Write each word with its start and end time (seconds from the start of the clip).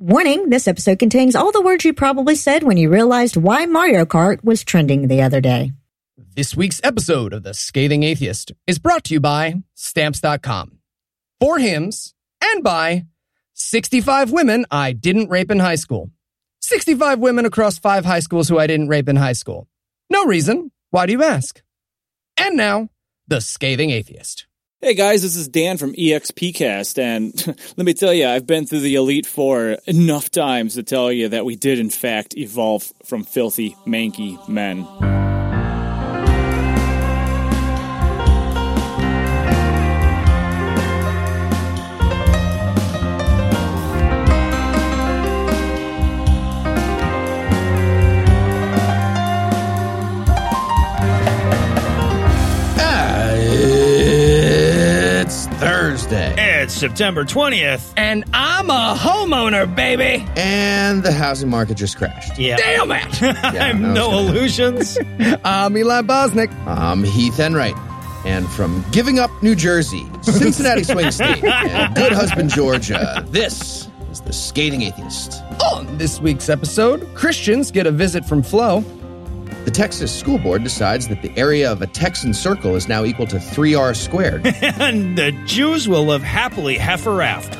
Warning 0.00 0.50
this 0.50 0.66
episode 0.66 0.98
contains 0.98 1.36
all 1.36 1.52
the 1.52 1.62
words 1.62 1.84
you 1.84 1.94
probably 1.94 2.34
said 2.34 2.64
when 2.64 2.76
you 2.76 2.90
realized 2.90 3.36
why 3.36 3.64
Mario 3.66 4.04
Kart 4.04 4.42
was 4.42 4.64
trending 4.64 5.06
the 5.06 5.22
other 5.22 5.40
day. 5.40 5.70
This 6.16 6.56
week's 6.56 6.80
episode 6.82 7.32
of 7.32 7.44
The 7.44 7.54
Scathing 7.54 8.02
Atheist 8.02 8.50
is 8.66 8.80
brought 8.80 9.04
to 9.04 9.14
you 9.14 9.20
by 9.20 9.62
Stamps.com. 9.74 10.80
For 11.38 11.60
Hims 11.60 12.12
and 12.42 12.64
by 12.64 13.04
65 13.52 14.32
women 14.32 14.66
I 14.68 14.94
didn't 14.94 15.30
rape 15.30 15.52
in 15.52 15.60
high 15.60 15.76
school. 15.76 16.10
65 16.60 17.20
women 17.20 17.46
across 17.46 17.78
five 17.78 18.04
high 18.04 18.18
schools 18.18 18.48
who 18.48 18.58
I 18.58 18.66
didn't 18.66 18.88
rape 18.88 19.08
in 19.08 19.14
high 19.14 19.32
school. 19.32 19.68
No 20.10 20.24
reason. 20.24 20.72
Why 20.90 21.06
do 21.06 21.12
you 21.12 21.22
ask? 21.22 21.62
And 22.36 22.56
now, 22.56 22.88
The 23.28 23.40
Scathing 23.40 23.90
Atheist. 23.90 24.48
Hey 24.84 24.92
guys, 24.92 25.22
this 25.22 25.34
is 25.34 25.48
Dan 25.48 25.78
from 25.78 25.94
EXPcast, 25.94 26.98
and 26.98 27.32
let 27.78 27.86
me 27.86 27.94
tell 27.94 28.12
you, 28.12 28.28
I've 28.28 28.46
been 28.46 28.66
through 28.66 28.80
the 28.80 28.96
Elite 28.96 29.24
Four 29.24 29.78
enough 29.86 30.30
times 30.30 30.74
to 30.74 30.82
tell 30.82 31.10
you 31.10 31.30
that 31.30 31.46
we 31.46 31.56
did, 31.56 31.78
in 31.78 31.88
fact, 31.88 32.36
evolve 32.36 32.92
from 33.02 33.24
filthy, 33.24 33.76
manky 33.86 34.46
men. 34.46 34.84
September 56.74 57.24
20th. 57.24 57.92
And 57.96 58.24
I'm 58.32 58.68
a 58.68 58.94
homeowner, 58.98 59.72
baby. 59.74 60.26
And 60.36 61.02
the 61.02 61.12
housing 61.12 61.48
market 61.48 61.76
just 61.76 61.96
crashed. 61.96 62.38
Yeah. 62.38 62.56
Damn 62.56 62.90
it. 62.90 63.22
I 63.22 63.32
have 63.32 63.52
that 63.52 63.74
was 63.74 63.82
no 63.82 64.18
illusions. 64.18 64.98
I'm 65.44 65.76
Eli 65.76 66.02
Bosnick. 66.02 66.52
I'm 66.66 67.04
Heath 67.04 67.38
Enright. 67.38 67.76
And 68.26 68.48
from 68.50 68.84
Giving 68.90 69.18
Up, 69.18 69.30
New 69.42 69.54
Jersey, 69.54 70.06
Cincinnati 70.22 70.82
Swing 70.84 71.10
State, 71.10 71.44
and 71.44 71.94
Good 71.94 72.12
Husband, 72.12 72.48
Georgia, 72.50 73.22
this 73.28 73.88
is 74.10 74.20
The 74.22 74.32
Scathing 74.32 74.82
Atheist. 74.82 75.42
On 75.72 75.98
this 75.98 76.20
week's 76.20 76.48
episode, 76.48 77.06
Christians 77.14 77.70
get 77.70 77.86
a 77.86 77.90
visit 77.90 78.24
from 78.24 78.42
Flo. 78.42 78.82
The 79.64 79.70
Texas 79.70 80.16
School 80.16 80.38
Board 80.38 80.62
decides 80.62 81.08
that 81.08 81.22
the 81.22 81.32
area 81.38 81.72
of 81.72 81.80
a 81.80 81.86
Texan 81.86 82.34
circle 82.34 82.76
is 82.76 82.86
now 82.86 83.04
equal 83.04 83.26
to 83.28 83.36
3R 83.36 83.96
squared. 83.96 84.46
and 84.62 85.16
the 85.16 85.32
Jews 85.46 85.88
will 85.88 86.04
live 86.04 86.22
happily 86.22 86.76
heifer 86.76 87.22
after. 87.22 87.58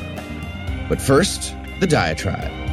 but 0.87 1.01
first, 1.01 1.55
the 1.79 1.87
diatribe. 1.87 2.64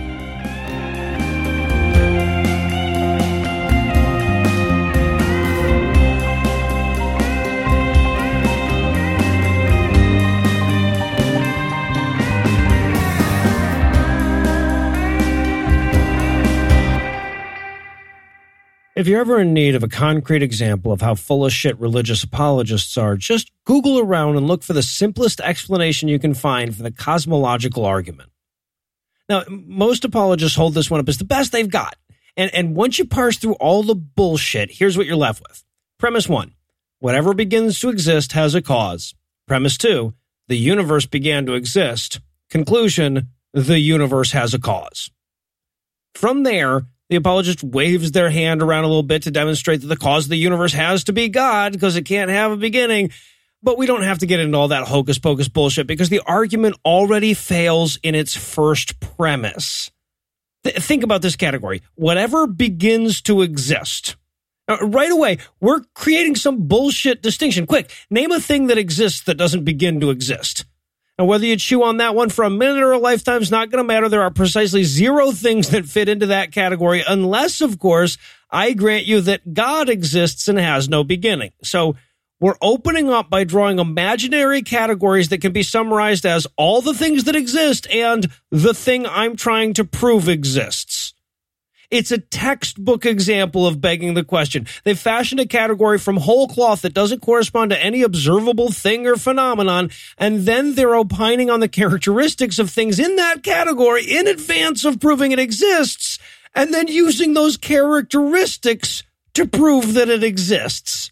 If 19.03 19.09
you're 19.09 19.21
ever 19.21 19.41
in 19.41 19.53
need 19.53 19.75
of 19.75 19.83
a 19.83 19.89
concrete 19.89 20.45
example 20.45 20.93
of 20.93 21.01
how 21.01 21.17
full 21.17 21.45
of 21.45 21.53
shit 21.53 21.77
religious 21.81 22.23
apologists 22.23 22.97
are, 22.97 23.17
just 23.17 23.51
Google 23.65 23.99
around 23.99 24.37
and 24.37 24.47
look 24.47 24.63
for 24.63 24.75
the 24.75 24.83
simplest 24.85 25.41
explanation 25.41 26.09
you 26.09 26.21
can 26.21 26.35
find 26.35 26.73
for 26.77 26.85
the 26.85 26.93
cosmological 26.93 27.85
argument. 27.85 28.31
Now, 29.29 29.43
most 29.49 30.05
apologists 30.05 30.57
hold 30.57 30.75
this 30.75 30.89
one 30.89 31.01
up 31.01 31.09
as 31.09 31.19
the 31.19 31.25
best 31.25 31.51
they've 31.51 31.69
got. 31.69 31.97
And, 32.37 32.55
and 32.55 32.77
once 32.77 32.97
you 32.97 33.05
parse 33.05 33.39
through 33.39 33.55
all 33.55 33.83
the 33.83 33.97
bullshit, 33.97 34.71
here's 34.71 34.97
what 34.97 35.07
you're 35.07 35.17
left 35.17 35.43
with. 35.49 35.65
Premise 35.99 36.29
one 36.29 36.53
whatever 37.01 37.35
begins 37.35 37.81
to 37.81 37.89
exist 37.89 38.35
has 38.35 38.55
a 38.55 38.63
cause. 38.63 39.17
Premise 39.49 39.79
two 39.79 40.15
the 40.47 40.57
universe 40.57 41.07
began 41.07 41.45
to 41.47 41.55
exist. 41.55 42.21
Conclusion 42.51 43.31
the 43.53 43.81
universe 43.81 44.31
has 44.31 44.55
a 44.55 44.61
cause. 44.61 45.11
From 46.15 46.45
there, 46.45 46.83
the 47.13 47.19
apologist 47.19 47.63
waves 47.63 48.13
their 48.13 48.31
hand 48.31 48.63
around 48.63 48.85
a 48.85 48.87
little 48.87 49.03
bit 49.03 49.25
to 49.25 49.31
demonstrate 49.31 49.83
that 49.83 49.87
the 49.87 49.99
cause 49.99 50.25
of 50.25 50.31
the 50.31 50.37
universe 50.37 50.73
has 50.73 51.05
to 51.05 51.13
be 51.13 51.29
God 51.29 51.73
because 51.73 51.95
it 51.95 52.07
can't 52.07 52.31
have 52.31 52.53
a 52.53 52.57
beginning. 52.57 53.11
But 53.63 53.77
we 53.77 53.85
don't 53.85 54.03
have 54.03 54.21
to 54.21 54.27
get 54.27 54.41
into 54.41 54.57
all 54.57 54.69
that 54.69 54.89
hocus 54.89 55.19
pocus 55.19 55.47
bullshit 55.47 55.87
because 55.87 56.09
the 56.09 56.23
argument 56.25 56.77
already 56.87 57.35
fails 57.35 57.99
in 58.03 58.15
its 58.15 58.35
first 58.35 58.99
premise. 58.99 59.91
Th- 60.65 60.75
think 60.77 61.03
about 61.03 61.21
this 61.21 61.37
category 61.37 61.83
whatever 61.97 62.47
begins 62.47 63.21
to 63.23 63.43
exist. 63.43 64.17
Now, 64.67 64.79
right 64.79 65.13
away, 65.13 65.37
we're 65.61 65.83
creating 65.95 66.37
some 66.37 66.67
bullshit 66.67 67.21
distinction. 67.21 67.67
Quick, 67.67 67.95
name 68.09 68.33
a 68.33 68.41
thing 68.41 68.69
that 68.69 68.79
exists 68.79 69.25
that 69.25 69.37
doesn't 69.37 69.65
begin 69.65 70.01
to 70.01 70.09
exist. 70.09 70.65
And 71.19 71.29
whether 71.29 71.45
you 71.45 71.57
chew 71.57 71.83
on 71.83 71.99
that 71.99 72.15
one 72.15 72.31
for 72.31 72.45
a 72.45 72.51
minute 72.51 72.83
or 72.83 72.93
a 72.93 72.99
lifetime 72.99 73.43
is 73.43 73.51
not 73.51 73.71
going 73.71 73.85
to 73.85 73.87
matter. 73.87 74.09
There 74.09 74.23
are 74.23 74.31
precisely 74.31 74.83
zero 74.85 75.31
things 75.31 75.69
that 75.69 75.85
fit 75.85 76.09
into 76.09 76.27
that 76.27 76.53
category, 76.53 77.05
unless, 77.07 77.61
of 77.61 77.79
course, 77.79 78.17
I 78.51 78.73
grant 78.73 79.07
you 79.07 79.21
that 79.23 79.55
God 79.55 79.89
exists 79.89 80.49
and 80.49 80.59
has 80.59 80.89
no 80.89 81.05
beginning. 81.05 81.53
So 81.63 81.97
we're 82.41 82.57
opening 82.61 83.09
up 83.09 83.31
by 83.31 83.45
drawing 83.45 83.79
imaginary 83.79 84.63
categories 84.63 85.29
that 85.29 85.41
can 85.41 85.53
be 85.53 85.63
summarized 85.63 86.27
as 86.27 86.47
all 86.57 86.83
the 86.83 86.95
things 86.95 87.25
that 87.25 87.37
exist 87.37 87.87
and 87.89 88.29
the 88.51 88.75
thing 88.75 89.07
I'm 89.07 89.37
trying 89.37 89.75
to 89.75 89.85
prove 89.85 90.29
exists. 90.29 91.12
It's 91.93 92.11
a 92.11 92.17
textbook 92.17 93.05
example 93.05 93.67
of 93.67 93.83
begging 93.83 94.15
the 94.15 94.25
question. 94.25 94.67
They've 94.83 94.99
fashioned 94.99 95.41
a 95.41 95.47
category 95.47 95.99
from 95.99 96.17
whole 96.17 96.49
cloth 96.49 96.81
that 96.83 96.95
doesn't 96.95 97.21
correspond 97.21 97.71
to 97.71 97.79
any 97.79 98.01
observable 98.01 98.73
thing 98.73 99.07
or 99.07 99.17
phenomenon, 99.17 99.91
and 100.17 100.47
then 100.47 100.75
they're 100.75 100.95
opining 100.95 101.51
on 101.51 101.61
the 101.61 101.69
characteristics 101.69 102.59
of 102.59 102.71
things 102.71 102.99
in 102.99 103.17
that 103.17 103.43
category 103.43 104.07
in 104.11 104.27
advance 104.27 104.87
of 104.87 105.01
proving 105.01 105.33
it 105.33 105.39
exists, 105.39 106.19
and 106.55 106.73
then 106.73 106.89
using 106.89 107.35
those 107.35 107.59
characteristics 107.59 109.03
to 109.35 109.47
prove 109.47 109.93
that 109.93 110.09
it 110.09 110.25
exists. 110.25 111.12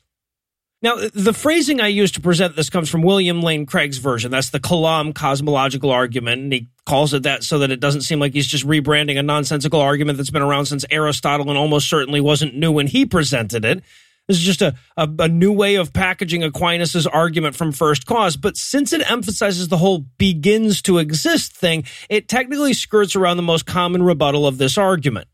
Now, 0.83 0.97
the 1.13 1.35
phrasing 1.35 1.81
I 1.81 1.89
use 1.89 2.13
to 2.13 2.23
present 2.23 2.57
this 2.57 2.71
comes 2.71 2.89
from 2.89 3.03
William 3.03 3.43
Lane 3.43 3.67
Craig's 3.67 3.99
version. 3.99 4.31
That's 4.31 4.49
the 4.49 4.61
Kalam 4.61 5.15
cosmological 5.15 5.91
argument, 5.91 6.41
and 6.41 6.53
he 6.53 6.69
calls 6.87 7.13
it 7.13 7.25
that 7.25 7.45
so 7.45 7.59
that 7.59 7.71
it 7.71 7.81
doesn't 7.81 8.01
seem 8.01 8.19
like 8.19 8.33
he's 8.33 8.47
just 8.47 8.67
rebranding 8.67 9.19
a 9.19 9.23
nonsensical 9.23 9.81
argument 9.81 10.17
that's 10.17 10.31
been 10.31 10.41
around 10.41 10.67
since 10.67 10.87
Aristotle 10.91 11.51
and 11.51 11.59
almost 11.59 11.91
certainly 11.91 12.21
wasn't 12.21 12.57
new 12.57 12.73
when 12.73 12.87
he 12.87 13.05
presented 13.05 13.67
it. 13.67 13.85
This 14.27 14.39
is 14.39 14.45
just 14.45 14.63
a, 14.63 14.75
a, 14.97 15.09
a 15.19 15.29
new 15.29 15.53
way 15.53 15.75
of 15.75 15.93
packaging 15.93 16.45
Aquinas's 16.45 17.07
argument 17.07 17.57
from 17.57 17.73
first 17.73 18.07
cause. 18.07 18.37
But 18.37 18.57
since 18.57 18.93
it 18.95 19.11
emphasizes 19.11 19.69
the 19.69 19.77
whole 19.77 20.07
begins 20.17 20.81
to 20.83 20.99
exist 20.99 21.55
thing, 21.55 21.85
it 22.09 22.29
technically 22.29 22.73
skirts 22.73 23.17
around 23.17 23.37
the 23.37 23.43
most 23.43 23.67
common 23.67 24.03
rebuttal 24.03 24.47
of 24.47 24.57
this 24.57 24.79
argument, 24.79 25.29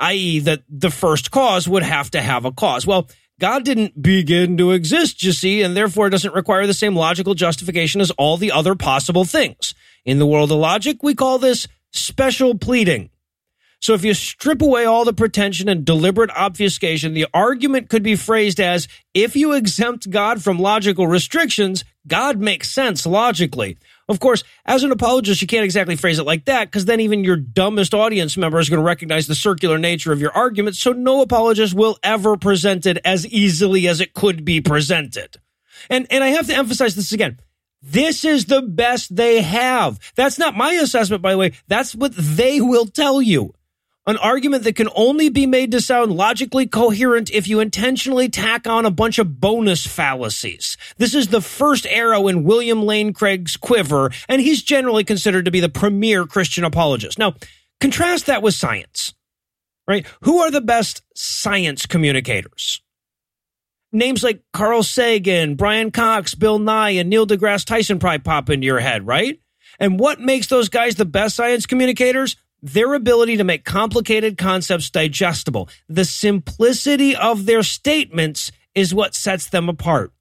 i.e., 0.00 0.40
that 0.40 0.62
the 0.68 0.90
first 0.90 1.30
cause 1.30 1.68
would 1.68 1.82
have 1.84 2.10
to 2.12 2.20
have 2.20 2.44
a 2.44 2.50
cause. 2.50 2.86
Well, 2.86 3.08
God 3.40 3.64
didn't 3.64 4.00
begin 4.00 4.58
to 4.58 4.72
exist, 4.72 5.22
you 5.22 5.32
see, 5.32 5.62
and 5.62 5.74
therefore 5.74 6.10
doesn't 6.10 6.34
require 6.34 6.66
the 6.66 6.74
same 6.74 6.94
logical 6.94 7.34
justification 7.34 8.02
as 8.02 8.10
all 8.12 8.36
the 8.36 8.52
other 8.52 8.74
possible 8.74 9.24
things. 9.24 9.74
In 10.04 10.18
the 10.18 10.26
world 10.26 10.52
of 10.52 10.58
logic, 10.58 11.02
we 11.02 11.14
call 11.14 11.38
this 11.38 11.66
special 11.90 12.56
pleading. 12.58 13.08
So 13.80 13.94
if 13.94 14.04
you 14.04 14.12
strip 14.12 14.60
away 14.60 14.84
all 14.84 15.06
the 15.06 15.14
pretension 15.14 15.70
and 15.70 15.86
deliberate 15.86 16.30
obfuscation, 16.36 17.14
the 17.14 17.26
argument 17.32 17.88
could 17.88 18.02
be 18.02 18.14
phrased 18.14 18.60
as 18.60 18.88
if 19.14 19.34
you 19.34 19.54
exempt 19.54 20.10
God 20.10 20.44
from 20.44 20.58
logical 20.58 21.06
restrictions, 21.06 21.82
God 22.06 22.38
makes 22.38 22.70
sense 22.70 23.06
logically. 23.06 23.78
Of 24.10 24.18
course, 24.18 24.42
as 24.66 24.82
an 24.82 24.90
apologist, 24.90 25.40
you 25.40 25.46
can't 25.46 25.64
exactly 25.64 25.94
phrase 25.94 26.18
it 26.18 26.26
like 26.26 26.46
that 26.46 26.64
because 26.64 26.84
then 26.84 26.98
even 26.98 27.22
your 27.22 27.36
dumbest 27.36 27.94
audience 27.94 28.36
member 28.36 28.58
is 28.58 28.68
going 28.68 28.80
to 28.80 28.84
recognize 28.84 29.28
the 29.28 29.36
circular 29.36 29.78
nature 29.78 30.12
of 30.12 30.20
your 30.20 30.32
argument. 30.32 30.74
So 30.74 30.90
no 30.90 31.22
apologist 31.22 31.74
will 31.74 31.96
ever 32.02 32.36
present 32.36 32.86
it 32.86 32.98
as 33.04 33.24
easily 33.28 33.86
as 33.86 34.00
it 34.00 34.12
could 34.12 34.44
be 34.44 34.60
presented. 34.60 35.36
And, 35.88 36.08
and 36.10 36.24
I 36.24 36.30
have 36.30 36.48
to 36.48 36.56
emphasize 36.56 36.96
this 36.96 37.12
again. 37.12 37.38
This 37.82 38.24
is 38.24 38.46
the 38.46 38.62
best 38.62 39.14
they 39.14 39.42
have. 39.42 40.00
That's 40.16 40.40
not 40.40 40.56
my 40.56 40.72
assessment, 40.72 41.22
by 41.22 41.30
the 41.30 41.38
way. 41.38 41.52
That's 41.68 41.94
what 41.94 42.12
they 42.16 42.60
will 42.60 42.86
tell 42.86 43.22
you. 43.22 43.54
An 44.06 44.16
argument 44.16 44.64
that 44.64 44.76
can 44.76 44.88
only 44.94 45.28
be 45.28 45.46
made 45.46 45.72
to 45.72 45.80
sound 45.80 46.12
logically 46.12 46.66
coherent 46.66 47.30
if 47.30 47.46
you 47.46 47.60
intentionally 47.60 48.30
tack 48.30 48.66
on 48.66 48.86
a 48.86 48.90
bunch 48.90 49.18
of 49.18 49.40
bonus 49.40 49.86
fallacies. 49.86 50.78
This 50.96 51.14
is 51.14 51.28
the 51.28 51.42
first 51.42 51.86
arrow 51.86 52.26
in 52.26 52.44
William 52.44 52.82
Lane 52.82 53.12
Craig's 53.12 53.58
quiver, 53.58 54.10
and 54.26 54.40
he's 54.40 54.62
generally 54.62 55.04
considered 55.04 55.44
to 55.44 55.50
be 55.50 55.60
the 55.60 55.68
premier 55.68 56.24
Christian 56.24 56.64
apologist. 56.64 57.18
Now, 57.18 57.34
contrast 57.78 58.26
that 58.26 58.42
with 58.42 58.54
science, 58.54 59.12
right? 59.86 60.06
Who 60.22 60.38
are 60.38 60.50
the 60.50 60.62
best 60.62 61.02
science 61.14 61.84
communicators? 61.84 62.80
Names 63.92 64.24
like 64.24 64.42
Carl 64.52 64.82
Sagan, 64.82 65.56
Brian 65.56 65.90
Cox, 65.90 66.34
Bill 66.34 66.58
Nye, 66.58 66.90
and 66.90 67.10
Neil 67.10 67.26
deGrasse 67.26 67.66
Tyson 67.66 67.98
probably 67.98 68.20
pop 68.20 68.48
into 68.48 68.64
your 68.64 68.80
head, 68.80 69.06
right? 69.06 69.40
And 69.78 70.00
what 70.00 70.20
makes 70.20 70.46
those 70.46 70.68
guys 70.70 70.94
the 70.94 71.04
best 71.04 71.36
science 71.36 71.66
communicators? 71.66 72.36
Their 72.62 72.94
ability 72.94 73.36
to 73.36 73.44
make 73.44 73.64
complicated 73.64 74.38
concepts 74.38 74.90
digestible. 74.90 75.68
The 75.88 76.04
simplicity 76.04 77.16
of 77.16 77.46
their 77.46 77.62
statements 77.62 78.52
is 78.74 78.94
what 78.94 79.14
sets 79.14 79.48
them 79.48 79.68
apart. 79.68 80.12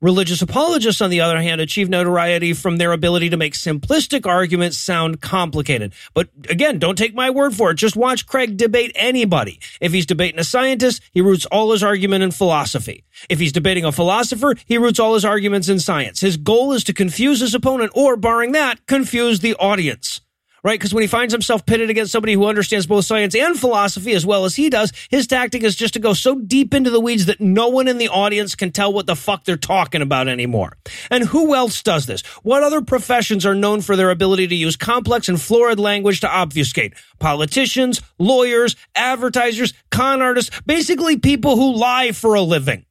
Religious 0.00 0.42
apologists, 0.42 1.00
on 1.00 1.10
the 1.10 1.22
other 1.22 1.42
hand, 1.42 1.60
achieve 1.60 1.88
notoriety 1.88 2.52
from 2.52 2.76
their 2.76 2.92
ability 2.92 3.30
to 3.30 3.36
make 3.36 3.54
simplistic 3.54 4.26
arguments 4.26 4.78
sound 4.78 5.20
complicated. 5.20 5.92
But 6.14 6.28
again, 6.48 6.78
don't 6.78 6.96
take 6.96 7.16
my 7.16 7.30
word 7.30 7.52
for 7.52 7.72
it. 7.72 7.74
Just 7.74 7.96
watch 7.96 8.24
Craig 8.24 8.56
debate 8.56 8.92
anybody. 8.94 9.58
If 9.80 9.90
he's 9.90 10.06
debating 10.06 10.38
a 10.38 10.44
scientist, 10.44 11.02
he 11.10 11.20
roots 11.20 11.46
all 11.46 11.72
his 11.72 11.82
argument 11.82 12.22
in 12.22 12.30
philosophy. 12.30 13.02
If 13.28 13.40
he's 13.40 13.50
debating 13.50 13.84
a 13.84 13.90
philosopher, 13.90 14.54
he 14.66 14.78
roots 14.78 15.00
all 15.00 15.14
his 15.14 15.24
arguments 15.24 15.68
in 15.68 15.80
science. 15.80 16.20
His 16.20 16.36
goal 16.36 16.72
is 16.74 16.84
to 16.84 16.92
confuse 16.92 17.40
his 17.40 17.52
opponent 17.52 17.90
or, 17.92 18.16
barring 18.16 18.52
that, 18.52 18.86
confuse 18.86 19.40
the 19.40 19.56
audience 19.56 20.20
right? 20.62 20.78
Because 20.78 20.94
when 20.94 21.02
he 21.02 21.08
finds 21.08 21.32
himself 21.32 21.66
pitted 21.66 21.90
against 21.90 22.12
somebody 22.12 22.34
who 22.34 22.46
understands 22.46 22.86
both 22.86 23.04
science 23.04 23.34
and 23.34 23.58
philosophy 23.58 24.12
as 24.12 24.24
well 24.24 24.44
as 24.44 24.56
he 24.56 24.70
does, 24.70 24.92
his 25.10 25.26
tactic 25.26 25.62
is 25.62 25.76
just 25.76 25.94
to 25.94 26.00
go 26.00 26.12
so 26.12 26.36
deep 26.36 26.74
into 26.74 26.90
the 26.90 27.00
weeds 27.00 27.26
that 27.26 27.40
no 27.40 27.68
one 27.68 27.88
in 27.88 27.98
the 27.98 28.08
audience 28.08 28.54
can 28.54 28.70
tell 28.70 28.92
what 28.92 29.06
the 29.06 29.16
fuck 29.16 29.44
they're 29.44 29.56
talking 29.56 30.02
about 30.02 30.28
anymore. 30.28 30.76
And 31.10 31.24
who 31.24 31.54
else 31.54 31.82
does 31.82 32.06
this? 32.06 32.22
What 32.42 32.62
other 32.62 32.80
professions 32.80 33.46
are 33.46 33.54
known 33.54 33.80
for 33.80 33.96
their 33.96 34.10
ability 34.10 34.48
to 34.48 34.54
use 34.54 34.76
complex 34.76 35.28
and 35.28 35.40
florid 35.40 35.78
language 35.78 36.20
to 36.20 36.28
obfuscate? 36.28 36.94
Politicians, 37.18 38.00
lawyers, 38.18 38.76
advertisers, 38.94 39.74
con 39.90 40.22
artists, 40.22 40.50
basically 40.66 41.18
people 41.18 41.56
who 41.56 41.74
lie 41.74 42.12
for 42.12 42.34
a 42.34 42.42
living 42.42 42.84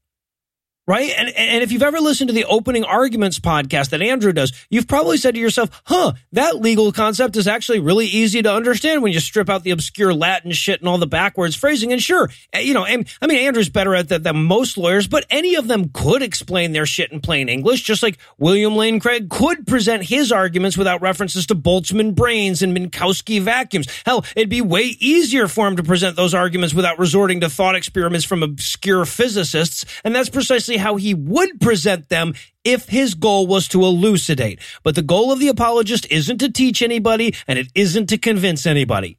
right? 0.87 1.11
And, 1.17 1.29
and 1.29 1.61
if 1.61 1.71
you've 1.71 1.83
ever 1.83 1.99
listened 1.99 2.29
to 2.29 2.33
the 2.33 2.45
opening 2.45 2.85
arguments 2.85 3.39
podcast 3.39 3.89
that 3.89 4.01
Andrew 4.01 4.31
does, 4.31 4.53
you've 4.69 4.87
probably 4.87 5.17
said 5.17 5.35
to 5.35 5.39
yourself, 5.39 5.81
huh, 5.85 6.13
that 6.31 6.55
legal 6.55 6.91
concept 6.93 7.35
is 7.35 7.47
actually 7.47 7.79
really 7.79 8.07
easy 8.07 8.41
to 8.41 8.51
understand 8.51 9.03
when 9.03 9.11
you 9.11 9.19
strip 9.19 9.49
out 9.49 9.63
the 9.63 9.71
obscure 9.71 10.13
Latin 10.13 10.51
shit 10.53 10.79
and 10.79 10.87
all 10.87 10.97
the 10.97 11.05
backwards 11.05 11.55
phrasing. 11.55 11.91
And 11.91 12.01
sure, 12.01 12.29
eh, 12.53 12.61
you 12.61 12.73
know, 12.73 12.85
I 12.85 12.95
mean, 13.27 13.37
Andrew's 13.37 13.69
better 13.69 13.93
at 13.95 14.09
that 14.09 14.23
than 14.23 14.37
most 14.45 14.77
lawyers, 14.77 15.07
but 15.07 15.25
any 15.29 15.55
of 15.55 15.67
them 15.67 15.89
could 15.93 16.21
explain 16.21 16.71
their 16.71 16.85
shit 16.85 17.11
in 17.11 17.19
plain 17.19 17.49
English, 17.49 17.81
just 17.83 18.01
like 18.01 18.17
William 18.37 18.75
Lane 18.75 18.99
Craig 19.01 19.29
could 19.29 19.67
present 19.67 20.03
his 20.03 20.31
arguments 20.31 20.77
without 20.77 21.01
references 21.01 21.45
to 21.47 21.55
Boltzmann 21.55 22.15
brains 22.15 22.61
and 22.61 22.75
Minkowski 22.75 23.41
vacuums. 23.41 23.87
Hell, 24.05 24.23
it'd 24.35 24.49
be 24.49 24.61
way 24.61 24.95
easier 24.99 25.49
for 25.49 25.67
him 25.67 25.75
to 25.75 25.83
present 25.83 26.15
those 26.15 26.33
arguments 26.33 26.73
without 26.73 26.97
resorting 26.97 27.41
to 27.41 27.49
thought 27.49 27.75
experiments 27.75 28.25
from 28.25 28.41
obscure 28.41 29.03
physicists. 29.05 29.83
And 30.05 30.15
that's 30.15 30.29
precisely 30.29 30.76
how 30.77 30.95
he 30.95 31.13
would 31.13 31.59
present 31.59 32.09
them 32.09 32.33
if 32.63 32.89
his 32.89 33.13
goal 33.13 33.47
was 33.47 33.67
to 33.69 33.83
elucidate. 33.83 34.59
But 34.83 34.95
the 34.95 35.01
goal 35.01 35.31
of 35.31 35.39
the 35.39 35.47
apologist 35.47 36.07
isn't 36.09 36.37
to 36.39 36.51
teach 36.51 36.81
anybody 36.81 37.35
and 37.47 37.59
it 37.59 37.67
isn't 37.75 38.07
to 38.07 38.17
convince 38.17 38.65
anybody. 38.65 39.17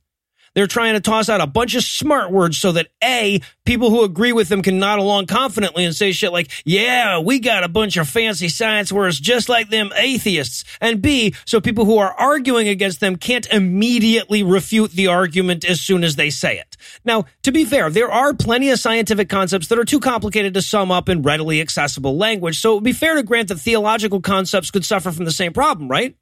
They're 0.55 0.67
trying 0.67 0.95
to 0.95 1.01
toss 1.01 1.29
out 1.29 1.41
a 1.41 1.47
bunch 1.47 1.75
of 1.75 1.83
smart 1.83 2.31
words 2.31 2.59
so 2.59 2.73
that 2.73 2.89
A, 3.03 3.41
people 3.65 3.91
who 3.91 4.05
agree 4.05 4.33
with 4.33 4.49
them 4.49 4.63
can 4.63 4.79
nod 4.79 4.99
along 4.99 5.27
confidently 5.27 5.85
and 5.85 5.95
say 5.95 6.13
shit 6.13 6.33
like, 6.33 6.51
yeah, 6.65 7.19
we 7.19 7.39
got 7.39 7.65
a 7.65 7.69
bunch 7.69 7.97
of 7.97 8.09
fancy 8.09 8.49
science 8.49 8.93
words 8.93 9.21
just 9.21 9.49
like 9.49 9.71
them 9.71 9.93
atheists. 9.97 10.65
And 10.81 11.03
B, 11.03 11.35
so 11.45 11.61
people 11.61 11.85
who 11.85 11.99
are 11.99 12.13
arguing 12.13 12.69
against 12.69 13.01
them 13.01 13.17
can't 13.17 13.47
immediately 13.53 14.43
refute 14.43 14.93
the 14.93 15.09
argument 15.09 15.65
as 15.65 15.81
soon 15.81 16.05
as 16.05 16.17
they 16.17 16.31
say 16.31 16.59
it. 16.59 16.77
Now, 17.05 17.27
to 17.43 17.53
be 17.53 17.65
fair, 17.65 17.91
there 17.91 18.11
are 18.11 18.35
plenty 18.35 18.71
of 18.71 18.79
scientific 18.79 19.29
concepts 19.29 19.69
that 19.69 19.79
are 19.79 19.85
too 19.85 20.01
complicated 20.01 20.55
to 20.55 20.63
sum 20.63 20.91
up 20.91 21.09
in 21.09 21.23
readily 21.23 21.61
accessible 21.61 22.17
language. 22.17 22.59
So 22.61 22.73
it 22.73 22.75
would 22.77 22.85
be 22.85 22.93
fair 22.93 23.15
to 23.15 23.23
grant 23.23 23.49
that 23.49 23.59
theological 23.59 24.21
concepts 24.21 24.71
could 24.71 24.85
suffer 24.85 25.13
from 25.13 25.25
the 25.25 25.31
same 25.31 25.53
problem, 25.53 25.89
right? 25.89 26.17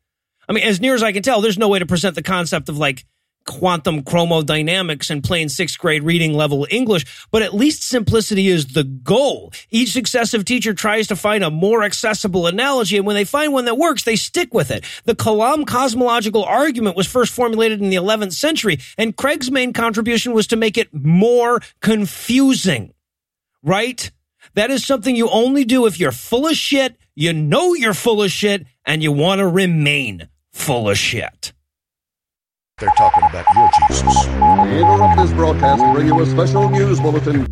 I 0.48 0.52
mean, 0.52 0.64
as 0.64 0.80
near 0.80 0.94
as 0.94 1.02
I 1.02 1.12
can 1.12 1.22
tell, 1.22 1.40
there's 1.40 1.58
no 1.58 1.68
way 1.68 1.78
to 1.78 1.86
present 1.86 2.14
the 2.14 2.22
concept 2.22 2.68
of 2.68 2.78
like 2.78 3.04
quantum 3.46 4.02
chromodynamics 4.02 5.10
and 5.10 5.24
plain 5.24 5.48
sixth 5.48 5.78
grade 5.78 6.02
reading 6.02 6.34
level 6.34 6.66
English, 6.70 7.26
but 7.30 7.42
at 7.42 7.54
least 7.54 7.82
simplicity 7.82 8.48
is 8.48 8.66
the 8.68 8.84
goal. 8.84 9.52
Each 9.70 9.92
successive 9.92 10.44
teacher 10.44 10.74
tries 10.74 11.06
to 11.06 11.16
find 11.16 11.42
a 11.42 11.50
more 11.50 11.82
accessible 11.82 12.46
analogy, 12.46 12.96
and 12.96 13.06
when 13.06 13.16
they 13.16 13.24
find 13.24 13.52
one 13.52 13.64
that 13.64 13.78
works, 13.78 14.02
they 14.02 14.16
stick 14.16 14.52
with 14.52 14.70
it. 14.70 14.84
The 15.04 15.14
Kalam 15.14 15.66
cosmological 15.66 16.44
argument 16.44 16.96
was 16.96 17.06
first 17.06 17.32
formulated 17.32 17.80
in 17.80 17.90
the 17.90 17.96
11th 17.96 18.34
century, 18.34 18.78
and 18.98 19.16
Craig's 19.16 19.50
main 19.50 19.72
contribution 19.72 20.32
was 20.32 20.46
to 20.48 20.56
make 20.56 20.76
it 20.76 20.92
more 20.92 21.60
confusing. 21.80 22.92
Right? 23.62 24.10
That 24.54 24.70
is 24.70 24.84
something 24.84 25.16
you 25.16 25.28
only 25.28 25.64
do 25.64 25.86
if 25.86 25.98
you're 25.98 26.12
full 26.12 26.46
of 26.46 26.54
shit, 26.54 26.96
you 27.14 27.32
know 27.32 27.74
you're 27.74 27.94
full 27.94 28.22
of 28.22 28.30
shit, 28.30 28.66
and 28.84 29.02
you 29.02 29.12
want 29.12 29.40
to 29.40 29.48
remain 29.48 30.28
full 30.52 30.88
of 30.88 30.98
shit. 30.98 31.52
They're 32.78 32.90
talking 32.90 33.24
about 33.24 33.46
your 33.54 33.70
Jesus. 33.88 34.26
We 34.26 34.82
interrupt 34.82 35.16
this 35.16 35.32
broadcast 35.32 35.80
to 35.80 35.92
bring 35.94 36.08
you 36.08 36.20
a 36.20 36.26
special 36.26 36.68
news 36.68 37.00
bulletin. 37.00 37.46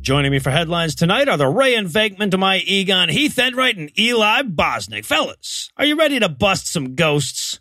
Joining 0.00 0.32
me 0.32 0.40
for 0.40 0.50
headlines 0.50 0.96
tonight 0.96 1.28
are 1.28 1.36
the 1.36 1.46
Ray 1.46 1.76
and 1.76 1.86
Venkman 1.86 2.32
to 2.32 2.38
my 2.38 2.58
Egon 2.66 3.08
Heath 3.08 3.38
Enright 3.38 3.76
and 3.76 3.96
Eli 3.96 4.42
Bosnick. 4.42 5.04
Fellas, 5.04 5.70
are 5.76 5.84
you 5.84 5.96
ready 5.96 6.18
to 6.18 6.28
bust 6.28 6.66
some 6.66 6.96
ghosts? 6.96 7.60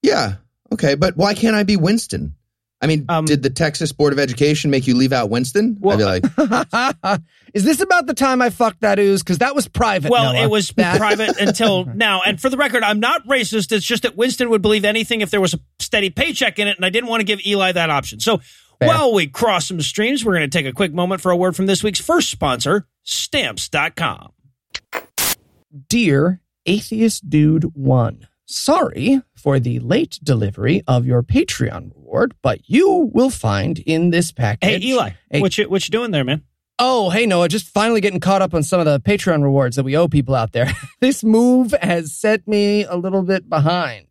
Yeah. 0.00 0.36
Okay, 0.72 0.94
but 0.94 1.18
why 1.18 1.34
can't 1.34 1.54
I 1.54 1.64
be 1.64 1.76
Winston? 1.76 2.34
I 2.82 2.88
mean, 2.88 3.04
Um, 3.08 3.24
did 3.26 3.42
the 3.44 3.50
Texas 3.50 3.92
Board 3.92 4.12
of 4.12 4.18
Education 4.18 4.70
make 4.70 4.86
you 4.88 4.96
leave 4.96 5.12
out 5.12 5.30
Winston? 5.30 5.76
Well- 5.80 5.94
I'd 6.02 6.22
be 6.22 6.28
like, 6.34 7.20
Is 7.54 7.62
this 7.64 7.80
about 7.80 8.06
the 8.06 8.14
time 8.14 8.42
I 8.42 8.50
fucked 8.50 8.80
that 8.80 8.98
ooze? 8.98 9.22
Because 9.22 9.38
that 9.38 9.54
was 9.54 9.68
private. 9.68 10.10
Well, 10.10 10.32
Noah. 10.32 10.42
it 10.44 10.50
was 10.50 10.68
That- 10.76 10.98
private 10.98 11.38
until 11.38 11.84
now. 11.84 12.22
And 12.26 12.40
for 12.40 12.50
the 12.50 12.56
record, 12.56 12.82
I'm 12.82 12.98
not 12.98 13.24
racist. 13.26 13.70
It's 13.72 13.86
just 13.86 14.02
that 14.02 14.16
Winston 14.16 14.50
would 14.50 14.62
believe 14.62 14.84
anything 14.84 15.20
if 15.20 15.30
there 15.30 15.40
was 15.40 15.54
a 15.54 15.60
steady 15.78 16.10
paycheck 16.10 16.58
in 16.58 16.66
it, 16.66 16.76
and 16.76 16.84
I 16.84 16.90
didn't 16.90 17.08
want 17.08 17.20
to 17.20 17.24
give 17.24 17.40
Eli 17.46 17.70
that 17.72 17.88
option. 17.90 18.18
So 18.20 18.40
while 18.80 19.12
we 19.14 19.28
cross 19.28 19.68
some 19.68 19.80
streams, 19.80 20.24
we're 20.24 20.34
going 20.36 20.50
to 20.50 20.58
take 20.58 20.66
a 20.66 20.72
quick 20.72 20.92
moment 20.92 21.20
for 21.20 21.30
a 21.30 21.36
word 21.36 21.54
from 21.54 21.66
this 21.66 21.84
week's 21.84 22.00
first 22.00 22.30
sponsor, 22.30 22.88
Stamps.com. 23.04 24.32
Dear 25.88 26.40
Atheist 26.66 27.28
Dude 27.30 27.64
1, 27.74 28.26
sorry 28.52 29.22
for 29.34 29.58
the 29.58 29.78
late 29.80 30.18
delivery 30.22 30.82
of 30.86 31.06
your 31.06 31.22
Patreon 31.22 31.94
reward, 31.94 32.34
but 32.42 32.60
you 32.68 33.10
will 33.12 33.30
find 33.30 33.78
in 33.80 34.10
this 34.10 34.32
package. 34.32 34.82
Hey. 34.82 34.88
Eli, 34.88 35.10
a- 35.30 35.40
what 35.40 35.56
you 35.58 35.68
what 35.68 35.86
you 35.86 35.92
doing 35.92 36.10
there, 36.10 36.24
man? 36.24 36.42
Oh, 36.78 37.10
hey, 37.10 37.26
Noah, 37.26 37.48
just 37.48 37.68
finally 37.68 38.00
getting 38.00 38.18
caught 38.18 38.42
up 38.42 38.54
on 38.54 38.62
some 38.62 38.80
of 38.80 38.86
the 38.86 38.98
Patreon 38.98 39.42
rewards 39.42 39.76
that 39.76 39.84
we 39.84 39.96
owe 39.96 40.08
people 40.08 40.34
out 40.34 40.52
there. 40.52 40.72
this 41.00 41.22
move 41.22 41.74
has 41.80 42.12
set 42.12 42.48
me 42.48 42.84
a 42.84 42.96
little 42.96 43.22
bit 43.22 43.48
behind. 43.48 44.06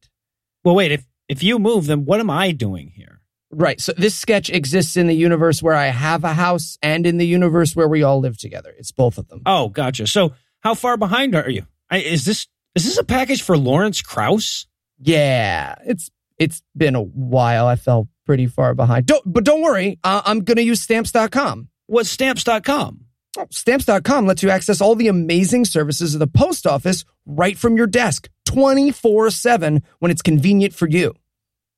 Well, 0.64 0.76
wait. 0.76 0.92
If 0.92 1.06
if 1.28 1.42
you 1.44 1.60
move, 1.60 1.88
then 1.88 2.06
what 2.06 2.20
am 2.20 2.30
I 2.30 2.52
doing 2.52 2.92
here? 2.96 3.22
Right. 3.52 3.82
So 3.82 3.94
this 3.98 4.16
sketch 4.16 4.50
exists 4.50 4.96
in 4.96 5.08
the 5.08 5.16
universe 5.16 5.62
where 5.62 5.76
I 5.76 5.88
have 5.88 6.24
a 6.24 6.34
house 6.34 6.78
and 6.82 7.06
in 7.06 7.18
the 7.18 7.28
universe 7.28 7.76
where 7.76 7.88
we 7.88 8.04
all 8.04 8.20
live 8.20 8.38
together. 8.38 8.74
It's 8.78 8.92
both 8.92 9.18
of 9.18 9.28
them. 9.28 9.42
Oh, 9.46 9.70
gotcha. 9.70 10.08
So 10.08 10.34
how 10.62 10.74
far 10.74 10.96
behind 10.96 11.36
are 11.36 11.50
you? 11.50 11.66
I, 11.90 11.98
is 11.98 12.24
this 12.24 12.48
is 12.76 12.86
this 12.86 12.98
a 12.98 13.04
package 13.04 13.42
for 13.42 13.58
Lawrence 13.58 14.02
Krauss? 14.02 14.68
Yeah, 15.00 15.76
it's 15.86 16.10
it's 16.38 16.62
been 16.76 16.96
a 16.96 17.02
while. 17.02 17.68
I 17.68 17.76
fell 17.76 18.08
pretty 18.26 18.48
far 18.48 18.74
behind. 18.74 19.06
Don't, 19.08 19.24
but 19.26 19.44
don't 19.44 19.62
worry. 19.62 20.00
Uh, 20.04 20.22
I'm 20.26 20.44
going 20.44 20.58
to 20.58 20.64
use 20.64 20.82
stamps.com. 20.82 21.70
What's 21.88 22.10
stamps.com? 22.10 23.06
Oh, 23.38 23.48
Stamps.com 23.50 24.26
lets 24.26 24.44
you 24.44 24.50
access 24.50 24.82
all 24.82 24.94
the 24.96 25.08
amazing 25.08 25.64
services 25.64 26.14
of 26.14 26.20
the 26.20 26.28
post 26.28 26.68
office 26.68 27.06
right 27.26 27.58
from 27.58 27.78
your 27.78 27.88
desk 27.88 28.30
24 28.46 29.30
7 29.30 29.84
when 30.00 30.12
it's 30.12 30.22
convenient 30.22 30.74
for 30.74 30.88
you. 30.88 31.14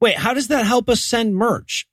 Wait, 0.01 0.17
how 0.17 0.33
does 0.33 0.47
that 0.47 0.65
help 0.65 0.89
us 0.89 1.01
send 1.01 1.35
merch? 1.35 1.87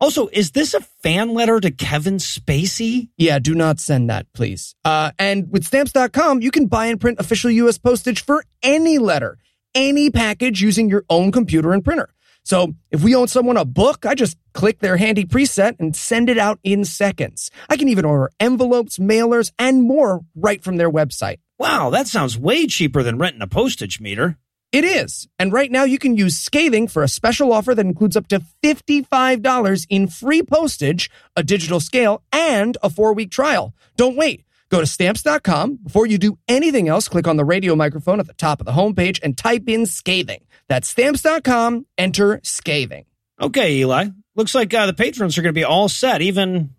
Also, 0.00 0.28
is 0.32 0.52
this 0.52 0.72
a 0.72 0.80
fan 0.80 1.34
letter 1.34 1.60
to 1.60 1.70
Kevin 1.70 2.16
Spacey? 2.16 3.08
Yeah, 3.18 3.38
do 3.38 3.54
not 3.54 3.78
send 3.78 4.08
that, 4.08 4.26
please. 4.32 4.74
Uh, 4.82 5.10
and 5.18 5.52
with 5.52 5.66
stamps.com, 5.66 6.40
you 6.40 6.50
can 6.50 6.66
buy 6.66 6.86
and 6.86 6.98
print 6.98 7.20
official 7.20 7.50
U.S. 7.50 7.76
postage 7.76 8.24
for 8.24 8.42
any 8.62 8.98
letter, 8.98 9.36
any 9.74 10.10
package 10.10 10.62
using 10.62 10.88
your 10.88 11.04
own 11.10 11.30
computer 11.30 11.72
and 11.74 11.84
printer. 11.84 12.08
So 12.44 12.74
if 12.90 13.02
we 13.04 13.14
own 13.14 13.28
someone 13.28 13.58
a 13.58 13.66
book, 13.66 14.06
I 14.06 14.14
just 14.14 14.38
click 14.54 14.78
their 14.78 14.96
handy 14.96 15.24
preset 15.24 15.76
and 15.78 15.94
send 15.94 16.30
it 16.30 16.38
out 16.38 16.58
in 16.64 16.86
seconds. 16.86 17.50
I 17.68 17.76
can 17.76 17.88
even 17.88 18.06
order 18.06 18.30
envelopes, 18.40 18.98
mailers, 18.98 19.52
and 19.58 19.82
more 19.82 20.22
right 20.34 20.64
from 20.64 20.76
their 20.76 20.90
website. 20.90 21.36
Wow, 21.58 21.90
that 21.90 22.08
sounds 22.08 22.38
way 22.38 22.66
cheaper 22.66 23.02
than 23.02 23.18
renting 23.18 23.42
a 23.42 23.46
postage 23.46 24.00
meter. 24.00 24.38
It 24.72 24.84
is. 24.84 25.26
And 25.38 25.52
right 25.52 25.70
now 25.70 25.84
you 25.84 25.98
can 25.98 26.16
use 26.16 26.36
Scathing 26.36 26.86
for 26.86 27.02
a 27.02 27.08
special 27.08 27.52
offer 27.52 27.74
that 27.74 27.84
includes 27.84 28.16
up 28.16 28.28
to 28.28 28.40
$55 28.62 29.86
in 29.88 30.06
free 30.06 30.42
postage, 30.42 31.10
a 31.34 31.42
digital 31.42 31.80
scale, 31.80 32.22
and 32.32 32.78
a 32.82 32.90
four 32.90 33.12
week 33.12 33.30
trial. 33.30 33.74
Don't 33.96 34.16
wait. 34.16 34.44
Go 34.70 34.80
to 34.80 34.86
stamps.com. 34.86 35.80
Before 35.82 36.06
you 36.06 36.16
do 36.16 36.38
anything 36.46 36.88
else, 36.88 37.08
click 37.08 37.26
on 37.26 37.36
the 37.36 37.44
radio 37.44 37.74
microphone 37.74 38.20
at 38.20 38.28
the 38.28 38.34
top 38.34 38.60
of 38.60 38.66
the 38.66 38.72
homepage 38.72 39.18
and 39.22 39.36
type 39.36 39.68
in 39.68 39.86
scathing. 39.86 40.44
That's 40.68 40.88
stamps.com. 40.88 41.86
Enter 41.98 42.40
scathing. 42.44 43.06
Okay, 43.40 43.78
Eli. 43.78 44.06
Looks 44.36 44.54
like 44.54 44.72
uh, 44.72 44.86
the 44.86 44.94
patrons 44.94 45.36
are 45.36 45.42
going 45.42 45.52
to 45.52 45.58
be 45.58 45.64
all 45.64 45.88
set. 45.88 46.22
Even 46.22 46.70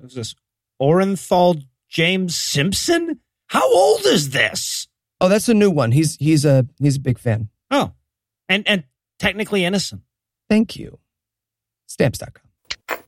who's 0.00 0.14
this 0.14 0.36
Orenthal 0.80 1.62
James 1.88 2.36
Simpson. 2.36 3.20
How 3.48 3.70
old 3.70 4.06
is 4.06 4.30
this? 4.30 4.71
Oh, 5.22 5.28
that's 5.28 5.48
a 5.48 5.54
new 5.54 5.70
one. 5.70 5.92
He's 5.92 6.16
he's 6.16 6.44
a 6.44 6.66
he's 6.80 6.96
a 6.96 7.00
big 7.00 7.16
fan. 7.16 7.48
Oh, 7.70 7.92
and 8.48 8.66
and 8.66 8.82
technically 9.20 9.64
innocent. 9.64 10.02
Thank 10.50 10.76
you. 10.76 10.98
Stamps.com. 11.86 12.98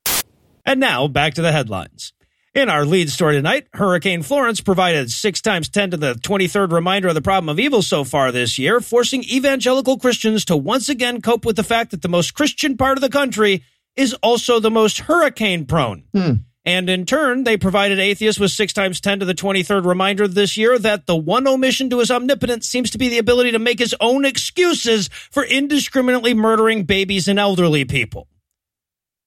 And 0.65 0.79
now 0.79 1.09
back 1.09 1.35
to 1.35 1.43
the 1.43 1.51
headlines. 1.51 2.13
In 2.55 2.69
our 2.69 2.85
lead 2.85 3.11
story 3.11 3.35
tonight, 3.35 3.67
Hurricane 3.73 4.23
Florence 4.23 4.61
provided 4.61 5.11
6 5.11 5.43
times 5.43 5.69
10 5.69 5.91
to 5.91 5.97
the 5.97 6.15
23rd 6.15 6.71
reminder 6.71 7.09
of 7.09 7.17
the 7.17 7.21
problem 7.21 7.49
of 7.49 7.59
evil 7.59 7.83
so 7.83 8.05
far 8.05 8.31
this 8.31 8.61
year, 8.61 8.81
forcing 8.81 9.25
evangelical 9.25 9.99
Christians 9.99 10.45
to 10.45 10.57
once 10.57 10.89
again 10.89 11.21
cope 11.21 11.45
with 11.45 11.57
the 11.57 11.65
fact 11.65 11.91
that 11.91 12.03
the 12.03 12.09
most 12.09 12.33
Christian 12.35 12.77
part 12.77 12.97
of 12.97 13.03
the 13.03 13.09
country 13.09 13.65
is 13.97 14.15
also 14.23 14.61
the 14.61 14.71
most 14.71 15.01
hurricane 15.01 15.67
prone. 15.67 16.05
Hmm. 16.15 16.33
And 16.67 16.89
in 16.89 17.05
turn, 17.05 17.45
they 17.45 17.59
provided 17.59 17.99
atheists 17.99 18.41
with 18.41 18.51
6 18.51 18.73
times 18.73 19.01
10 19.01 19.21
to 19.21 19.27
the 19.27 19.35
23rd 19.35 19.85
reminder 19.85 20.27
this 20.27 20.57
year 20.57 20.79
that 20.79 21.07
the 21.07 21.17
one 21.17 21.47
omission 21.47 21.91
to 21.91 21.99
his 21.99 22.11
omnipotence 22.11 22.67
seems 22.67 22.91
to 22.93 22.99
be 22.99 23.11
the 23.11 23.19
ability 23.19 23.53
to 23.53 23.59
make 23.59 23.79
his 23.79 23.95
own 24.01 24.25
excuses 24.25 25.09
for 25.31 25.45
indiscriminately 25.45 26.33
murdering 26.33 26.85
babies 26.85 27.29
and 27.29 27.39
elderly 27.39 27.85
people. 27.85 28.29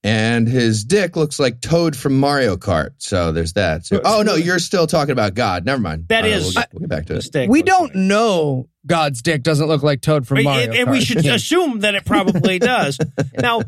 And 0.04 0.48
his 0.48 0.84
dick 0.84 1.16
looks 1.16 1.40
like 1.40 1.60
Toad 1.60 1.96
from 1.96 2.18
Mario 2.18 2.56
Kart. 2.56 2.90
So 2.98 3.32
there's 3.32 3.54
that. 3.54 3.84
So- 3.84 4.00
oh, 4.04 4.22
no, 4.22 4.36
you're 4.36 4.60
still 4.60 4.86
talking 4.86 5.12
about 5.12 5.34
God. 5.34 5.64
Never 5.64 5.80
mind. 5.80 6.06
That 6.08 6.24
All 6.24 6.30
right, 6.30 6.36
is- 6.38 6.44
We'll 6.44 6.52
get, 6.52 6.68
we'll 6.72 6.80
get 6.80 6.88
back 6.88 7.06
to 7.06 7.12
it. 7.14 7.16
Mistake. 7.16 7.50
We 7.50 7.62
don't 7.62 7.94
know 7.94 8.68
God's 8.86 9.22
dick 9.22 9.42
doesn't 9.42 9.66
look 9.66 9.82
like 9.82 10.00
Toad 10.00 10.26
from 10.26 10.42
Mario 10.44 10.66
and, 10.70 10.74
and 10.74 10.90
we 10.90 11.00
should 11.00 11.24
assume 11.26 11.80
that 11.80 11.94
it 11.94 12.04
probably 12.04 12.58
does. 12.58 12.98
now, 13.38 13.62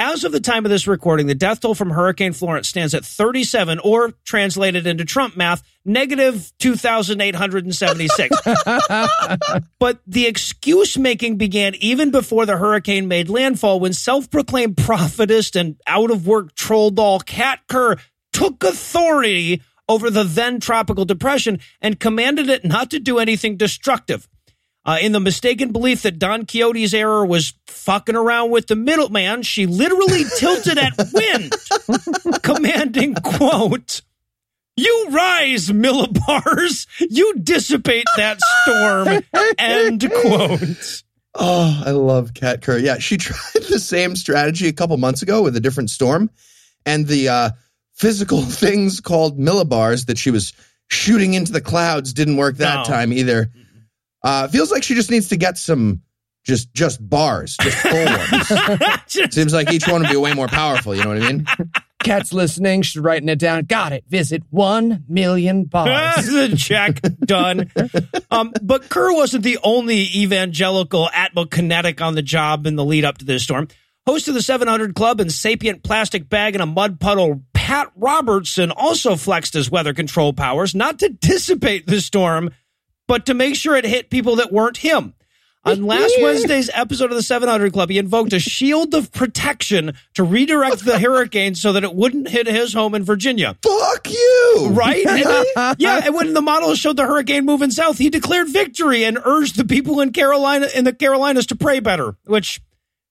as 0.00 0.24
of 0.24 0.32
the 0.32 0.40
time 0.40 0.64
of 0.64 0.70
this 0.70 0.86
recording, 0.86 1.26
the 1.26 1.34
death 1.34 1.60
toll 1.60 1.74
from 1.74 1.90
Hurricane 1.90 2.32
Florence 2.32 2.66
stands 2.66 2.94
at 2.94 3.04
37, 3.04 3.78
or 3.80 4.14
translated 4.24 4.86
into 4.86 5.04
Trump 5.04 5.36
math, 5.36 5.62
negative 5.84 6.50
2,876. 6.58 8.36
but 9.78 10.00
the 10.06 10.26
excuse 10.26 10.96
making 10.96 11.36
began 11.36 11.74
even 11.74 12.10
before 12.10 12.46
the 12.46 12.56
hurricane 12.56 13.08
made 13.08 13.28
landfall 13.28 13.78
when 13.78 13.92
self 13.92 14.30
proclaimed 14.30 14.78
prophetess 14.78 15.54
and 15.54 15.76
out 15.86 16.10
of 16.10 16.26
work 16.26 16.54
troll 16.54 16.88
doll 16.88 17.20
Kat 17.20 17.60
Kerr 17.68 17.96
took 18.32 18.64
authority 18.64 19.60
over 19.86 20.08
the 20.08 20.24
then 20.24 20.60
tropical 20.60 21.04
depression 21.04 21.60
and 21.82 22.00
commanded 22.00 22.48
it 22.48 22.64
not 22.64 22.90
to 22.90 22.98
do 22.98 23.18
anything 23.18 23.58
destructive. 23.58 24.26
Uh, 24.90 24.98
in 25.00 25.12
the 25.12 25.20
mistaken 25.20 25.70
belief 25.70 26.02
that 26.02 26.18
Don 26.18 26.46
Quixote's 26.46 26.92
error 26.94 27.24
was 27.24 27.54
fucking 27.68 28.16
around 28.16 28.50
with 28.50 28.66
the 28.66 28.74
middleman, 28.74 29.42
she 29.42 29.64
literally 29.66 30.24
tilted 30.38 30.78
at 30.78 30.94
wind, 31.12 31.54
commanding, 32.42 33.14
quote, 33.14 34.00
You 34.76 35.06
rise, 35.10 35.68
millibars. 35.68 36.88
You 36.98 37.34
dissipate 37.38 38.06
that 38.16 38.40
storm, 38.62 39.22
end 39.58 40.10
quote. 40.22 41.02
Oh, 41.36 41.82
I 41.86 41.92
love 41.92 42.34
Kat 42.34 42.60
Kerr. 42.60 42.78
Yeah, 42.78 42.98
she 42.98 43.16
tried 43.18 43.62
the 43.70 43.78
same 43.78 44.16
strategy 44.16 44.66
a 44.66 44.72
couple 44.72 44.96
months 44.96 45.22
ago 45.22 45.40
with 45.42 45.54
a 45.54 45.60
different 45.60 45.90
storm, 45.90 46.30
and 46.84 47.06
the 47.06 47.28
uh, 47.28 47.50
physical 47.94 48.42
things 48.64 48.98
called 49.00 49.38
millibars 49.38 50.06
that 50.06 50.18
she 50.18 50.32
was 50.32 50.52
shooting 50.88 51.34
into 51.34 51.52
the 51.52 51.60
clouds 51.60 52.12
didn't 52.12 52.38
work 52.38 52.56
that 52.56 52.78
No. 52.78 52.84
time 52.84 53.12
either. 53.12 53.52
Uh, 54.22 54.48
feels 54.48 54.70
like 54.70 54.82
she 54.82 54.94
just 54.94 55.10
needs 55.10 55.28
to 55.28 55.36
get 55.36 55.58
some 55.58 56.02
just 56.44 56.72
just 56.72 57.06
bars, 57.06 57.56
just 57.60 57.76
full 57.76 58.04
ones. 58.04 59.34
Seems 59.34 59.52
like 59.52 59.72
each 59.72 59.86
one 59.86 60.02
would 60.02 60.10
be 60.10 60.16
way 60.16 60.32
more 60.34 60.48
powerful. 60.48 60.94
You 60.94 61.04
know 61.04 61.10
what 61.10 61.22
I 61.22 61.32
mean? 61.32 61.46
Kat's 62.02 62.32
listening. 62.32 62.82
She's 62.82 63.00
writing 63.00 63.28
it 63.28 63.38
down. 63.38 63.64
Got 63.64 63.92
it. 63.92 64.04
Visit 64.08 64.42
1 64.50 65.04
million 65.08 65.64
bars. 65.64 66.28
check 66.56 67.00
done. 67.20 67.70
Um, 68.30 68.52
but 68.62 68.88
Kerr 68.88 69.12
wasn't 69.12 69.44
the 69.44 69.58
only 69.62 70.08
evangelical 70.16 71.08
Atmo 71.12 71.50
kinetic 71.50 72.00
on 72.00 72.14
the 72.14 72.22
job 72.22 72.66
in 72.66 72.76
the 72.76 72.84
lead 72.84 73.04
up 73.04 73.18
to 73.18 73.24
this 73.26 73.42
storm. 73.42 73.68
Host 74.06 74.28
of 74.28 74.34
the 74.34 74.42
700 74.42 74.94
Club 74.94 75.20
and 75.20 75.30
sapient 75.30 75.82
plastic 75.82 76.28
bag 76.28 76.54
in 76.54 76.62
a 76.62 76.66
mud 76.66 77.00
puddle, 77.00 77.42
Pat 77.52 77.92
Robertson 77.94 78.70
also 78.70 79.14
flexed 79.14 79.52
his 79.52 79.70
weather 79.70 79.92
control 79.92 80.32
powers, 80.32 80.74
not 80.74 80.98
to 81.00 81.10
dissipate 81.10 81.86
the 81.86 82.00
storm, 82.00 82.50
but 83.10 83.26
to 83.26 83.34
make 83.34 83.56
sure 83.56 83.74
it 83.74 83.84
hit 83.84 84.08
people 84.08 84.36
that 84.36 84.52
weren't 84.52 84.76
him. 84.76 85.14
On 85.64 85.84
last 85.84 86.14
Wednesday's 86.20 86.70
episode 86.72 87.10
of 87.10 87.16
the 87.16 87.24
700 87.24 87.72
Club, 87.72 87.90
he 87.90 87.98
invoked 87.98 88.32
a 88.32 88.38
shield 88.38 88.94
of 88.94 89.10
protection 89.10 89.94
to 90.14 90.22
redirect 90.22 90.84
the 90.84 90.96
hurricane 90.96 91.56
so 91.56 91.72
that 91.72 91.82
it 91.82 91.92
wouldn't 91.92 92.28
hit 92.28 92.46
his 92.46 92.72
home 92.72 92.94
in 92.94 93.02
Virginia. 93.02 93.56
Fuck 93.64 94.08
you, 94.08 94.68
Right? 94.70 95.04
And, 95.04 95.76
yeah, 95.80 96.02
and 96.04 96.14
when 96.14 96.34
the 96.34 96.40
model 96.40 96.76
showed 96.76 96.96
the 96.96 97.04
hurricane 97.04 97.44
moving 97.44 97.72
south, 97.72 97.98
he 97.98 98.10
declared 98.10 98.48
victory 98.48 99.02
and 99.02 99.18
urged 99.24 99.56
the 99.56 99.64
people 99.64 100.00
in 100.00 100.12
Carolina 100.12 100.68
in 100.72 100.84
the 100.84 100.92
Carolinas 100.92 101.46
to 101.46 101.56
pray 101.56 101.80
better, 101.80 102.14
which 102.26 102.62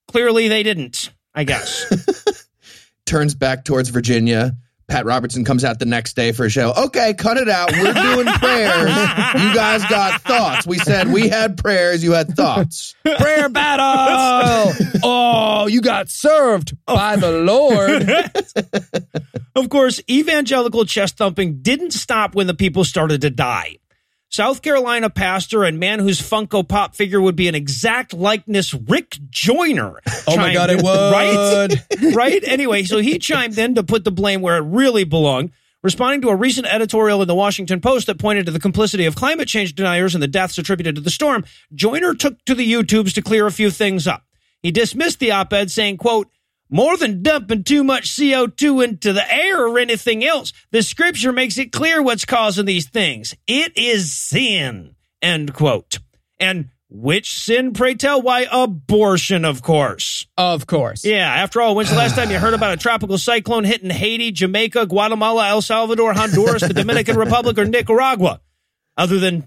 clearly 0.08 0.48
they 0.48 0.62
didn't, 0.62 1.10
I 1.34 1.44
guess. 1.44 2.48
Turns 3.04 3.34
back 3.34 3.66
towards 3.66 3.90
Virginia. 3.90 4.56
Pat 4.90 5.06
Robertson 5.06 5.44
comes 5.44 5.64
out 5.64 5.78
the 5.78 5.86
next 5.86 6.16
day 6.16 6.32
for 6.32 6.44
a 6.44 6.50
show. 6.50 6.74
Okay, 6.76 7.14
cut 7.14 7.36
it 7.36 7.48
out. 7.48 7.70
We're 7.70 7.94
doing 7.94 8.26
prayers. 8.38 8.90
You 8.90 9.54
guys 9.54 9.84
got 9.86 10.20
thoughts. 10.22 10.66
We 10.66 10.78
said 10.78 11.12
we 11.12 11.28
had 11.28 11.56
prayers. 11.56 12.02
You 12.02 12.12
had 12.12 12.34
thoughts. 12.34 12.96
Prayer 13.04 13.48
battle. 13.48 14.74
oh, 15.04 15.68
you 15.68 15.80
got 15.80 16.10
served 16.10 16.76
by 16.86 17.14
the 17.14 17.30
Lord. 17.30 18.10
of 19.54 19.68
course, 19.68 20.02
evangelical 20.10 20.84
chest 20.84 21.16
thumping 21.16 21.62
didn't 21.62 21.92
stop 21.92 22.34
when 22.34 22.48
the 22.48 22.54
people 22.54 22.82
started 22.82 23.20
to 23.20 23.30
die. 23.30 23.76
South 24.30 24.62
Carolina 24.62 25.10
pastor 25.10 25.64
and 25.64 25.80
man 25.80 25.98
whose 25.98 26.20
Funko 26.20 26.66
Pop 26.66 26.94
figure 26.94 27.20
would 27.20 27.34
be 27.34 27.48
an 27.48 27.56
exact 27.56 28.14
likeness, 28.14 28.72
Rick 28.72 29.18
Joyner. 29.28 30.00
Oh 30.28 30.36
my 30.36 30.52
God, 30.52 30.70
it 30.70 30.80
would. 30.80 30.86
Right? 30.86 32.14
right? 32.14 32.44
Anyway, 32.46 32.84
so 32.84 32.98
he 32.98 33.18
chimed 33.18 33.58
in 33.58 33.74
to 33.74 33.82
put 33.82 34.04
the 34.04 34.12
blame 34.12 34.42
where 34.42 34.56
it 34.58 34.60
really 34.60 35.02
belonged, 35.02 35.50
responding 35.82 36.20
to 36.20 36.28
a 36.28 36.36
recent 36.36 36.68
editorial 36.68 37.20
in 37.20 37.26
the 37.26 37.34
Washington 37.34 37.80
Post 37.80 38.06
that 38.06 38.18
pointed 38.18 38.46
to 38.46 38.52
the 38.52 38.60
complicity 38.60 39.06
of 39.06 39.16
climate 39.16 39.48
change 39.48 39.74
deniers 39.74 40.14
and 40.14 40.22
the 40.22 40.28
deaths 40.28 40.56
attributed 40.56 40.94
to 40.94 41.00
the 41.00 41.10
storm. 41.10 41.44
Joyner 41.74 42.14
took 42.14 42.44
to 42.44 42.54
the 42.54 42.70
YouTubes 42.70 43.12
to 43.14 43.22
clear 43.22 43.46
a 43.46 43.50
few 43.50 43.72
things 43.72 44.06
up. 44.06 44.24
He 44.62 44.70
dismissed 44.70 45.18
the 45.18 45.32
op-ed 45.32 45.70
saying, 45.70 45.96
quote, 45.96 46.28
more 46.70 46.96
than 46.96 47.22
dumping 47.22 47.64
too 47.64 47.84
much 47.84 48.10
CO2 48.10 48.84
into 48.84 49.12
the 49.12 49.32
air 49.32 49.66
or 49.66 49.78
anything 49.78 50.24
else, 50.24 50.52
the 50.70 50.82
scripture 50.82 51.32
makes 51.32 51.58
it 51.58 51.72
clear 51.72 52.00
what's 52.00 52.24
causing 52.24 52.66
these 52.66 52.88
things. 52.88 53.34
It 53.46 53.76
is 53.76 54.14
sin. 54.14 54.94
End 55.20 55.52
quote. 55.52 55.98
And 56.38 56.70
which 56.88 57.34
sin, 57.38 57.72
pray 57.72 57.94
tell? 57.94 58.20
Why, 58.20 58.46
abortion, 58.50 59.44
of 59.44 59.62
course. 59.62 60.26
Of 60.36 60.66
course. 60.66 61.04
Yeah, 61.04 61.32
after 61.32 61.60
all, 61.60 61.76
when's 61.76 61.90
the 61.90 61.96
last 61.96 62.16
time 62.16 62.30
you 62.30 62.38
heard 62.38 62.54
about 62.54 62.72
a 62.72 62.76
tropical 62.76 63.16
cyclone 63.16 63.64
hitting 63.64 63.90
Haiti, 63.90 64.32
Jamaica, 64.32 64.86
Guatemala, 64.86 65.48
El 65.48 65.62
Salvador, 65.62 66.12
Honduras, 66.14 66.62
the 66.62 66.74
Dominican 66.74 67.16
Republic, 67.16 67.58
or 67.58 67.64
Nicaragua? 67.64 68.40
Other 68.96 69.20
than 69.20 69.42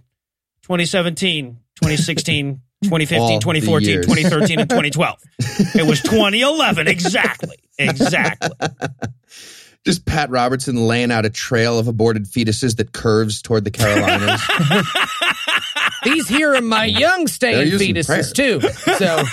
2017, 0.64 1.60
2016, 1.76 2.62
2015, 2.84 3.40
2014, 3.40 3.90
years. 3.90 4.06
2013, 4.06 4.60
and 4.60 4.70
2012. 4.70 5.20
It 5.76 5.88
was 5.88 6.02
2011. 6.02 6.88
Exactly. 6.88 7.58
Exactly. 7.78 8.50
Just 9.86 10.06
Pat 10.06 10.30
Robertson 10.30 10.88
laying 10.88 11.12
out 11.12 11.26
a 11.26 11.30
trail 11.30 11.78
of 11.78 11.88
aborted 11.88 12.26
fetuses 12.26 12.78
that 12.78 12.94
curves 12.94 13.42
toward 13.42 13.66
the 13.66 13.72
Carolinas. 13.72 14.42
These 16.04 16.30
here 16.30 16.56
are 16.56 16.62
my 16.62 16.86
young 16.86 17.26
They're 17.26 17.28
staying 17.28 17.68
using 17.68 17.96
fetuses 17.96 18.34
too. 18.34 18.62
So 18.94 19.24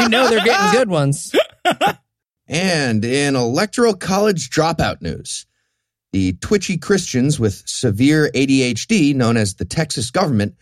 you 0.00 0.08
know 0.08 0.28
they're 0.28 0.44
getting 0.44 0.72
good 0.72 0.88
ones. 0.88 1.34
and 2.48 3.04
in 3.04 3.36
electoral 3.36 3.94
college 3.94 4.48
dropout 4.48 5.02
news, 5.02 5.46
the 6.12 6.32
twitchy 6.34 6.78
Christians 6.78 7.38
with 7.38 7.62
severe 7.66 8.30
ADHD, 8.34 9.14
known 9.14 9.36
as 9.36 9.56
the 9.56 9.66
Texas 9.66 10.10
government, 10.10 10.54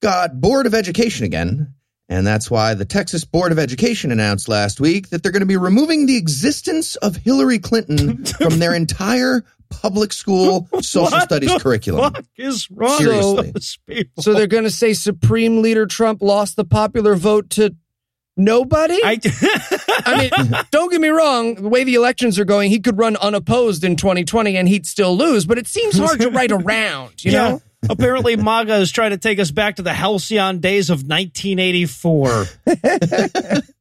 got 0.00 0.40
Board 0.40 0.66
of 0.66 0.74
education 0.74 1.24
again. 1.24 1.74
And 2.08 2.26
that's 2.26 2.50
why 2.50 2.74
the 2.74 2.84
Texas 2.84 3.24
Board 3.24 3.52
of 3.52 3.58
Education 3.58 4.10
announced 4.10 4.48
last 4.48 4.80
week 4.80 5.10
that 5.10 5.22
they're 5.22 5.30
going 5.30 5.40
to 5.40 5.46
be 5.46 5.56
removing 5.56 6.06
the 6.06 6.16
existence 6.16 6.96
of 6.96 7.14
Hillary 7.14 7.60
Clinton 7.60 8.24
from 8.40 8.58
their 8.58 8.74
entire 8.74 9.44
public 9.68 10.12
school 10.12 10.68
social 10.80 11.12
What 11.12 11.22
studies 11.22 11.52
the 11.52 11.60
curriculum. 11.60 12.12
Fuck 12.12 12.24
is 12.36 12.68
wrong 12.68 12.98
Seriously. 12.98 13.52
those 13.52 13.78
people? 13.86 14.24
So 14.24 14.34
they're 14.34 14.48
going 14.48 14.64
to 14.64 14.70
say 14.70 14.92
Supreme 14.92 15.62
Leader 15.62 15.86
Trump 15.86 16.20
lost 16.20 16.56
the 16.56 16.64
popular 16.64 17.14
vote 17.14 17.50
to 17.50 17.76
nobody? 18.36 18.98
I, 19.04 19.20
I 20.04 20.18
mean, 20.18 20.64
don't 20.72 20.90
get 20.90 21.00
me 21.00 21.08
wrong. 21.08 21.54
The 21.54 21.68
way 21.68 21.84
the 21.84 21.94
elections 21.94 22.38
are 22.40 22.44
going, 22.44 22.70
he 22.70 22.80
could 22.80 22.98
run 22.98 23.16
unopposed 23.16 23.84
in 23.84 23.94
2020 23.94 24.56
and 24.56 24.68
he'd 24.68 24.86
still 24.86 25.16
lose, 25.16 25.46
but 25.46 25.58
it 25.58 25.68
seems 25.68 25.96
hard 25.96 26.20
to 26.20 26.30
write 26.32 26.50
around, 26.50 27.24
you 27.24 27.32
know? 27.32 27.62
Apparently, 27.88 28.36
MAGA 28.36 28.74
is 28.76 28.92
trying 28.92 29.10
to 29.10 29.18
take 29.18 29.38
us 29.38 29.50
back 29.50 29.76
to 29.76 29.82
the 29.82 29.94
halcyon 29.94 30.60
days 30.60 30.90
of 30.90 31.02
1984. 31.06 32.46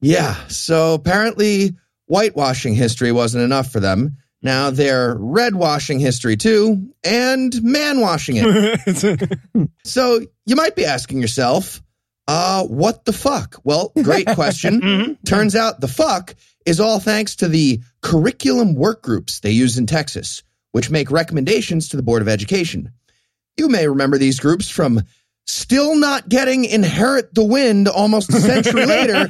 Yeah. 0.00 0.34
So 0.48 0.94
apparently, 0.94 1.76
whitewashing 2.06 2.74
history 2.74 3.12
wasn't 3.12 3.44
enough 3.44 3.70
for 3.70 3.80
them. 3.80 4.18
Now 4.42 4.70
they're 4.70 5.16
redwashing 5.16 5.98
history 5.98 6.36
too, 6.36 6.92
and 7.02 7.60
man 7.62 8.00
washing 8.00 8.36
it. 8.38 9.38
so 9.84 10.20
you 10.44 10.56
might 10.56 10.76
be 10.76 10.84
asking 10.84 11.20
yourself, 11.20 11.82
uh, 12.28 12.64
what 12.64 13.04
the 13.04 13.12
fuck? 13.12 13.60
Well, 13.64 13.92
great 14.02 14.26
question. 14.28 15.18
Turns 15.26 15.56
out 15.56 15.80
the 15.80 15.88
fuck 15.88 16.34
is 16.64 16.78
all 16.80 17.00
thanks 17.00 17.36
to 17.36 17.48
the 17.48 17.80
curriculum 18.02 18.74
work 18.74 19.02
groups 19.02 19.40
they 19.40 19.52
use 19.52 19.78
in 19.78 19.86
Texas, 19.86 20.42
which 20.76 20.90
make 20.90 21.10
recommendations 21.10 21.88
to 21.88 21.96
the 21.96 22.02
Board 22.02 22.20
of 22.20 22.28
Education. 22.28 22.92
You 23.56 23.70
may 23.70 23.88
remember 23.88 24.18
these 24.18 24.38
groups 24.38 24.68
from 24.68 25.00
still 25.46 25.96
not 25.96 26.28
getting 26.28 26.66
Inherit 26.66 27.34
the 27.34 27.44
Wind 27.44 27.88
almost 27.88 28.28
a 28.28 28.40
century 28.40 28.84
later 28.86 29.26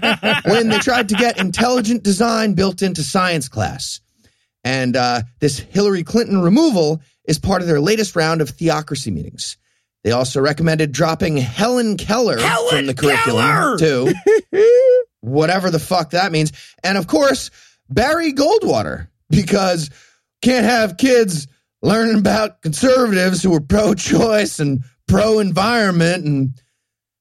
when 0.47 0.71
they 0.71 0.79
tried 0.81 1.11
to 1.11 1.15
get 1.15 1.39
intelligent 1.39 2.03
design 2.03 2.55
built 2.55 2.83
into 2.83 3.05
science 3.05 3.49
class. 3.49 4.01
And 4.65 4.97
uh, 4.97 5.23
this 5.39 5.61
Hillary 5.61 6.03
Clinton 6.03 6.43
removal 6.43 7.01
is 7.29 7.39
part 7.39 7.63
of 7.63 7.69
their 7.69 7.81
latest 7.81 8.17
round 8.17 8.41
of 8.41 8.51
theocracy 8.51 9.13
meetings. 9.13 9.57
They 10.03 10.11
also 10.11 10.41
recommended 10.41 10.91
dropping 10.91 11.37
Helen 11.37 11.97
Keller 11.97 12.41
Helen 12.41 12.71
from 12.71 12.87
the 12.87 12.95
curriculum, 12.95 13.45
Keller! 13.45 13.79
too. 13.79 14.13
Whatever 15.21 15.71
the 15.71 15.79
fuck 15.79 16.11
that 16.11 16.33
means. 16.33 16.51
And 16.83 16.99
of 16.99 17.07
course, 17.07 17.53
Barry 17.89 18.33
Goldwater, 18.33 19.07
because 19.31 19.91
can't 20.43 20.65
have 20.65 20.97
kids 20.97 21.47
learning 21.83 22.19
about 22.19 22.63
conservatives 22.63 23.43
who 23.43 23.55
are 23.55 23.61
pro 23.61 23.95
choice 23.95 24.59
and 24.61 24.83
pro 25.09 25.39
environment 25.39 26.25
and 26.25 26.51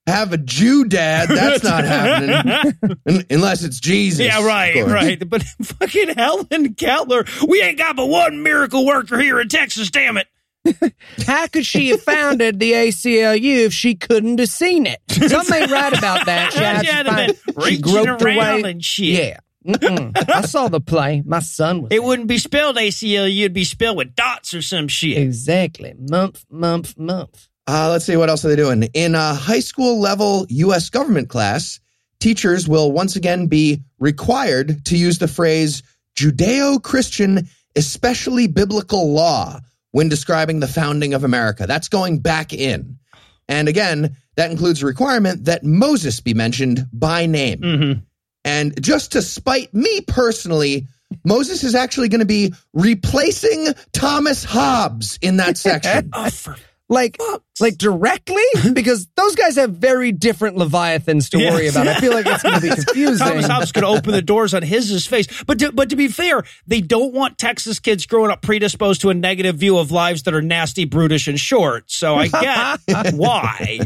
have 0.08 0.34
a 0.34 0.38
Jew 0.38 0.86
dad. 0.86 1.30
That's 1.30 1.64
not 1.64 1.84
happening. 1.86 2.96
Unless 3.30 3.64
it's 3.64 3.80
Jesus. 3.80 4.26
Yeah, 4.26 4.46
right, 4.46 4.86
right. 4.86 5.28
But 5.30 5.44
fucking 5.64 6.10
Helen 6.16 6.74
Keller, 6.76 7.26
we 7.48 7.62
ain't 7.62 7.78
got 7.78 7.96
but 7.96 8.08
one 8.08 8.44
miracle 8.44 8.86
worker 8.86 9.20
here 9.20 9.40
in 9.40 9.50
Texas, 9.50 9.90
damn 9.90 10.18
it. 10.18 10.28
How 11.28 11.46
could 11.48 11.66
she 11.66 11.90
have 11.90 12.02
founded 12.02 12.60
the 12.60 12.72
ACLU 12.74 13.66
if 13.66 13.74
she 13.74 13.94
couldn't 13.94 14.40
have 14.40 14.50
seen 14.50 14.88
it? 14.88 15.00
Some 15.12 15.46
may 15.50 15.66
write 15.68 15.96
about 15.96 16.26
that. 16.26 16.54
She, 16.54 16.60
had 16.60 16.82
She 16.82 16.88
to 16.88 16.94
had 16.94 17.06
find- 17.06 17.28
been 17.28 17.36
she 17.64 17.70
reaching 17.70 17.82
groped 17.82 18.22
her 18.22 18.28
way- 18.38 18.62
and 18.64 18.84
shit. 18.84 19.06
Yeah. 19.06 19.38
Mm-mm. 19.66 20.30
I 20.30 20.42
saw 20.42 20.68
the 20.68 20.80
play. 20.80 21.24
My 21.26 21.40
son 21.40 21.82
was 21.82 21.88
It 21.88 21.96
there. 22.00 22.02
wouldn't 22.04 22.28
be 22.28 22.38
spelled 22.38 22.76
ACL. 22.78 23.34
You'd 23.34 23.54
be 23.54 23.64
spelled 23.64 23.98
with 23.98 24.16
dots 24.16 24.54
or 24.54 24.62
some 24.62 24.88
shit. 24.88 25.18
exactly 25.18 25.94
month, 25.98 26.46
month, 26.50 26.98
month. 26.98 27.48
Uh, 27.68 27.90
let's 27.92 28.06
see 28.06 28.16
what 28.16 28.30
else 28.30 28.46
are 28.46 28.50
they 28.50 28.56
doing. 28.56 28.84
In 28.94 29.16
a 29.16 29.34
high 29.34 29.60
school 29.60 30.00
level 30.00 30.46
U.S. 30.50 30.90
government 30.92 31.30
class, 31.30 31.80
teachers 32.20 32.68
will 32.68 32.92
once 32.92 33.16
again 33.16 33.48
be 33.48 33.82
required 33.98 34.86
to 34.86 34.98
use 34.98 35.18
the 35.18 35.28
phrase 35.28 35.82
Judeo 36.16 36.82
Christian, 36.82 37.48
especially 37.76 38.46
biblical 38.48 39.12
law, 39.12 39.60
when 39.92 40.10
describing 40.10 40.60
the 40.60 40.68
founding 40.68 41.14
of 41.16 41.24
America. 41.24 41.66
That's 41.66 41.90
going 41.90 42.20
back 42.20 42.54
in. 42.54 43.00
And 43.48 43.68
again, 43.68 44.16
that 44.36 44.52
includes 44.52 44.84
a 44.84 44.86
requirement 44.86 45.46
that 45.46 45.64
Moses 45.64 46.20
be 46.20 46.34
mentioned 46.36 46.86
by 46.94 47.26
name. 47.26 47.62
Mm-hmm. 47.62 48.00
And 48.46 48.82
just 48.82 49.12
to 49.14 49.22
spite 49.22 49.74
me 49.74 50.02
personally, 50.02 50.88
Moses 51.26 51.64
is 51.64 51.76
actually 51.76 52.08
going 52.10 52.20
to 52.20 52.26
be 52.26 52.54
replacing 52.74 53.74
Thomas 53.92 54.44
Hobbes 54.46 55.20
in 55.22 55.38
that 55.38 55.58
section. 55.58 56.12
Oh, 56.14 56.30
for 56.30 56.56
Like, 56.88 57.18
like 57.60 57.78
directly 57.80 58.44
because 58.74 59.08
those 59.16 59.36
guys 59.36 59.56
have 59.56 59.72
very 59.72 60.12
different 60.12 60.58
leviathans 60.58 61.30
to 61.32 61.40
Yes. 61.40 61.54
worry 61.54 61.68
about. 61.68 61.88
I 61.88 62.00
feel 62.00 62.14
like 62.14 62.28
it's 62.28 62.44
going 62.44 62.56
to 62.56 62.62
be 62.62 62.70
confusing. 62.70 63.18
Thomas 63.28 63.48
Hobbes 63.48 63.72
could 63.72 63.84
open 63.84 64.12
the 64.12 64.22
doors 64.22 64.54
on 64.54 64.62
his 64.62 65.08
face. 65.08 65.26
But 65.46 65.58
to, 65.60 65.72
but 65.72 65.90
to 65.90 65.96
be 65.96 66.08
fair, 66.08 66.44
they 66.68 66.82
don't 66.82 67.12
want 67.14 67.40
Texas 67.40 67.80
kids 67.80 68.06
growing 68.06 68.30
up 68.30 68.44
predisposed 68.44 69.02
to 69.02 69.10
a 69.10 69.16
negative 69.16 69.56
view 69.56 69.80
of 69.80 69.90
lives 69.90 70.22
that 70.24 70.36
are 70.36 70.44
nasty, 70.44 70.86
brutish, 70.86 71.28
and 71.28 71.40
short. 71.40 71.90
So 71.90 72.14
I 72.16 72.28
get 72.28 72.80
why. 73.16 73.80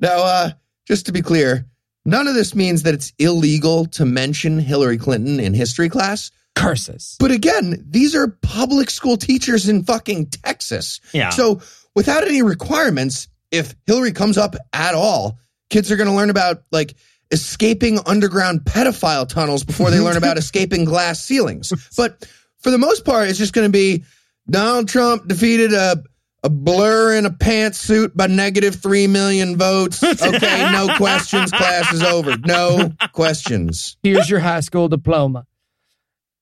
Now, 0.00 0.18
uh, 0.24 0.50
just 0.88 1.06
to 1.06 1.12
be 1.12 1.22
clear, 1.22 1.64
none 2.04 2.26
of 2.26 2.34
this 2.34 2.54
means 2.54 2.82
that 2.84 2.94
it's 2.94 3.12
illegal 3.18 3.86
to 3.86 4.04
mention 4.04 4.58
Hillary 4.58 4.98
Clinton 4.98 5.40
in 5.40 5.54
history 5.54 5.88
class. 5.88 6.30
Curses. 6.54 7.16
But 7.20 7.30
again, 7.30 7.84
these 7.88 8.14
are 8.14 8.28
public 8.42 8.90
school 8.90 9.16
teachers 9.16 9.68
in 9.68 9.84
fucking 9.84 10.26
Texas. 10.26 11.00
Yeah. 11.12 11.30
So 11.30 11.60
without 11.94 12.26
any 12.26 12.42
requirements, 12.42 13.28
if 13.50 13.74
Hillary 13.86 14.12
comes 14.12 14.38
up 14.38 14.56
at 14.72 14.94
all, 14.94 15.38
kids 15.70 15.92
are 15.92 15.96
going 15.96 16.08
to 16.08 16.14
learn 16.14 16.30
about 16.30 16.62
like 16.72 16.96
escaping 17.30 17.98
underground 18.06 18.60
pedophile 18.60 19.28
tunnels 19.28 19.64
before 19.64 19.90
they 19.90 20.00
learn 20.00 20.16
about 20.16 20.36
escaping 20.38 20.84
glass 20.84 21.24
ceilings. 21.24 21.72
But 21.96 22.26
for 22.58 22.70
the 22.70 22.78
most 22.78 23.04
part, 23.04 23.28
it's 23.28 23.38
just 23.38 23.52
going 23.52 23.68
to 23.68 23.72
be 23.72 24.04
Donald 24.50 24.88
Trump 24.88 25.28
defeated 25.28 25.72
a 25.72 26.02
a 26.42 26.50
blur 26.50 27.16
in 27.16 27.26
a 27.26 27.30
pantsuit 27.30 28.14
by 28.14 28.26
negative 28.26 28.76
three 28.76 29.06
million 29.06 29.56
votes. 29.56 30.02
Okay, 30.02 30.70
no 30.72 30.94
questions. 30.96 31.50
Class 31.50 31.92
is 31.92 32.02
over. 32.02 32.36
No 32.38 32.92
questions. 33.12 33.96
Here's 34.02 34.30
your 34.30 34.40
high 34.40 34.60
school 34.60 34.88
diploma. 34.88 35.46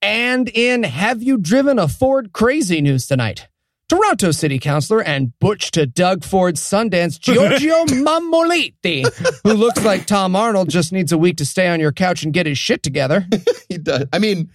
And 0.01 0.47
in 0.49 0.83
Have 0.83 1.23
You 1.23 1.37
Driven 1.37 1.79
a 1.79 1.87
Ford 1.87 2.31
Crazy 2.31 2.81
News 2.81 3.07
tonight? 3.07 3.47
Toronto 3.89 4.31
City 4.31 4.59
Councilor 4.59 5.01
and 5.01 5.37
Butch 5.39 5.71
to 5.71 5.85
Doug 5.85 6.25
Ford's 6.25 6.59
Sundance, 6.61 7.17
Giorgio 7.17 7.85
Mammoliti, 7.85 9.05
who 9.43 9.53
looks 9.53 9.83
like 9.85 10.05
Tom 10.05 10.35
Arnold, 10.35 10.69
just 10.69 10.91
needs 10.91 11.13
a 11.13 11.17
week 11.17 11.37
to 11.37 11.45
stay 11.45 11.69
on 11.69 11.79
your 11.79 11.93
couch 11.93 12.23
and 12.23 12.33
get 12.33 12.45
his 12.45 12.57
shit 12.57 12.83
together. 12.83 13.25
He 13.69 13.77
does. 13.77 14.05
I 14.13 14.19
mean, 14.19 14.49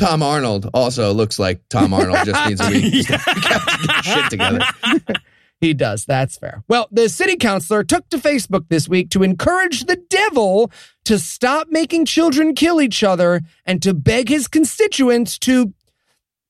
Tom 0.00 0.22
Arnold 0.22 0.70
also 0.72 1.12
looks 1.12 1.38
like 1.38 1.60
Tom 1.68 1.92
Arnold 1.92 2.24
just 2.24 2.48
needs 2.48 2.60
a 2.60 2.70
week 2.70 3.06
to 3.06 3.12
get 3.82 4.04
shit 4.04 4.30
together. 4.30 4.60
He 5.60 5.74
does. 5.74 6.06
That's 6.06 6.38
fair. 6.38 6.64
Well, 6.68 6.88
the 6.90 7.10
city 7.10 7.36
councilor 7.36 7.84
took 7.84 8.08
to 8.08 8.16
Facebook 8.16 8.70
this 8.70 8.88
week 8.88 9.10
to 9.10 9.22
encourage 9.22 9.84
the 9.84 10.02
devil 10.08 10.72
to 11.04 11.18
stop 11.18 11.68
making 11.68 12.06
children 12.06 12.54
kill 12.54 12.80
each 12.80 13.04
other 13.04 13.42
and 13.66 13.82
to 13.82 13.92
beg 13.92 14.30
his 14.30 14.48
constituents 14.48 15.38
to 15.40 15.74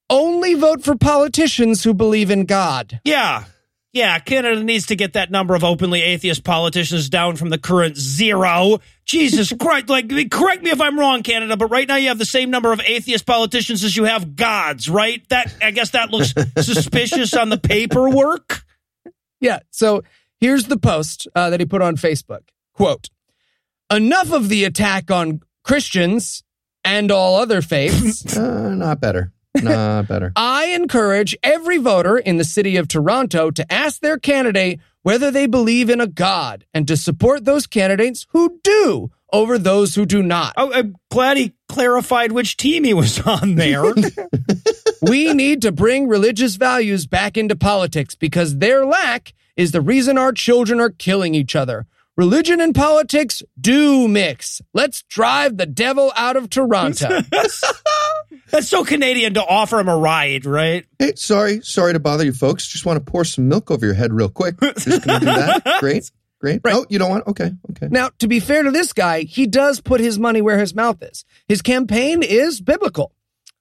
only 0.08 0.54
vote 0.54 0.84
for 0.84 0.94
politicians 0.94 1.82
who 1.82 1.92
believe 1.92 2.30
in 2.30 2.44
God. 2.44 3.00
Yeah. 3.02 3.46
Yeah, 3.92 4.18
Canada 4.20 4.62
needs 4.62 4.86
to 4.86 4.96
get 4.96 5.14
that 5.14 5.32
number 5.32 5.56
of 5.56 5.64
openly 5.64 6.00
atheist 6.00 6.44
politicians 6.44 7.08
down 7.08 7.34
from 7.34 7.48
the 7.48 7.58
current 7.58 7.96
zero. 7.96 8.78
Jesus 9.04 9.52
Christ, 9.60 9.88
like, 9.88 10.08
correct 10.30 10.62
me 10.62 10.70
if 10.70 10.80
I'm 10.80 10.98
wrong, 10.98 11.24
Canada, 11.24 11.56
but 11.56 11.66
right 11.66 11.88
now 11.88 11.96
you 11.96 12.08
have 12.08 12.18
the 12.18 12.24
same 12.24 12.50
number 12.50 12.72
of 12.72 12.80
atheist 12.80 13.26
politicians 13.26 13.82
as 13.82 13.96
you 13.96 14.04
have 14.04 14.36
gods, 14.36 14.88
right? 14.88 15.28
That, 15.30 15.52
I 15.60 15.72
guess 15.72 15.90
that 15.90 16.10
looks 16.10 16.32
suspicious 16.64 17.34
on 17.34 17.48
the 17.48 17.58
paperwork. 17.58 18.62
Yeah. 19.40 19.58
So 19.70 20.04
here's 20.38 20.66
the 20.66 20.78
post 20.78 21.26
uh, 21.34 21.50
that 21.50 21.58
he 21.58 21.66
put 21.66 21.82
on 21.82 21.96
Facebook. 21.96 22.42
Quote, 22.74 23.08
enough 23.90 24.32
of 24.32 24.48
the 24.48 24.64
attack 24.64 25.10
on 25.10 25.40
Christians 25.64 26.44
and 26.84 27.10
all 27.10 27.36
other 27.36 27.60
faiths. 27.62 28.36
Uh, 28.40 28.74
not 28.74 29.00
better. 29.00 29.32
Not 29.54 30.08
better. 30.08 30.32
I 30.36 30.66
encourage 30.66 31.36
every 31.42 31.78
voter 31.78 32.18
in 32.18 32.36
the 32.36 32.44
city 32.44 32.76
of 32.76 32.88
Toronto 32.88 33.50
to 33.50 33.72
ask 33.72 34.00
their 34.00 34.18
candidate 34.18 34.80
whether 35.02 35.30
they 35.30 35.46
believe 35.46 35.90
in 35.90 36.00
a 36.00 36.06
God 36.06 36.64
and 36.74 36.86
to 36.88 36.96
support 36.96 37.44
those 37.44 37.66
candidates 37.66 38.26
who 38.30 38.60
do 38.62 39.10
over 39.32 39.58
those 39.58 39.94
who 39.94 40.04
do 40.04 40.22
not. 40.22 40.54
Oh, 40.56 40.72
I'm 40.72 40.96
glad 41.10 41.36
he 41.36 41.54
clarified 41.68 42.32
which 42.32 42.56
team 42.56 42.84
he 42.84 42.94
was 42.94 43.20
on 43.20 43.54
there. 43.54 43.84
we 45.02 45.32
need 45.32 45.62
to 45.62 45.72
bring 45.72 46.08
religious 46.08 46.56
values 46.56 47.06
back 47.06 47.36
into 47.36 47.56
politics 47.56 48.14
because 48.14 48.58
their 48.58 48.84
lack 48.84 49.32
is 49.56 49.72
the 49.72 49.80
reason 49.80 50.18
our 50.18 50.32
children 50.32 50.80
are 50.80 50.90
killing 50.90 51.34
each 51.34 51.54
other. 51.54 51.86
Religion 52.16 52.60
and 52.60 52.74
politics 52.74 53.42
do 53.58 54.06
mix. 54.06 54.60
Let's 54.74 55.02
drive 55.04 55.56
the 55.56 55.66
devil 55.66 56.12
out 56.16 56.36
of 56.36 56.50
Toronto. 56.50 57.20
That's 58.50 58.68
so 58.68 58.84
Canadian 58.84 59.34
to 59.34 59.44
offer 59.44 59.78
him 59.80 59.88
a 59.88 59.96
ride, 59.96 60.44
right? 60.46 60.84
Hey, 60.98 61.12
sorry, 61.16 61.60
sorry 61.62 61.92
to 61.92 62.00
bother 62.00 62.24
you 62.24 62.32
folks. 62.32 62.66
Just 62.66 62.86
want 62.86 63.04
to 63.04 63.10
pour 63.10 63.24
some 63.24 63.48
milk 63.48 63.70
over 63.70 63.84
your 63.84 63.94
head 63.94 64.12
real 64.12 64.28
quick. 64.28 64.58
Just 64.60 65.04
gonna 65.04 65.20
do 65.20 65.26
that. 65.26 65.62
Great, 65.80 66.10
great. 66.40 66.60
Right. 66.64 66.74
Oh, 66.74 66.86
you 66.88 66.98
don't 66.98 67.10
want? 67.10 67.26
Okay, 67.26 67.52
okay. 67.70 67.88
Now, 67.90 68.10
to 68.18 68.28
be 68.28 68.40
fair 68.40 68.62
to 68.62 68.70
this 68.70 68.92
guy, 68.92 69.22
he 69.22 69.46
does 69.46 69.80
put 69.80 70.00
his 70.00 70.18
money 70.18 70.40
where 70.42 70.58
his 70.58 70.74
mouth 70.74 71.02
is. 71.02 71.24
His 71.48 71.62
campaign 71.62 72.22
is 72.22 72.60
biblical, 72.60 73.12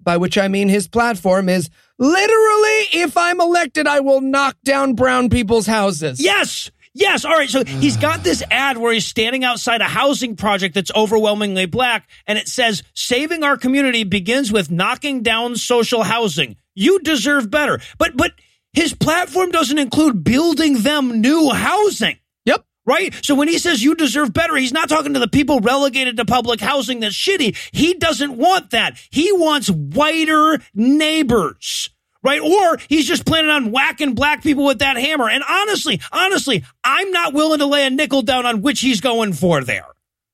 by 0.02 0.18
which 0.18 0.38
I 0.38 0.48
mean 0.48 0.70
his 0.70 0.88
platform 0.88 1.50
is 1.50 1.70
literally, 1.98 2.88
if 2.94 3.18
I'm 3.18 3.40
elected, 3.42 3.88
I 3.88 4.00
will 4.00 4.22
knock 4.22 4.58
down 4.64 4.94
brown 4.94 5.30
people's 5.30 5.68
houses. 5.68 6.22
Yes. 6.22 6.72
Yes. 6.94 7.24
All 7.24 7.34
right. 7.34 7.50
So 7.50 7.64
he's 7.64 7.98
mm. 7.98 8.02
got 8.02 8.24
this 8.24 8.44
ad 8.50 8.78
where 8.78 8.92
he's 8.92 9.06
standing 9.06 9.44
outside 9.44 9.82
a 9.82 9.86
housing 9.86 10.36
project 10.36 10.76
that's 10.76 10.92
overwhelmingly 10.96 11.66
black, 11.66 12.10
and 12.26 12.38
it 12.38 12.48
says, 12.48 12.84
Saving 12.94 13.44
our 13.44 13.58
community 13.58 14.04
begins 14.04 14.52
with 14.52 14.72
knocking 14.72 15.22
down 15.22 15.56
social 15.56 16.04
housing. 16.04 16.58
You 16.76 17.00
deserve 17.00 17.52
better. 17.52 17.80
But, 17.98 18.18
but 18.18 18.32
his 18.74 18.94
platform 18.94 19.52
doesn't 19.52 19.78
include 19.78 20.24
building 20.24 20.82
them 20.82 21.22
new 21.22 21.50
housing. 21.50 22.18
Yep. 22.46 22.66
Right? 22.86 23.14
So 23.24 23.36
when 23.36 23.48
he 23.48 23.60
says 23.60 23.84
you 23.84 23.96
deserve 23.96 24.34
better, 24.34 24.56
he's 24.56 24.74
not 24.74 24.90
talking 24.90 25.14
to 25.14 25.20
the 25.20 25.28
people 25.28 25.60
relegated 25.60 26.18
to 26.18 26.26
public 26.26 26.60
housing 26.60 27.02
that's 27.02 27.16
shitty. 27.16 27.56
He 27.72 27.94
doesn't 27.94 28.36
want 28.36 28.72
that. 28.72 29.00
He 29.12 29.32
wants 29.32 29.70
whiter 29.70 30.60
neighbors. 30.74 31.92
Right? 32.22 32.42
Or 32.42 32.78
he's 32.90 33.08
just 33.08 33.26
planning 33.26 33.50
on 33.50 33.72
whacking 33.72 34.14
black 34.14 34.44
people 34.44 34.66
with 34.66 34.80
that 34.80 34.98
hammer. 34.98 35.30
And 35.30 35.44
honestly, 35.48 36.02
honestly, 36.12 36.66
I'm 36.84 37.12
not 37.12 37.34
willing 37.34 37.60
to 37.60 37.66
lay 37.66 37.86
a 37.86 37.90
nickel 37.90 38.22
down 38.24 38.46
on 38.46 38.62
which 38.62 38.82
he's 38.82 39.00
going 39.00 39.34
for 39.34 39.64
there. 39.64 39.86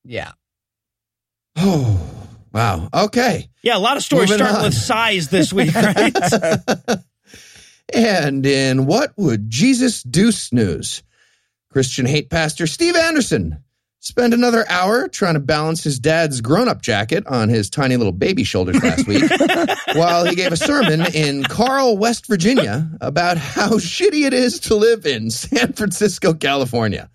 Yeah. 0.04 0.32
Oh, 1.56 2.00
Wow. 2.52 2.88
Okay. 2.94 3.50
Yeah, 3.62 3.76
a 3.76 3.78
lot 3.78 3.98
of 3.98 4.02
stories 4.02 4.30
Moving 4.30 4.46
starting 4.46 4.60
on. 4.60 4.64
with 4.64 4.74
size 4.74 5.28
this 5.28 5.52
week, 5.52 5.74
right? 5.74 6.14
And 7.94 8.44
in 8.44 8.86
what 8.86 9.12
would 9.16 9.48
Jesus 9.48 10.02
do 10.02 10.32
news? 10.50 11.02
Christian 11.70 12.06
hate 12.06 12.30
pastor 12.30 12.66
Steve 12.66 12.96
Anderson 12.96 13.62
spent 14.06 14.32
another 14.32 14.64
hour 14.68 15.08
trying 15.08 15.34
to 15.34 15.40
balance 15.40 15.82
his 15.82 15.98
dad's 15.98 16.40
grown 16.40 16.68
up 16.68 16.80
jacket 16.80 17.26
on 17.26 17.48
his 17.48 17.68
tiny 17.68 17.96
little 17.96 18.12
baby 18.12 18.44
shoulders 18.44 18.80
last 18.80 19.04
week 19.08 19.24
while 19.94 20.24
he 20.24 20.36
gave 20.36 20.52
a 20.52 20.56
sermon 20.56 21.04
in 21.12 21.42
Carl, 21.42 21.98
West 21.98 22.28
Virginia 22.28 22.88
about 23.00 23.36
how 23.36 23.70
shitty 23.78 24.24
it 24.24 24.32
is 24.32 24.60
to 24.60 24.76
live 24.76 25.06
in 25.06 25.28
San 25.28 25.72
Francisco, 25.72 26.34
California. 26.34 27.10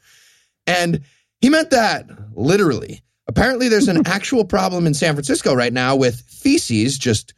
And 0.68 1.00
he 1.40 1.50
meant 1.50 1.70
that 1.70 2.10
literally. 2.34 3.02
Apparently, 3.26 3.70
there's 3.70 3.88
an 3.88 4.06
actual 4.06 4.44
problem 4.44 4.86
in 4.86 4.94
San 4.94 5.14
Francisco 5.14 5.54
right 5.54 5.72
now 5.72 5.96
with 5.96 6.20
feces 6.20 6.98
just 6.98 7.34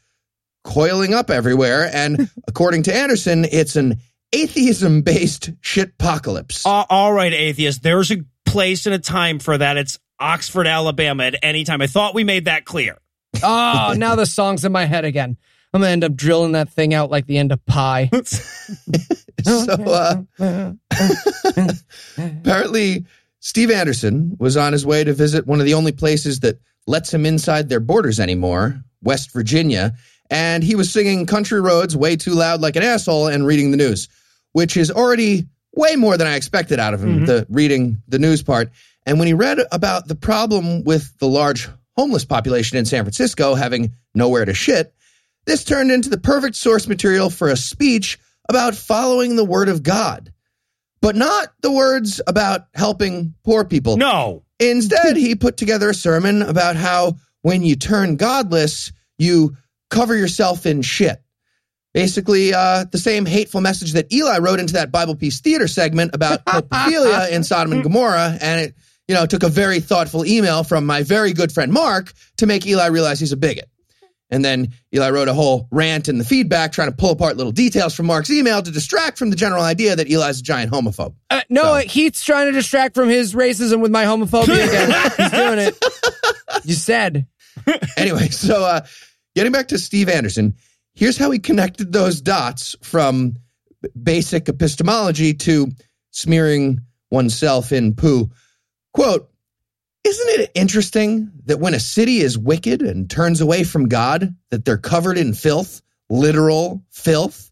coiling 0.63 1.13
up 1.13 1.29
everywhere. 1.29 1.91
And 1.93 2.27
according 2.47 2.83
to 2.83 2.95
Anderson, 2.95 3.45
it's 3.51 3.75
an 3.75 3.99
atheism 4.31 5.03
based 5.03 5.51
shitpocalypse. 5.61 6.65
Uh, 6.65 6.85
all 6.89 7.13
right, 7.13 7.33
atheist. 7.33 7.83
There's 7.83 8.09
a 8.09 8.17
place 8.53 8.85
and 8.85 8.93
a 8.93 8.99
time 8.99 9.39
for 9.39 9.57
that. 9.57 9.77
It's 9.77 9.99
Oxford, 10.19 10.67
Alabama 10.67 11.23
at 11.23 11.35
any 11.41 11.63
time. 11.63 11.81
I 11.81 11.87
thought 11.87 12.13
we 12.13 12.23
made 12.23 12.45
that 12.45 12.65
clear. 12.65 12.97
Oh, 13.41 13.93
now 13.97 14.15
the 14.15 14.27
song's 14.27 14.63
in 14.63 14.71
my 14.71 14.85
head 14.85 15.05
again. 15.05 15.37
I'm 15.73 15.81
gonna 15.81 15.91
end 15.91 16.03
up 16.03 16.13
drilling 16.13 16.51
that 16.51 16.69
thing 16.69 16.93
out 16.93 17.09
like 17.09 17.25
the 17.25 17.39
end 17.39 17.51
of 17.51 17.65
pie. 17.65 18.11
so, 19.43 20.23
uh, 20.39 20.73
apparently, 22.17 23.05
Steve 23.39 23.71
Anderson 23.71 24.37
was 24.39 24.55
on 24.55 24.71
his 24.71 24.85
way 24.85 25.03
to 25.03 25.13
visit 25.13 25.47
one 25.47 25.59
of 25.59 25.65
the 25.65 25.73
only 25.73 25.91
places 25.91 26.41
that 26.41 26.59
lets 26.85 27.11
him 27.11 27.25
inside 27.25 27.69
their 27.69 27.79
borders 27.79 28.19
anymore, 28.19 28.79
West 29.01 29.33
Virginia. 29.33 29.93
And 30.29 30.63
he 30.63 30.75
was 30.75 30.91
singing 30.91 31.25
Country 31.25 31.59
Roads 31.59 31.97
way 31.97 32.15
too 32.15 32.33
loud 32.33 32.61
like 32.61 32.75
an 32.75 32.83
asshole 32.83 33.27
and 33.27 33.45
reading 33.47 33.71
the 33.71 33.77
news, 33.77 34.09
which 34.51 34.77
is 34.77 34.91
already 34.91 35.47
way 35.73 35.95
more 35.95 36.17
than 36.17 36.27
I 36.27 36.35
expected 36.35 36.79
out 36.79 36.93
of 36.93 37.03
him, 37.03 37.15
mm-hmm. 37.17 37.25
the 37.25 37.47
reading 37.49 38.01
the 38.07 38.19
news 38.19 38.43
part. 38.43 38.71
And 39.05 39.19
when 39.19 39.27
he 39.27 39.33
read 39.33 39.59
about 39.71 40.07
the 40.07 40.15
problem 40.15 40.83
with 40.83 41.17
the 41.19 41.27
large 41.27 41.69
homeless 41.97 42.25
population 42.25 42.77
in 42.77 42.85
San 42.85 43.03
Francisco 43.03 43.55
having 43.55 43.93
nowhere 44.13 44.45
to 44.45 44.53
shit, 44.53 44.93
this 45.45 45.63
turned 45.63 45.91
into 45.91 46.09
the 46.09 46.17
perfect 46.17 46.55
source 46.55 46.87
material 46.87 47.29
for 47.29 47.49
a 47.49 47.57
speech 47.57 48.17
about 48.47 48.75
following 48.75 49.35
the 49.35 49.43
word 49.43 49.69
of 49.69 49.83
God, 49.83 50.31
but 51.01 51.15
not 51.15 51.49
the 51.61 51.71
words 51.71 52.21
about 52.27 52.67
helping 52.73 53.33
poor 53.43 53.65
people. 53.65 53.97
No. 53.97 54.43
Instead, 54.59 55.17
he 55.17 55.35
put 55.35 55.57
together 55.57 55.89
a 55.89 55.93
sermon 55.93 56.41
about 56.41 56.75
how 56.75 57.15
when 57.41 57.63
you 57.63 57.75
turn 57.75 58.15
godless, 58.15 58.91
you 59.17 59.57
cover 59.89 60.15
yourself 60.15 60.65
in 60.65 60.81
shit. 60.81 61.21
Basically, 61.93 62.53
uh, 62.53 62.85
the 62.91 62.97
same 62.97 63.25
hateful 63.25 63.61
message 63.61 63.93
that 63.93 64.11
Eli 64.11 64.39
wrote 64.39 64.59
into 64.59 64.73
that 64.73 64.91
Bible 64.91 65.15
Peace 65.15 65.41
Theater 65.41 65.67
segment 65.67 66.15
about 66.15 66.43
coprophilia 66.45 67.29
in 67.31 67.43
Sodom 67.43 67.73
and 67.73 67.83
Gomorrah, 67.83 68.37
and 68.41 68.61
it, 68.61 68.75
you 69.07 69.13
know, 69.13 69.25
took 69.25 69.43
a 69.43 69.49
very 69.49 69.79
thoughtful 69.79 70.25
email 70.25 70.63
from 70.63 70.85
my 70.85 71.03
very 71.03 71.33
good 71.33 71.51
friend 71.51 71.71
Mark 71.71 72.11
to 72.37 72.45
make 72.47 72.65
Eli 72.65 72.87
realize 72.87 73.19
he's 73.19 73.31
a 73.31 73.37
bigot. 73.37 73.69
And 74.31 74.43
then 74.43 74.69
Eli 74.91 75.11
wrote 75.11 75.27
a 75.27 75.33
whole 75.35 75.67
rant 75.69 76.09
in 76.09 76.17
the 76.17 76.23
feedback 76.23 76.71
trying 76.71 76.89
to 76.89 76.95
pull 76.95 77.11
apart 77.11 77.37
little 77.37 77.51
details 77.51 77.93
from 77.93 78.07
Mark's 78.07 78.31
email 78.31 78.63
to 78.63 78.71
distract 78.71 79.19
from 79.19 79.29
the 79.29 79.35
general 79.35 79.61
idea 79.61 79.95
that 79.95 80.09
Eli's 80.09 80.39
a 80.39 80.43
giant 80.43 80.71
homophobe. 80.71 81.13
Uh, 81.29 81.41
no, 81.49 81.75
Heath's 81.75 82.23
trying 82.23 82.47
to 82.47 82.51
distract 82.51 82.95
from 82.95 83.09
his 83.09 83.35
racism 83.35 83.79
with 83.79 83.91
my 83.91 84.05
homophobia 84.05 84.67
again. 84.67 85.11
He's 85.17 85.31
doing 85.31 85.59
it. 85.59 85.85
You 86.65 86.75
said. 86.75 87.27
anyway, 87.97 88.29
so 88.29 88.63
uh, 88.63 88.85
getting 89.35 89.51
back 89.51 89.69
to 89.69 89.79
Steve 89.79 90.07
Anderson, 90.07 90.53
here's 90.93 91.17
how 91.17 91.31
he 91.31 91.39
connected 91.39 91.91
those 91.91 92.21
dots 92.21 92.75
from 92.81 93.35
basic 94.01 94.49
epistemology 94.49 95.33
to 95.33 95.67
smearing 96.11 96.81
oneself 97.11 97.71
in 97.71 97.95
poo. 97.95 98.29
Quote, 98.93 99.29
isn't 100.03 100.41
it 100.41 100.51
interesting 100.53 101.31
that 101.45 101.59
when 101.59 101.73
a 101.73 101.79
city 101.79 102.17
is 102.17 102.37
wicked 102.37 102.81
and 102.81 103.09
turns 103.09 103.41
away 103.41 103.63
from 103.63 103.87
God, 103.87 104.35
that 104.49 104.65
they're 104.65 104.77
covered 104.77 105.17
in 105.17 105.33
filth, 105.33 105.81
literal 106.09 106.83
filth? 106.89 107.49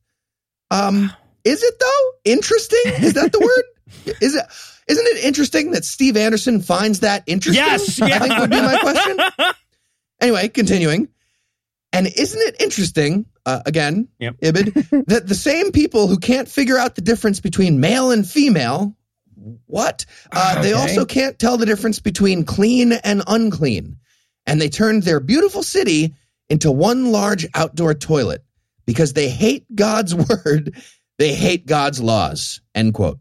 Um, 0.70 1.12
is 1.44 1.64
it 1.64 1.80
though? 1.80 2.12
Interesting? 2.26 2.82
Is 2.86 3.14
that 3.14 3.32
the 3.32 3.40
word? 4.06 4.16
Is 4.22 4.36
it? 4.36 4.46
Isn't 4.88 5.06
it 5.06 5.24
interesting 5.24 5.72
that 5.72 5.86
Steve 5.86 6.18
Anderson 6.18 6.62
finds 6.62 7.00
that 7.02 7.24
interesting? 7.26 7.64
Yes, 7.64 8.02
I 8.02 8.08
yeah. 8.08 8.20
think 8.20 8.38
would 8.38 8.50
be 8.50 8.62
my 8.62 8.78
question. 8.78 9.20
Anyway, 10.22 10.48
continuing. 10.50 11.08
And 11.92 12.06
isn't 12.06 12.40
it 12.40 12.62
interesting, 12.62 13.26
uh, 13.46 13.62
again, 13.66 14.08
Yep. 14.20 14.38
Ibid, 14.42 15.06
that 15.08 15.28
the 15.28 15.36
same 15.36 15.72
people 15.72 16.08
who 16.08 16.18
can't 16.18 16.48
figure 16.48 16.78
out 16.78 16.96
the 16.96 17.02
difference 17.02 17.40
between 17.40 17.80
male 17.80 18.12
and 18.12 18.28
female, 18.28 18.96
what? 19.66 20.06
Uh, 20.32 20.62
They 20.62 20.74
also 20.74 21.06
can't 21.06 21.38
tell 21.40 21.58
the 21.58 21.66
difference 21.66 22.00
between 22.00 22.44
clean 22.46 22.92
and 22.94 23.24
unclean. 23.28 23.98
And 24.46 24.60
they 24.62 24.70
turned 24.70 25.04
their 25.04 25.20
beautiful 25.20 25.64
city 25.64 26.14
into 26.50 26.72
one 26.72 27.12
large 27.12 27.48
outdoor 27.56 27.94
toilet 27.94 28.44
because 28.86 29.14
they 29.14 29.30
hate 29.30 29.66
God's 29.74 30.14
word. 30.46 30.76
They 31.18 31.34
hate 31.34 31.66
God's 31.66 32.02
laws. 32.02 32.62
End 32.76 32.94
quote. 32.94 33.20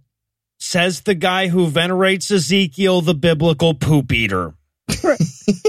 Says 0.59 1.03
the 1.03 1.15
guy 1.15 1.49
who 1.49 1.69
venerates 1.69 2.31
Ezekiel, 2.31 3.01
the 3.01 3.15
biblical 3.15 3.75
poop 3.75 4.13
eater. 4.13 4.55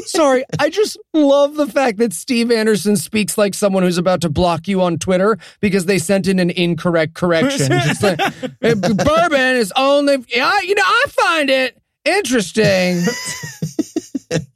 Sorry, 0.06 0.44
I 0.60 0.70
just 0.70 0.98
love 1.14 1.56
the 1.56 1.68
fact 1.68 1.98
that 2.00 2.14
Steve 2.14 2.52
Anderson 2.52 2.96
speaks 2.96 3.38
like 3.38 3.54
someone 3.54 3.84
who's 3.84 3.98
about 3.98 4.22
to 4.22 4.30
block 4.30 4.68
you 4.68 4.82
on 4.82 4.98
Twitter 4.98 5.38
because 5.60 5.86
they 5.86 5.98
sent 5.98 6.28
in 6.28 6.40
an 6.40 6.50
incorrect 6.50 7.14
correction. 7.14 7.72
Just 7.84 8.04
like, 8.04 8.20
"Eh, 8.62 8.74
bourbon 8.76 9.56
is 9.56 9.74
only, 9.76 10.24
yeah, 10.30 10.60
you 10.62 10.76
know, 10.76 10.84
I 10.84 11.06
find 11.10 11.50
it 11.50 11.78
interesting. 12.06 13.02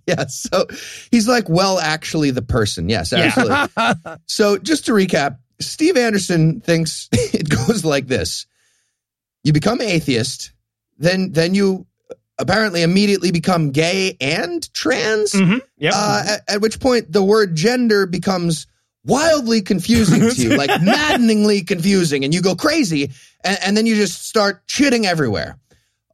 Yeah, 0.08 0.28
so 0.28 0.68
he's 1.10 1.28
like, 1.28 1.50
well, 1.50 1.80
actually, 1.80 2.30
the 2.30 2.44
person. 2.44 2.90
Yes, 2.90 3.12
absolutely. 3.12 4.18
so 4.28 4.58
just 4.60 4.86
to 4.86 4.92
recap, 4.92 5.40
Steve 5.60 5.98
Anderson 5.98 6.62
thinks 6.62 7.10
it 7.12 7.50
goes 7.50 7.84
like 7.84 8.08
this: 8.08 8.46
you 9.44 9.52
become 9.52 9.82
atheist, 9.82 10.52
then 11.00 11.32
then 11.32 11.56
you 11.56 11.88
apparently 12.38 12.82
immediately 12.82 13.32
become 13.32 13.71
gay 13.71 14.17
and 14.19 14.71
trans. 14.74 15.32
Mm-hmm. 15.34 15.58
Yep. 15.78 15.93
Uh, 15.95 16.24
at, 16.28 16.56
at 16.56 16.62
which 16.62 16.80
point 16.80 17.12
the 17.12 17.24
word 17.24 17.56
gender 17.56 18.06
becomes 18.06 18.67
wildly 19.06 19.62
confusing 19.62 20.30
to 20.32 20.41
you, 20.41 20.50
like 20.58 20.82
maddeningly 20.82 21.62
confusing, 21.62 22.24
and 22.26 22.34
you 22.34 22.41
go 22.41 22.56
crazy, 22.56 23.12
and, 23.43 23.58
and 23.65 23.78
then 23.78 23.86
you 23.86 23.95
just 23.95 24.26
start 24.28 24.65
shitting 24.67 25.06
everywhere. 25.06 25.58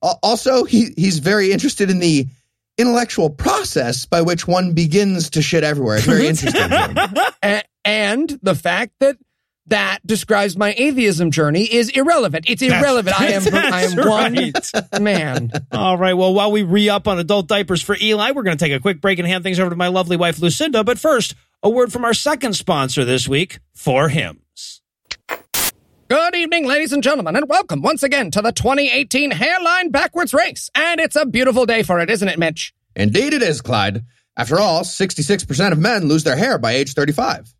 Al- 0.03 0.19
Also, 0.21 0.63
he, 0.65 0.93
he's 0.97 1.19
very 1.19 1.51
interested 1.51 1.89
in 1.89 1.99
the 1.99 2.27
intellectual 2.77 3.29
process 3.29 4.05
by 4.05 4.21
which 4.21 4.47
one 4.47 4.73
begins 4.73 5.29
to 5.31 5.41
shit 5.41 5.63
everywhere. 5.63 5.97
It's 5.97 6.05
very 6.05 6.27
interesting. 6.27 6.69
to 6.69 6.77
him. 6.77 7.33
A- 7.43 7.63
and 7.85 8.39
the 8.43 8.55
fact 8.55 8.93
that 8.99 9.17
that 9.67 9.99
describes 10.05 10.57
my 10.57 10.73
atheism 10.77 11.31
journey 11.31 11.63
is 11.63 11.89
irrelevant. 11.89 12.45
It's 12.49 12.61
irrelevant. 12.61 13.19
I 13.19 13.27
am 13.31 13.43
I 13.53 13.83
am 13.83 13.95
That's 13.95 14.73
one 14.73 14.83
right. 14.93 15.01
man. 15.01 15.51
All 15.71 15.97
right. 15.97 16.13
Well, 16.13 16.33
while 16.33 16.51
we 16.51 16.63
re 16.63 16.89
up 16.89 17.07
on 17.07 17.19
adult 17.19 17.47
diapers 17.47 17.81
for 17.81 17.95
Eli, 18.01 18.31
we're 18.31 18.43
going 18.43 18.57
to 18.57 18.63
take 18.63 18.73
a 18.73 18.79
quick 18.79 19.01
break 19.01 19.19
and 19.19 19.27
hand 19.27 19.43
things 19.43 19.59
over 19.59 19.69
to 19.69 19.75
my 19.75 19.87
lovely 19.87 20.17
wife, 20.17 20.39
Lucinda. 20.39 20.83
But 20.83 20.99
first, 20.99 21.35
a 21.63 21.69
word 21.69 21.93
from 21.93 22.03
our 22.05 22.13
second 22.13 22.53
sponsor 22.53 23.05
this 23.05 23.27
week, 23.27 23.59
For 23.73 24.09
Hims. 24.09 24.81
Good 26.09 26.35
evening, 26.35 26.67
ladies 26.67 26.91
and 26.91 27.01
gentlemen, 27.01 27.37
and 27.37 27.47
welcome 27.47 27.81
once 27.81 28.03
again 28.03 28.31
to 28.31 28.41
the 28.41 28.51
2018 28.51 29.31
Hairline 29.31 29.91
Backwards 29.91 30.33
Race. 30.33 30.69
And 30.75 30.99
it's 30.99 31.15
a 31.15 31.25
beautiful 31.25 31.65
day 31.65 31.83
for 31.83 32.01
it, 32.01 32.09
isn't 32.09 32.27
it, 32.27 32.37
Mitch? 32.37 32.73
Indeed, 32.97 33.33
it 33.33 33.41
is, 33.41 33.61
Clyde. 33.61 34.03
After 34.35 34.59
all, 34.59 34.81
66% 34.81 35.71
of 35.71 35.79
men 35.79 36.05
lose 36.09 36.23
their 36.25 36.35
hair 36.35 36.57
by 36.57 36.71
age 36.73 36.93
35. 36.93 37.53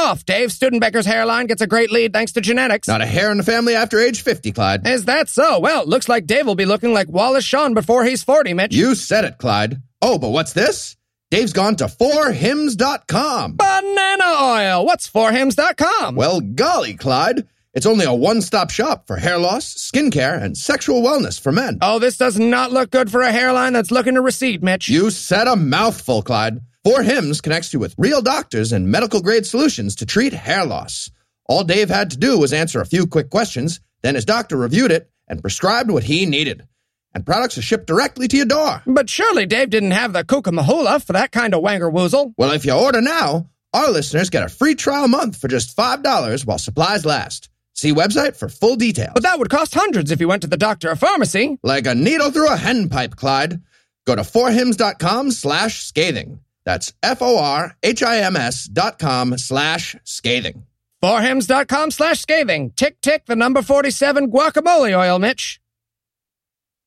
Off. 0.00 0.24
Dave 0.24 0.48
Studenbecker's 0.48 1.04
hairline 1.04 1.46
gets 1.46 1.60
a 1.60 1.66
great 1.66 1.90
lead 1.90 2.12
thanks 2.14 2.32
to 2.32 2.40
genetics. 2.40 2.88
Not 2.88 3.02
a 3.02 3.06
hair 3.06 3.30
in 3.30 3.36
the 3.36 3.42
family 3.42 3.74
after 3.74 3.98
age 3.98 4.22
50, 4.22 4.52
Clyde. 4.52 4.86
Is 4.86 5.04
that 5.04 5.28
so? 5.28 5.58
Well, 5.58 5.84
looks 5.86 6.08
like 6.08 6.26
Dave 6.26 6.46
will 6.46 6.54
be 6.54 6.64
looking 6.64 6.94
like 6.94 7.08
Wallace 7.08 7.44
Shawn 7.44 7.74
before 7.74 8.04
he's 8.04 8.24
40, 8.24 8.54
Mitch. 8.54 8.74
You 8.74 8.94
said 8.94 9.24
it, 9.26 9.36
Clyde. 9.36 9.82
Oh, 10.00 10.18
but 10.18 10.30
what's 10.30 10.54
this? 10.54 10.96
Dave's 11.30 11.52
gone 11.52 11.76
to 11.76 11.84
forhims.com. 11.84 13.56
Banana 13.56 14.24
oil. 14.40 14.86
What's 14.86 15.08
forhims.com? 15.08 16.16
Well, 16.16 16.40
golly, 16.40 16.94
Clyde. 16.94 17.46
It's 17.74 17.86
only 17.86 18.04
a 18.04 18.12
one 18.14 18.40
stop 18.42 18.70
shop 18.70 19.06
for 19.06 19.16
hair 19.16 19.38
loss, 19.38 19.74
skincare, 19.74 20.42
and 20.42 20.56
sexual 20.56 21.02
wellness 21.02 21.38
for 21.40 21.52
men. 21.52 21.78
Oh, 21.82 21.98
this 22.00 22.16
does 22.16 22.38
not 22.38 22.72
look 22.72 22.90
good 22.90 23.10
for 23.12 23.20
a 23.20 23.30
hairline 23.30 23.74
that's 23.74 23.92
looking 23.92 24.14
to 24.14 24.20
recede, 24.22 24.62
Mitch. 24.64 24.88
You 24.88 25.10
said 25.10 25.46
a 25.46 25.54
mouthful, 25.54 26.22
Clyde. 26.22 26.60
For 26.84 27.02
Hims 27.02 27.40
connects 27.42 27.74
you 27.74 27.78
with 27.78 27.94
real 27.98 28.22
doctors 28.22 28.72
and 28.72 28.88
medical 28.88 29.20
grade 29.20 29.44
solutions 29.46 29.96
to 29.96 30.06
treat 30.06 30.32
hair 30.32 30.64
loss. 30.64 31.10
All 31.46 31.62
Dave 31.62 31.90
had 31.90 32.10
to 32.12 32.16
do 32.16 32.38
was 32.38 32.52
answer 32.54 32.80
a 32.80 32.86
few 32.86 33.06
quick 33.06 33.28
questions, 33.28 33.80
then 34.02 34.14
his 34.14 34.24
doctor 34.24 34.56
reviewed 34.56 34.90
it 34.90 35.10
and 35.28 35.42
prescribed 35.42 35.90
what 35.90 36.04
he 36.04 36.24
needed. 36.26 36.66
and 37.12 37.26
products 37.26 37.58
are 37.58 37.62
shipped 37.62 37.88
directly 37.88 38.28
to 38.28 38.36
your 38.36 38.46
door. 38.46 38.82
But 38.86 39.10
surely 39.10 39.44
Dave 39.44 39.68
didn't 39.70 39.90
have 39.90 40.12
the 40.12 40.22
Cucamonga 40.22 41.04
for 41.04 41.12
that 41.14 41.32
kind 41.32 41.54
of 41.54 41.62
wanger 41.62 41.92
woozle. 41.92 42.32
Well, 42.38 42.52
if 42.52 42.64
you 42.64 42.72
order 42.72 43.00
now, 43.00 43.50
our 43.74 43.90
listeners 43.90 44.30
get 44.30 44.44
a 44.44 44.48
free 44.48 44.76
trial 44.76 45.08
month 45.08 45.36
for 45.36 45.48
just 45.48 45.76
$5 45.76 46.46
while 46.46 46.58
supplies 46.58 47.04
last. 47.04 47.48
See 47.74 47.92
website 47.92 48.36
for 48.36 48.48
full 48.48 48.76
details. 48.76 49.10
But 49.14 49.24
that 49.24 49.40
would 49.40 49.50
cost 49.50 49.74
hundreds 49.74 50.12
if 50.12 50.20
you 50.20 50.28
went 50.28 50.42
to 50.42 50.48
the 50.48 50.56
doctor 50.56 50.88
or 50.88 50.94
pharmacy. 50.96 51.58
Like 51.64 51.86
a 51.88 51.96
needle 51.96 52.30
through 52.30 52.48
a 52.52 52.56
hen 52.56 52.88
pipe, 52.88 53.16
Clyde. 53.16 53.60
Go 54.06 54.14
to 54.14 54.22
forhims.com 54.22 55.32
slash 55.32 55.82
scathing. 55.84 56.38
That's 56.70 56.92
F-O-R-H-I-M-S 57.02 58.66
dot 58.66 59.00
com 59.00 59.36
slash 59.38 59.96
scathing. 60.04 60.66
Forhims 61.02 61.48
dot 61.48 61.66
com 61.66 61.90
slash 61.90 62.20
scathing. 62.20 62.70
Tick, 62.76 63.00
tick, 63.00 63.26
the 63.26 63.34
number 63.34 63.60
47 63.60 64.30
guacamole 64.30 64.96
oil, 64.96 65.18
Mitch. 65.18 65.60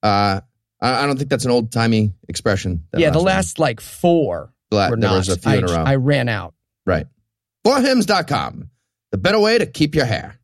Uh, 0.01 0.39
I 0.79 1.03
I 1.03 1.05
don't 1.05 1.17
think 1.17 1.29
that's 1.29 1.43
an 1.43 1.51
old 1.51 1.73
timey 1.73 2.13
expression. 2.29 2.85
yeah, 2.95 3.09
the 3.09 3.17
one. 3.17 3.25
last 3.25 3.59
like 3.59 3.81
four 3.81 4.53
The 4.71 4.77
la- 4.77 4.89
were 4.89 4.95
there 4.95 5.09
not. 5.09 5.17
was 5.17 5.27
a 5.27 5.37
few 5.37 5.51
I, 5.51 5.55
in 5.57 5.63
a 5.65 5.67
row. 5.67 5.83
I 5.85 5.95
ran 5.97 6.29
out. 6.29 6.53
Right. 6.85 7.07
Forhims.com. 7.67 8.69
The 9.11 9.17
better 9.17 9.39
way 9.41 9.57
to 9.57 9.65
keep 9.65 9.95
your 9.95 10.05
hair. 10.05 10.39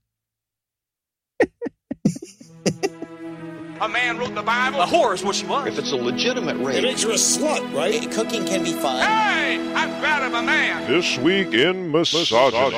A 3.82 3.88
man 3.88 4.18
wrote 4.18 4.36
the 4.36 4.42
Bible. 4.42 4.82
A 4.82 4.86
whore 4.86 5.14
is 5.14 5.24
what 5.24 5.36
she 5.36 5.46
was. 5.46 5.68
If 5.68 5.80
it's 5.80 5.94
a 5.94 5.96
legitimate 5.96 6.58
rape, 6.58 6.76
It 6.76 6.76
rape, 6.76 6.84
makes 6.84 7.04
you 7.04 7.12
a 7.12 7.14
slut, 7.14 7.74
right? 7.74 8.12
Cooking 8.12 8.46
can 8.46 8.62
be 8.62 8.74
fun. 8.74 9.02
Hey, 9.02 9.74
I'm 9.74 9.98
proud 10.02 10.24
of 10.24 10.34
a 10.34 10.42
man. 10.42 10.86
This 10.92 11.18
week 11.20 11.54
in 11.54 11.90
misogyny. 11.90 12.76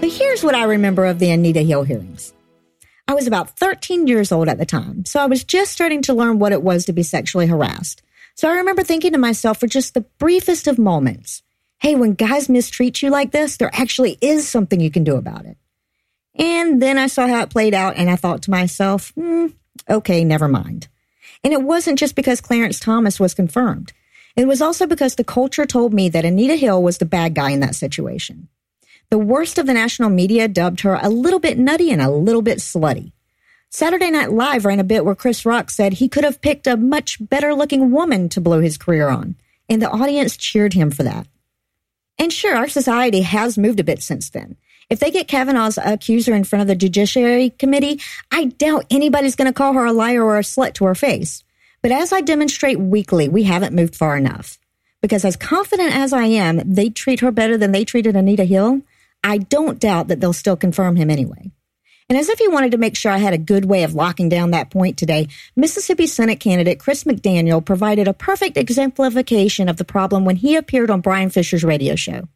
But 0.00 0.10
here's 0.10 0.42
what 0.42 0.56
I 0.56 0.64
remember 0.64 1.04
of 1.06 1.20
the 1.20 1.30
Anita 1.30 1.60
Hill 1.62 1.84
hearings. 1.84 2.34
I 3.06 3.14
was 3.14 3.28
about 3.28 3.56
13 3.56 4.08
years 4.08 4.32
old 4.32 4.48
at 4.48 4.58
the 4.58 4.66
time, 4.66 5.04
so 5.04 5.20
I 5.20 5.26
was 5.26 5.44
just 5.44 5.70
starting 5.70 6.02
to 6.02 6.14
learn 6.14 6.40
what 6.40 6.50
it 6.50 6.62
was 6.62 6.86
to 6.86 6.92
be 6.92 7.04
sexually 7.04 7.46
harassed. 7.46 8.02
So 8.34 8.48
I 8.48 8.56
remember 8.56 8.82
thinking 8.82 9.12
to 9.12 9.18
myself 9.18 9.60
for 9.60 9.68
just 9.68 9.94
the 9.94 10.00
briefest 10.18 10.66
of 10.66 10.80
moments, 10.80 11.44
hey, 11.78 11.94
when 11.94 12.14
guys 12.14 12.48
mistreat 12.48 13.02
you 13.02 13.10
like 13.10 13.30
this, 13.30 13.56
there 13.56 13.70
actually 13.72 14.18
is 14.20 14.48
something 14.48 14.80
you 14.80 14.90
can 14.90 15.04
do 15.04 15.14
about 15.14 15.44
it. 15.44 15.56
And 16.40 16.80
then 16.80 16.96
I 16.96 17.06
saw 17.06 17.26
how 17.28 17.42
it 17.42 17.50
played 17.50 17.74
out 17.74 17.96
and 17.96 18.08
I 18.08 18.16
thought 18.16 18.42
to 18.42 18.50
myself, 18.50 19.10
hmm, 19.10 19.48
okay, 19.88 20.24
never 20.24 20.48
mind. 20.48 20.88
And 21.44 21.52
it 21.52 21.62
wasn't 21.62 21.98
just 21.98 22.16
because 22.16 22.40
Clarence 22.40 22.80
Thomas 22.80 23.20
was 23.20 23.34
confirmed. 23.34 23.92
It 24.36 24.46
was 24.46 24.62
also 24.62 24.86
because 24.86 25.16
the 25.16 25.24
culture 25.24 25.66
told 25.66 25.92
me 25.92 26.08
that 26.08 26.24
Anita 26.24 26.56
Hill 26.56 26.82
was 26.82 26.96
the 26.96 27.04
bad 27.04 27.34
guy 27.34 27.50
in 27.50 27.60
that 27.60 27.74
situation. 27.74 28.48
The 29.10 29.18
worst 29.18 29.58
of 29.58 29.66
the 29.66 29.74
national 29.74 30.08
media 30.08 30.48
dubbed 30.48 30.80
her 30.80 30.98
a 31.02 31.10
little 31.10 31.40
bit 31.40 31.58
nutty 31.58 31.90
and 31.90 32.00
a 32.00 32.10
little 32.10 32.42
bit 32.42 32.58
slutty. 32.58 33.12
Saturday 33.68 34.10
Night 34.10 34.32
Live 34.32 34.64
ran 34.64 34.80
a 34.80 34.84
bit 34.84 35.04
where 35.04 35.14
Chris 35.14 35.44
Rock 35.44 35.68
said 35.68 35.92
he 35.92 36.08
could 36.08 36.24
have 36.24 36.40
picked 36.40 36.66
a 36.66 36.76
much 36.76 37.18
better 37.20 37.54
looking 37.54 37.90
woman 37.90 38.28
to 38.30 38.40
blow 38.40 38.60
his 38.60 38.78
career 38.78 39.08
on, 39.08 39.36
and 39.68 39.82
the 39.82 39.90
audience 39.90 40.36
cheered 40.36 40.72
him 40.72 40.90
for 40.90 41.02
that. 41.02 41.26
And 42.18 42.32
sure, 42.32 42.56
our 42.56 42.68
society 42.68 43.22
has 43.22 43.58
moved 43.58 43.80
a 43.80 43.84
bit 43.84 44.02
since 44.02 44.30
then. 44.30 44.56
If 44.90 44.98
they 44.98 45.12
get 45.12 45.28
Kavanaugh's 45.28 45.78
accuser 45.78 46.34
in 46.34 46.42
front 46.42 46.62
of 46.62 46.66
the 46.66 46.74
Judiciary 46.74 47.50
Committee, 47.50 48.00
I 48.32 48.46
doubt 48.46 48.86
anybody's 48.90 49.36
going 49.36 49.46
to 49.46 49.54
call 49.54 49.72
her 49.74 49.84
a 49.84 49.92
liar 49.92 50.24
or 50.24 50.36
a 50.36 50.42
slut 50.42 50.74
to 50.74 50.84
her 50.86 50.96
face. 50.96 51.44
But 51.80 51.92
as 51.92 52.12
I 52.12 52.20
demonstrate 52.22 52.80
weekly, 52.80 53.28
we 53.28 53.44
haven't 53.44 53.74
moved 53.74 53.94
far 53.94 54.16
enough. 54.16 54.58
Because 55.00 55.24
as 55.24 55.36
confident 55.36 55.94
as 55.94 56.12
I 56.12 56.24
am 56.24 56.60
they 56.74 56.90
treat 56.90 57.20
her 57.20 57.30
better 57.30 57.56
than 57.56 57.70
they 57.70 57.84
treated 57.84 58.16
Anita 58.16 58.44
Hill, 58.44 58.82
I 59.22 59.38
don't 59.38 59.78
doubt 59.78 60.08
that 60.08 60.20
they'll 60.20 60.32
still 60.32 60.56
confirm 60.56 60.96
him 60.96 61.08
anyway. 61.08 61.52
And 62.08 62.18
as 62.18 62.28
if 62.28 62.40
he 62.40 62.48
wanted 62.48 62.72
to 62.72 62.78
make 62.78 62.96
sure 62.96 63.12
I 63.12 63.18
had 63.18 63.32
a 63.32 63.38
good 63.38 63.66
way 63.66 63.84
of 63.84 63.94
locking 63.94 64.28
down 64.28 64.50
that 64.50 64.70
point 64.70 64.98
today, 64.98 65.28
Mississippi 65.54 66.08
Senate 66.08 66.40
candidate 66.40 66.80
Chris 66.80 67.04
McDaniel 67.04 67.64
provided 67.64 68.08
a 68.08 68.12
perfect 68.12 68.56
exemplification 68.56 69.68
of 69.68 69.76
the 69.76 69.84
problem 69.84 70.24
when 70.24 70.34
he 70.34 70.56
appeared 70.56 70.90
on 70.90 71.00
Bryan 71.00 71.30
Fischer's 71.30 71.62
radio 71.62 71.94
show. 71.94 72.28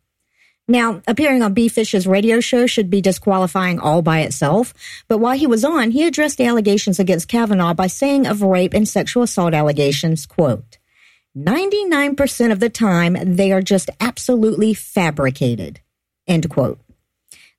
Now, 0.66 1.02
appearing 1.06 1.42
on 1.42 1.52
B. 1.52 1.68
Fish's 1.68 2.06
radio 2.06 2.40
show 2.40 2.66
should 2.66 2.88
be 2.88 3.02
disqualifying 3.02 3.78
all 3.78 4.00
by 4.00 4.20
itself, 4.20 4.72
but 5.08 5.18
while 5.18 5.36
he 5.36 5.46
was 5.46 5.62
on, 5.62 5.90
he 5.90 6.06
addressed 6.06 6.38
the 6.38 6.46
allegations 6.46 6.98
against 6.98 7.28
Kavanaugh 7.28 7.74
by 7.74 7.86
saying 7.86 8.26
of 8.26 8.40
rape 8.40 8.72
and 8.72 8.88
sexual 8.88 9.24
assault 9.24 9.52
allegations, 9.52 10.24
quote, 10.24 10.78
99% 11.36 12.52
of 12.52 12.60
the 12.60 12.70
time, 12.70 13.16
they 13.20 13.52
are 13.52 13.60
just 13.60 13.90
absolutely 14.00 14.72
fabricated, 14.72 15.80
end 16.26 16.48
quote. 16.48 16.80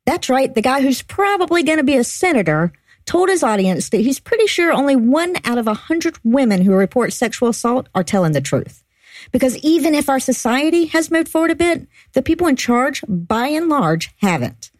That's 0.05 0.29
right, 0.29 0.53
the 0.53 0.61
guy 0.61 0.81
who's 0.81 1.01
probably 1.01 1.61
going 1.61 1.79
to 1.79 1.83
be 1.83 1.97
a 1.97 2.03
senator 2.03 2.71
told 3.05 3.29
his 3.29 3.43
audience 3.43 3.89
that 3.89 4.01
he's 4.01 4.19
pretty 4.19 4.47
sure 4.47 4.71
only 4.71 4.95
one 4.95 5.35
out 5.43 5.57
of 5.57 5.67
a 5.67 5.73
hundred 5.73 6.17
women 6.23 6.61
who 6.61 6.73
report 6.73 7.13
sexual 7.13 7.49
assault 7.49 7.87
are 7.93 8.03
telling 8.03 8.31
the 8.31 8.41
truth. 8.41 8.84
Because 9.31 9.57
even 9.57 9.95
if 9.95 10.09
our 10.09 10.19
society 10.19 10.85
has 10.87 11.11
moved 11.11 11.29
forward 11.29 11.51
a 11.51 11.55
bit, 11.55 11.87
the 12.13 12.21
people 12.21 12.47
in 12.47 12.55
charge, 12.55 13.03
by 13.07 13.47
and 13.47 13.69
large, 13.69 14.13
haven't. 14.17 14.71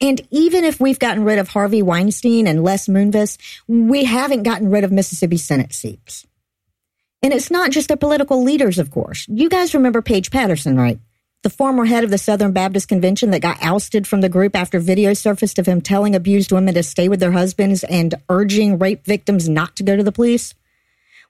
And 0.00 0.26
even 0.30 0.64
if 0.64 0.80
we've 0.80 0.98
gotten 0.98 1.24
rid 1.24 1.38
of 1.38 1.48
Harvey 1.48 1.82
Weinstein 1.82 2.46
and 2.46 2.64
Les 2.64 2.88
Moonves, 2.88 3.36
we 3.68 4.04
haven't 4.04 4.44
gotten 4.44 4.70
rid 4.70 4.84
of 4.84 4.92
Mississippi 4.92 5.36
Senate 5.36 5.74
seats. 5.74 6.26
And 7.22 7.34
it's 7.34 7.50
not 7.50 7.70
just 7.70 7.88
the 7.88 7.98
political 7.98 8.42
leaders, 8.42 8.78
of 8.78 8.90
course. 8.90 9.26
You 9.28 9.50
guys 9.50 9.74
remember 9.74 10.00
Paige 10.00 10.30
Patterson, 10.30 10.76
right? 10.76 10.98
The 11.42 11.50
former 11.50 11.84
head 11.84 12.02
of 12.04 12.10
the 12.10 12.18
Southern 12.18 12.52
Baptist 12.52 12.88
Convention 12.88 13.30
that 13.30 13.40
got 13.40 13.62
ousted 13.62 14.06
from 14.06 14.22
the 14.22 14.28
group 14.30 14.56
after 14.56 14.78
video 14.78 15.12
surfaced 15.12 15.58
of 15.58 15.66
him 15.66 15.82
telling 15.82 16.14
abused 16.14 16.52
women 16.52 16.74
to 16.74 16.82
stay 16.82 17.08
with 17.08 17.20
their 17.20 17.32
husbands 17.32 17.84
and 17.84 18.14
urging 18.30 18.78
rape 18.78 19.04
victims 19.04 19.48
not 19.48 19.76
to 19.76 19.82
go 19.82 19.96
to 19.96 20.02
the 20.02 20.12
police. 20.12 20.54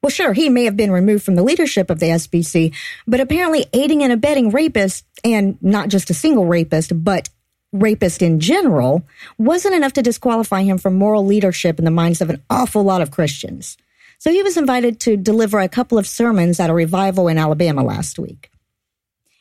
Well, 0.03 0.11
sure, 0.11 0.33
he 0.33 0.49
may 0.49 0.65
have 0.65 0.77
been 0.77 0.91
removed 0.91 1.25
from 1.25 1.35
the 1.35 1.43
leadership 1.43 1.91
of 1.91 2.01
the 2.01 2.07
SBC, 2.07 2.75
but 3.07 3.21
apparently 3.21 3.67
aiding 3.73 4.03
and 4.03 4.13
abetting 4.13 4.51
rapists, 4.51 5.03
and 5.23 5.59
not 5.63 5.89
just 5.89 6.09
a 6.09 6.15
single 6.15 6.47
rapist, 6.47 7.05
but 7.05 7.29
rapist 7.73 8.23
in 8.23 8.41
general, 8.41 9.07
wasn't 9.39 9.75
enough 9.75 9.93
to 9.93 10.03
disqualify 10.03 10.63
him 10.63 10.79
from 10.79 10.95
moral 10.95 11.25
leadership 11.25 11.79
in 11.79 11.85
the 11.85 11.91
minds 11.91 12.21
of 12.21 12.31
an 12.31 12.43
awful 12.49 12.83
lot 12.83 13.03
of 13.03 13.11
Christians. 13.11 13.77
So 14.19 14.31
he 14.31 14.43
was 14.43 14.57
invited 14.57 15.01
to 15.01 15.17
deliver 15.17 15.61
a 15.61 15.69
couple 15.69 15.99
of 15.99 16.07
sermons 16.07 16.61
at 16.61 16.71
a 16.71 16.75
revival 16.75 17.29
in 17.29 17.39
Alabama 17.39 17.83
last 17.83 18.19
week. 18.19 18.51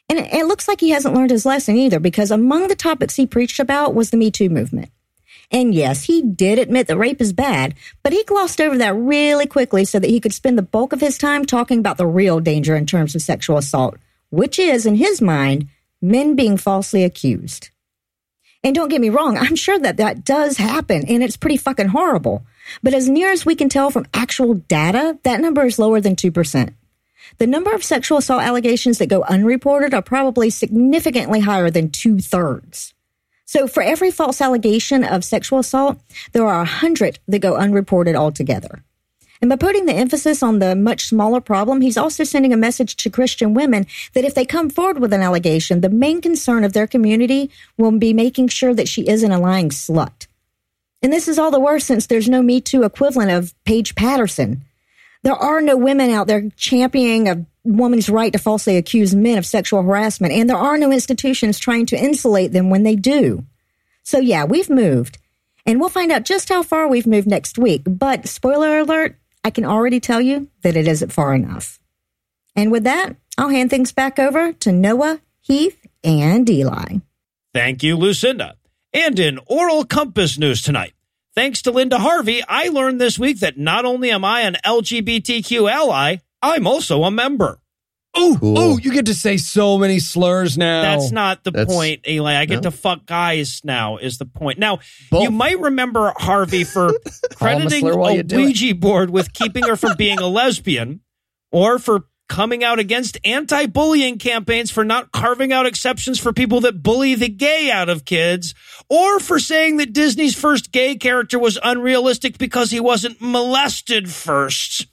And 0.09 0.19
it, 0.19 0.33
it 0.33 0.45
looks 0.45 0.67
like 0.67 0.79
he 0.79 0.91
hasn't 0.91 1.15
learned 1.15 1.31
his 1.31 1.45
lesson 1.45 1.77
either, 1.77 1.99
because 1.99 2.31
among 2.31 2.67
the 2.67 2.75
topics 2.75 3.15
he 3.15 3.25
preached 3.25 3.59
about 3.59 3.95
was 3.95 4.09
the 4.09 4.17
Me 4.17 4.29
Too 4.29 4.49
movement. 4.49 4.91
And 5.51 5.73
yes, 5.73 6.03
he 6.03 6.21
did 6.21 6.59
admit 6.59 6.87
that 6.87 6.97
rape 6.97 7.19
is 7.19 7.33
bad, 7.33 7.73
but 8.03 8.13
he 8.13 8.23
glossed 8.23 8.61
over 8.61 8.77
that 8.77 8.95
really 8.95 9.47
quickly 9.47 9.83
so 9.83 9.97
that 9.97 10.09
he 10.09 10.19
could 10.19 10.33
spend 10.33 10.57
the 10.57 10.63
bulk 10.63 10.93
of 10.93 11.01
his 11.01 11.17
time 11.17 11.43
talking 11.45 11.79
about 11.79 11.97
the 11.97 12.05
real 12.05 12.39
danger 12.39 12.75
in 12.75 12.85
terms 12.85 13.15
of 13.15 13.21
sexual 13.21 13.57
assault, 13.57 13.97
which 14.29 14.59
is, 14.59 14.85
in 14.85 14.95
his 14.95 15.21
mind, 15.21 15.67
men 16.01 16.35
being 16.35 16.55
falsely 16.55 17.03
accused. 17.03 17.69
And 18.63 18.75
don't 18.75 18.89
get 18.89 19.01
me 19.01 19.09
wrong, 19.09 19.37
I'm 19.37 19.55
sure 19.55 19.79
that 19.79 19.97
that 19.97 20.23
does 20.23 20.57
happen 20.57 21.05
and 21.07 21.23
it's 21.23 21.37
pretty 21.37 21.57
fucking 21.57 21.87
horrible. 21.87 22.43
But 22.83 22.93
as 22.93 23.09
near 23.09 23.31
as 23.31 23.45
we 23.45 23.55
can 23.55 23.69
tell 23.69 23.89
from 23.89 24.05
actual 24.13 24.53
data, 24.53 25.17
that 25.23 25.39
number 25.39 25.65
is 25.65 25.79
lower 25.79 26.01
than 26.01 26.15
2%. 26.15 26.73
The 27.37 27.47
number 27.47 27.73
of 27.73 27.83
sexual 27.83 28.17
assault 28.17 28.41
allegations 28.41 28.97
that 28.97 29.07
go 29.07 29.23
unreported 29.23 29.93
are 29.93 30.01
probably 30.01 30.49
significantly 30.49 31.39
higher 31.39 31.69
than 31.69 31.89
two 31.89 32.19
thirds. 32.19 32.93
So 33.49 33.65
for 33.65 33.81
every 33.81 34.11
false 34.11 34.41
allegation 34.41 35.03
of 35.03 35.25
sexual 35.25 35.57
assault, 35.57 35.99
there 36.33 36.45
are 36.45 36.61
a 36.61 36.65
hundred 36.65 37.17
that 37.27 37.39
go 37.39 37.55
unreported 37.55 38.15
altogether. 38.15 38.83
And 39.41 39.49
by 39.49 39.55
putting 39.55 39.87
the 39.87 39.93
emphasis 39.95 40.43
on 40.43 40.59
the 40.59 40.75
much 40.75 41.07
smaller 41.07 41.41
problem, 41.41 41.81
he's 41.81 41.97
also 41.97 42.23
sending 42.23 42.53
a 42.53 42.57
message 42.57 42.95
to 42.97 43.09
Christian 43.09 43.55
women 43.55 43.87
that 44.13 44.23
if 44.23 44.35
they 44.35 44.45
come 44.45 44.69
forward 44.69 44.99
with 44.99 45.13
an 45.13 45.23
allegation, 45.23 45.81
the 45.81 45.89
main 45.89 46.21
concern 46.21 46.63
of 46.63 46.73
their 46.73 46.85
community 46.85 47.49
will 47.75 47.89
be 47.89 48.13
making 48.13 48.49
sure 48.49 48.75
that 48.75 48.87
she 48.87 49.07
isn't 49.07 49.31
a 49.31 49.39
lying 49.39 49.69
slut. 49.69 50.27
And 51.01 51.11
this 51.11 51.27
is 51.27 51.39
all 51.39 51.49
the 51.49 51.59
worse 51.59 51.85
since 51.85 52.05
there's 52.05 52.29
no 52.29 52.43
Me 52.43 52.61
Too 52.61 52.83
equivalent 52.83 53.31
of 53.31 53.55
Paige 53.63 53.95
Patterson. 53.95 54.63
There 55.23 55.33
are 55.33 55.59
no 55.59 55.75
women 55.75 56.11
out 56.11 56.27
there 56.27 56.51
championing 56.55 57.27
a 57.27 57.47
woman's 57.77 58.09
right 58.09 58.33
to 58.33 58.39
falsely 58.39 58.77
accuse 58.77 59.15
men 59.15 59.37
of 59.37 59.45
sexual 59.45 59.83
harassment, 59.83 60.33
and 60.33 60.49
there 60.49 60.57
are 60.57 60.77
no 60.77 60.91
institutions 60.91 61.59
trying 61.59 61.85
to 61.87 61.97
insulate 61.97 62.51
them 62.51 62.69
when 62.69 62.83
they 62.83 62.95
do. 62.95 63.45
So, 64.03 64.19
yeah, 64.19 64.45
we've 64.45 64.69
moved. 64.69 65.17
And 65.65 65.79
we'll 65.79 65.89
find 65.89 66.11
out 66.11 66.23
just 66.25 66.49
how 66.49 66.63
far 66.63 66.87
we've 66.87 67.05
moved 67.05 67.27
next 67.27 67.57
week. 67.57 67.83
But, 67.85 68.27
spoiler 68.27 68.79
alert, 68.79 69.17
I 69.43 69.51
can 69.51 69.65
already 69.65 69.99
tell 69.99 70.19
you 70.19 70.49
that 70.63 70.75
it 70.75 70.87
isn't 70.87 71.13
far 71.13 71.33
enough. 71.33 71.79
And 72.55 72.71
with 72.71 72.83
that, 72.85 73.15
I'll 73.37 73.49
hand 73.49 73.69
things 73.69 73.91
back 73.91 74.19
over 74.19 74.51
to 74.53 74.71
Noah, 74.71 75.21
Heath, 75.41 75.85
and 76.03 76.49
Eli. 76.49 76.97
Thank 77.53 77.83
you, 77.83 77.95
Lucinda. 77.97 78.55
And 78.93 79.19
in 79.19 79.39
Oral 79.45 79.85
Compass 79.85 80.37
news 80.37 80.61
tonight, 80.61 80.93
thanks 81.35 81.61
to 81.63 81.71
Linda 81.71 81.99
Harvey, 81.99 82.41
I 82.47 82.69
learned 82.69 82.99
this 82.99 83.19
week 83.19 83.39
that 83.39 83.57
not 83.57 83.85
only 83.85 84.11
am 84.11 84.25
I 84.25 84.41
an 84.41 84.57
LGBTQ 84.65 85.71
ally, 85.71 86.17
I'm 86.41 86.65
also 86.65 87.03
a 87.03 87.11
member. 87.11 87.58
Oh, 88.21 88.37
Cool. 88.39 88.57
oh, 88.59 88.77
you 88.77 88.91
get 88.91 89.05
to 89.07 89.13
say 89.13 89.37
so 89.37 89.77
many 89.77 89.99
slurs 89.99 90.57
now. 90.57 90.81
That's 90.81 91.11
not 91.11 91.43
the 91.43 91.51
That's- 91.51 91.73
point, 91.73 92.01
Eli. 92.07 92.35
I 92.35 92.45
get 92.45 92.55
No. 92.63 92.69
to 92.69 92.71
fuck 92.71 93.05
guys 93.05 93.61
now. 93.63 93.97
Is 93.97 94.17
the 94.17 94.25
point 94.25 94.59
now? 94.59 94.79
Both. 95.09 95.23
You 95.23 95.31
might 95.31 95.59
remember 95.59 96.13
Harvey 96.17 96.63
for 96.63 96.91
crediting 97.35 97.81
slur 97.81 97.95
while 97.97 98.11
a 98.11 98.15
you 98.15 98.19
it. 98.21 98.31
Ouija 98.31 98.75
board 98.75 99.09
with 99.09 99.33
keeping 99.33 99.63
her 99.67 99.75
from 99.75 99.95
being 99.97 100.19
a 100.19 100.27
lesbian, 100.27 101.01
or 101.51 101.79
for 101.79 102.05
coming 102.27 102.63
out 102.63 102.77
against 102.77 103.17
anti-bullying 103.25 104.19
campaigns 104.19 104.69
for 104.69 104.85
not 104.85 105.11
carving 105.11 105.51
out 105.51 105.65
exceptions 105.65 106.19
for 106.19 106.31
people 106.31 106.61
that 106.61 106.83
bully 106.83 107.15
the 107.15 107.27
gay 107.27 107.71
out 107.71 107.89
of 107.89 108.05
kids, 108.05 108.53
or 108.87 109.19
for 109.19 109.39
saying 109.39 109.77
that 109.77 109.93
Disney's 109.93 110.35
first 110.35 110.71
gay 110.71 110.95
character 110.95 111.39
was 111.39 111.57
unrealistic 111.63 112.37
because 112.37 112.69
he 112.69 112.79
wasn't 112.79 113.17
molested 113.19 114.11
first. 114.11 114.85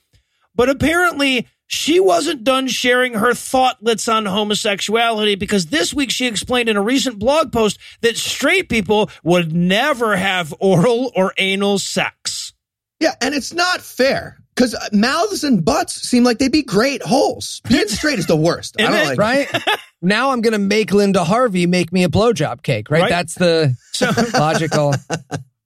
But 0.55 0.71
apparently, 0.71 1.47
she 1.67 1.99
wasn't 1.99 2.45
done 2.45 2.69
sharing 2.69 3.15
her 3.15 3.35
thoughtlets 3.35 4.09
on 4.09 4.27
homosexuality 4.27 5.35
because 5.35 5.67
this 5.67 5.93
week 5.93 6.11
she 6.11 6.27
explained 6.27 6.69
in 6.69 6.77
a 6.77 6.83
recent 6.83 7.19
blog 7.19 7.53
post 7.53 7.79
that 8.03 8.17
straight 8.17 8.69
people 8.69 9.11
would 9.25 9.53
never 9.53 10.17
have 10.17 10.55
oral 10.61 11.11
or 11.17 11.33
anal 11.39 11.79
sex. 11.79 12.53
Yeah, 13.01 13.15
and 13.21 13.35
it's 13.35 13.53
not 13.53 13.81
fair 13.81 14.39
because 14.55 14.75
mouths 14.93 15.45
and 15.45 15.65
butts 15.65 15.95
seem 15.95 16.25
like 16.25 16.39
they'd 16.39 16.51
be 16.51 16.63
great 16.63 17.03
holes. 17.03 17.61
Being 17.69 17.89
straight 17.89 18.19
is 18.19 18.27
the 18.27 18.37
worst. 18.37 18.81
I 18.81 18.85
don't 18.85 18.95
it? 18.95 19.05
like 19.05 19.19
right? 19.19 19.63
now 20.03 20.31
I'm 20.31 20.41
gonna 20.41 20.59
make 20.59 20.93
Linda 20.93 21.25
Harvey 21.25 21.67
make 21.67 21.93
me 21.93 22.05
a 22.05 22.09
blowjob 22.09 22.63
cake, 22.63 22.91
right? 22.91 23.03
Right. 23.03 23.11
That's 23.11 23.35
the 23.35 23.77
logical. 24.39 24.95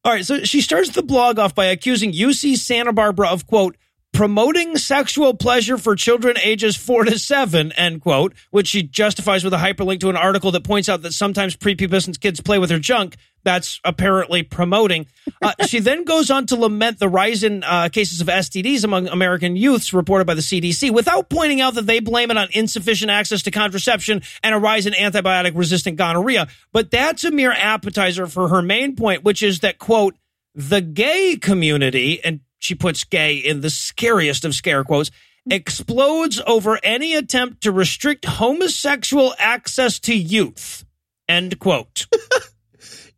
All 0.03 0.13
right, 0.13 0.25
so 0.25 0.45
she 0.45 0.63
starts 0.63 0.91
the 0.91 1.03
blog 1.03 1.39
off 1.39 1.55
by 1.55 1.67
accusing 1.67 2.13
UC 2.13 2.57
Santa 2.57 2.91
Barbara 2.91 3.29
of, 3.29 3.47
quote, 3.47 3.77
promoting 4.13 4.77
sexual 4.77 5.35
pleasure 5.35 5.79
for 5.79 5.95
children 5.95 6.37
ages 6.43 6.77
four 6.77 7.05
to 7.05 7.19
seven, 7.19 7.73
end 7.73 8.01
quote, 8.03 8.35
which 8.51 8.69
she 8.69 8.83
justifies 8.83 9.45
with 9.45 9.55
a 9.55 9.59
hyperlink 9.59 10.01
to 10.01 10.11
an 10.11 10.17
article 10.17 10.51
that 10.51 10.65
points 10.65 10.89
out 10.89 11.03
that 11.03 11.13
sometimes 11.13 11.57
prepubescent 11.57 12.21
kids 12.21 12.41
play 12.41 12.59
with 12.59 12.71
her 12.71 12.79
junk. 12.79 13.17
That's 13.43 13.81
apparently 13.85 14.43
promoting. 14.43 15.07
Uh, 15.41 15.55
she 15.67 15.81
then 15.81 16.05
goes 16.05 16.31
on 16.31 16.47
to 16.47 16.57
lament 16.57 16.99
the 16.99 17.09
rise 17.09 17.43
in 17.43 17.65
uh, 17.65 17.89
cases 17.89 18.21
of 18.21 18.27
STDs 18.27 18.85
among 18.85 19.09
American 19.09 19.57
youths 19.57 19.95
reported 19.95 20.27
by 20.27 20.35
the 20.35 20.43
CDC 20.43 20.91
without 20.91 21.31
pointing 21.31 21.61
out 21.61 21.75
that 21.75 21.87
they 21.87 22.01
blame 22.01 22.31
it 22.31 22.37
on 22.37 22.49
insufficient 22.53 23.11
access 23.11 23.43
to 23.43 23.51
contraception 23.51 24.23
and 24.43 24.55
a 24.55 24.59
rise 24.59 24.87
in 24.87 24.93
antibiotic 24.93 25.53
resistant 25.55 25.97
gonorrhea. 25.97 26.49
But 26.73 26.91
that's 26.91 27.25
a 27.25 27.31
mere 27.31 27.53
appetizer 27.53 28.27
for 28.27 28.49
her 28.49 28.61
main 28.61 28.97
point, 28.97 29.25
which 29.25 29.43
is 29.43 29.61
that, 29.61 29.79
quote, 29.79 30.17
the 30.55 30.81
gay 30.81 31.37
community, 31.41 32.23
and 32.23 32.41
she 32.61 32.75
puts 32.77 33.03
gay 33.03 33.35
in 33.37 33.61
the 33.61 33.71
scariest 33.71 34.45
of 34.45 34.55
scare 34.55 34.85
quotes, 34.85 35.11
explodes 35.51 36.41
over 36.47 36.79
any 36.85 37.15
attempt 37.15 37.63
to 37.63 37.73
restrict 37.73 38.25
homosexual 38.25 39.35
access 39.39 39.99
to 39.99 40.15
youth. 40.15 40.85
End 41.29 41.59
quote. 41.59 42.07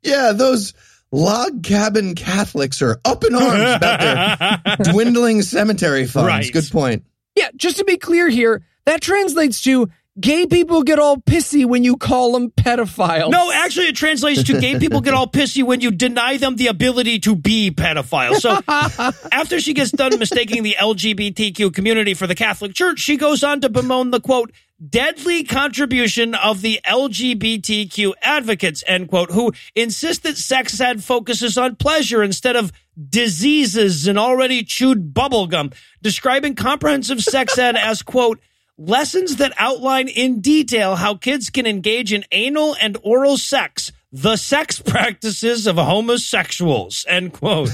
Yeah, 0.02 0.32
those 0.32 0.74
log 1.10 1.62
cabin 1.62 2.14
Catholics 2.14 2.82
are 2.82 3.00
up 3.04 3.24
in 3.24 3.34
arms 3.34 3.76
about 3.76 4.00
their 4.00 4.76
dwindling 4.92 5.42
cemetery 5.42 6.06
funds. 6.06 6.26
Right. 6.26 6.52
Good 6.52 6.70
point. 6.70 7.04
Yeah, 7.34 7.50
just 7.56 7.78
to 7.78 7.84
be 7.84 7.96
clear 7.96 8.28
here, 8.28 8.64
that 8.84 9.00
translates 9.00 9.62
to 9.62 9.90
gay 10.20 10.46
people 10.46 10.82
get 10.82 10.98
all 10.98 11.16
pissy 11.16 11.64
when 11.64 11.84
you 11.84 11.96
call 11.96 12.32
them 12.32 12.50
pedophiles. 12.50 13.30
No, 13.30 13.50
actually, 13.52 13.86
it 13.86 13.96
translates 13.96 14.42
to 14.44 14.60
gay 14.60 14.78
people 14.78 15.00
get 15.00 15.14
all 15.14 15.26
pissy 15.26 15.62
when 15.62 15.80
you 15.80 15.90
deny 15.90 16.36
them 16.36 16.56
the 16.56 16.66
ability 16.66 17.18
to 17.20 17.34
be 17.34 17.70
pedophiles. 17.70 18.40
So 18.40 18.58
after 19.32 19.60
she 19.60 19.72
gets 19.72 19.90
done 19.90 20.18
mistaking 20.18 20.62
the 20.62 20.76
LGBTQ 20.78 21.72
community 21.74 22.14
for 22.14 22.26
the 22.26 22.34
Catholic 22.34 22.74
Church, 22.74 22.98
she 22.98 23.16
goes 23.16 23.42
on 23.42 23.60
to 23.62 23.68
bemoan 23.68 24.10
the 24.10 24.20
quote, 24.20 24.52
deadly 24.86 25.44
contribution 25.44 26.34
of 26.34 26.60
the 26.60 26.80
LGBTQ 26.84 28.12
advocates, 28.22 28.82
end 28.86 29.08
quote, 29.08 29.30
who 29.30 29.52
insist 29.74 30.24
that 30.24 30.36
sex 30.36 30.78
ed 30.80 31.02
focuses 31.02 31.56
on 31.56 31.76
pleasure 31.76 32.22
instead 32.22 32.56
of 32.56 32.72
diseases 33.08 34.06
and 34.06 34.18
already 34.18 34.62
chewed 34.62 35.14
bubblegum, 35.14 35.72
describing 36.02 36.54
comprehensive 36.54 37.22
sex 37.22 37.56
ed 37.56 37.76
as, 37.76 38.02
quote, 38.02 38.40
lessons 38.86 39.36
that 39.36 39.52
outline 39.58 40.08
in 40.08 40.40
detail 40.40 40.96
how 40.96 41.14
kids 41.14 41.50
can 41.50 41.66
engage 41.66 42.12
in 42.12 42.24
anal 42.32 42.76
and 42.80 42.98
oral 43.02 43.38
sex, 43.38 43.92
the 44.10 44.36
sex 44.36 44.80
practices 44.84 45.66
of 45.66 45.76
homosexuals, 45.76 47.04
end 47.08 47.32
quote. 47.32 47.70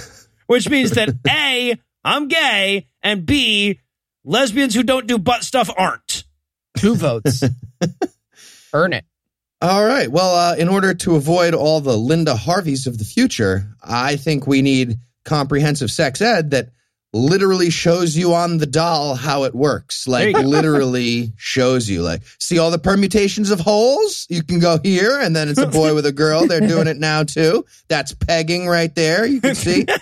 Which 0.46 0.68
means 0.68 0.92
that 0.92 1.10
A, 1.28 1.76
I'm 2.04 2.28
gay, 2.28 2.86
and 3.02 3.26
B, 3.26 3.80
lesbians 4.24 4.74
who 4.74 4.82
don't 4.82 5.06
do 5.06 5.18
butt 5.18 5.44
stuff 5.44 5.70
aren't. 5.76 6.24
Two 6.76 6.94
votes. 6.94 7.42
Earn 8.72 8.92
it. 8.92 9.04
All 9.60 9.84
right. 9.84 10.10
Well, 10.10 10.34
uh, 10.34 10.54
in 10.56 10.68
order 10.68 10.94
to 10.94 11.16
avoid 11.16 11.52
all 11.52 11.80
the 11.80 11.96
Linda 11.96 12.36
Harveys 12.36 12.86
of 12.86 12.96
the 12.96 13.04
future, 13.04 13.66
I 13.82 14.16
think 14.16 14.46
we 14.46 14.62
need 14.62 14.98
comprehensive 15.24 15.90
sex 15.90 16.22
ed 16.22 16.52
that 16.52 16.70
literally 17.12 17.70
shows 17.70 18.16
you 18.16 18.34
on 18.34 18.58
the 18.58 18.66
doll 18.66 19.14
how 19.14 19.44
it 19.44 19.54
works. 19.54 20.06
Like 20.06 20.32
There 20.32 20.42
you 20.42 20.42
go. 20.42 20.48
literally 20.56 21.32
shows 21.36 21.88
you. 21.88 22.02
Like, 22.02 22.22
see 22.38 22.58
all 22.58 22.70
the 22.70 22.78
permutations 22.78 23.50
of 23.50 23.60
holes? 23.60 24.26
You 24.28 24.42
can 24.42 24.58
go 24.60 24.78
here, 24.82 25.18
and 25.18 25.34
then 25.34 25.48
it's 25.48 25.58
a 25.58 25.66
boy 25.66 25.94
with 25.94 26.06
a 26.06 26.12
girl. 26.12 26.46
They're 26.46 26.60
doing 26.60 26.86
it 26.86 26.98
now 26.98 27.24
too. 27.24 27.64
That's 27.88 28.12
pegging 28.14 28.66
right 28.66 28.94
there. 28.94 29.26
You 29.26 29.40
can 29.40 29.54
see. 29.54 29.86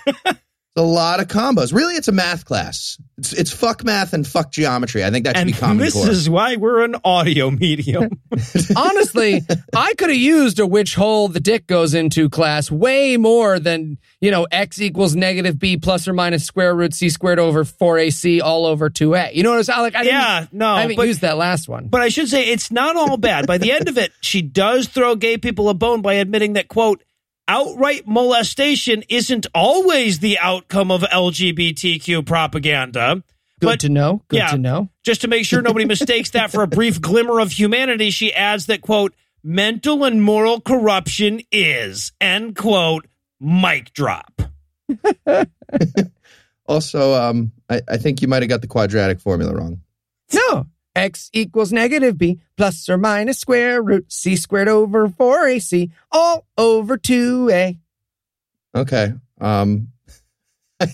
It's 0.77 0.83
a 0.83 0.87
lot 0.87 1.21
of 1.21 1.29
combos. 1.29 1.73
Really, 1.73 1.95
it's 1.95 2.09
a 2.09 2.13
math 2.13 2.45
class. 2.45 2.99
It's, 3.17 3.33
it's 3.33 3.51
fuck 3.51 3.83
math 3.83 4.13
and 4.13 4.27
fuck 4.27 4.53
geometry. 4.53 5.03
I 5.03 5.11
think 5.11 5.25
that 5.25 5.35
should 5.39 5.47
And 5.47 5.53
be 5.53 5.59
common 5.59 5.79
this 5.79 5.95
core. 5.95 6.11
is 6.11 6.29
why 6.29 6.57
we're 6.57 6.85
an 6.85 6.97
audio 7.03 7.51
medium. 7.51 8.11
Honestly, 8.77 9.41
I 9.75 9.95
could 9.95 10.11
have 10.11 10.19
used 10.19 10.59
a 10.61 10.67
which 10.67 10.95
hole 10.95 11.29
the 11.29 11.41
dick 11.41 11.67
goes 11.67 11.95
into 11.95 12.29
class 12.29 12.71
way 12.71 13.17
more 13.17 13.59
than, 13.59 13.97
you 14.21 14.31
know, 14.31 14.47
x 14.51 14.79
equals 14.81 15.17
negative 15.17 15.59
b 15.59 15.79
plus 15.79 16.07
or 16.07 16.13
minus 16.13 16.45
square 16.45 16.75
root 16.75 16.93
c 16.93 17.09
squared 17.09 17.39
over 17.39 17.65
4ac 17.65 18.43
all 18.43 18.67
over 18.67 18.91
2a. 18.91 19.35
You 19.35 19.45
know 19.45 19.51
what 19.53 19.57
I'm 19.59 19.65
saying? 19.65 19.81
Like, 19.81 19.95
I 19.97 20.03
didn't, 20.05 20.15
Yeah, 20.15 20.47
no, 20.53 20.69
I 20.75 20.81
haven't 20.83 20.97
but- 20.97 21.09
used 21.09 21.23
that 21.23 21.39
last 21.39 21.69
one. 21.71 21.89
But 21.89 22.03
I 22.03 22.09
should 22.11 22.29
say 22.29 22.49
it's 22.51 22.71
not 22.71 22.97
all 22.97 23.17
bad. 23.17 23.47
By 23.47 23.57
the 23.59 23.73
end 23.73 23.89
of 23.89 23.97
it, 23.97 24.13
she 24.21 24.43
does 24.43 24.89
throw 24.89 25.17
gay 25.17 25.39
people 25.39 25.71
a 25.71 25.75
bone 25.75 26.03
by 26.03 26.15
admitting 26.15 26.53
that, 26.55 26.69
quote, 26.69 27.03
outright 27.49 28.07
molestation 28.07 29.05
isn't 29.09 29.47
always 29.55 30.19
the 30.19 30.39
outcome 30.39 30.91
of 30.91 31.03
LGBTQ 31.03 32.27
propaganda. 32.27 33.23
Good 33.61 33.67
but 33.67 33.81
to 33.81 33.89
know. 33.89 34.23
Good 34.29 34.37
yeah. 34.37 34.49
to 34.49 34.59
know. 34.59 34.91
just 35.03 35.23
to 35.23 35.29
make 35.29 35.47
sure 35.47 35.63
nobody 35.63 35.85
mistakes 35.97 36.31
that 36.31 36.51
for 36.51 36.63
a 36.63 36.67
brief 36.67 37.01
glimmer 37.01 37.41
of 37.41 37.53
humanity, 37.53 38.11
she 38.11 38.33
adds 38.35 38.67
that, 38.67 38.83
quote, 38.83 39.15
mental 39.43 40.05
and 40.05 40.23
moral 40.23 40.61
corruption 40.61 41.41
is, 41.51 42.13
end 42.21 42.57
quote, 42.57 43.07
mic 43.41 43.93
drop. 43.93 44.43
Also, 46.69 47.15
um, 47.15 47.53
I, 47.71 47.81
I 47.89 47.97
think 47.97 48.21
you 48.21 48.29
might 48.29 48.43
have 48.43 48.49
got 48.49 48.61
the 48.61 48.67
quadratic 48.67 49.21
formula 49.21 49.55
wrong. 49.55 49.81
No. 50.33 50.67
X 50.97 51.31
equals 51.33 51.73
negative 51.73 52.17
b 52.19 52.41
plus 52.57 52.89
or 52.89 52.97
minus 52.99 53.39
square 53.39 53.83
root 53.83 54.11
c 54.11 54.35
squared 54.35 54.67
over 54.69 55.09
4ac 55.09 55.91
all 56.11 56.47
over 56.59 56.97
2a. 56.97 57.79
Okay. 58.75 59.13
Um, 59.41 59.89
I, 60.81 60.87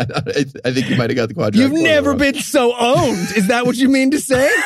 I, 0.00 0.44
I 0.64 0.72
think 0.72 0.88
you 0.88 0.96
might 0.96 1.10
have 1.10 1.16
got 1.16 1.28
the 1.28 1.34
quadratic. 1.34 1.60
You've 1.60 1.82
never 1.82 2.10
wrong. 2.10 2.18
been 2.18 2.34
so 2.36 2.74
owned. 2.78 3.18
Is 3.36 3.48
that 3.48 3.66
what 3.66 3.76
you 3.76 3.88
mean 3.88 4.12
to 4.12 4.20
say? 4.20 4.48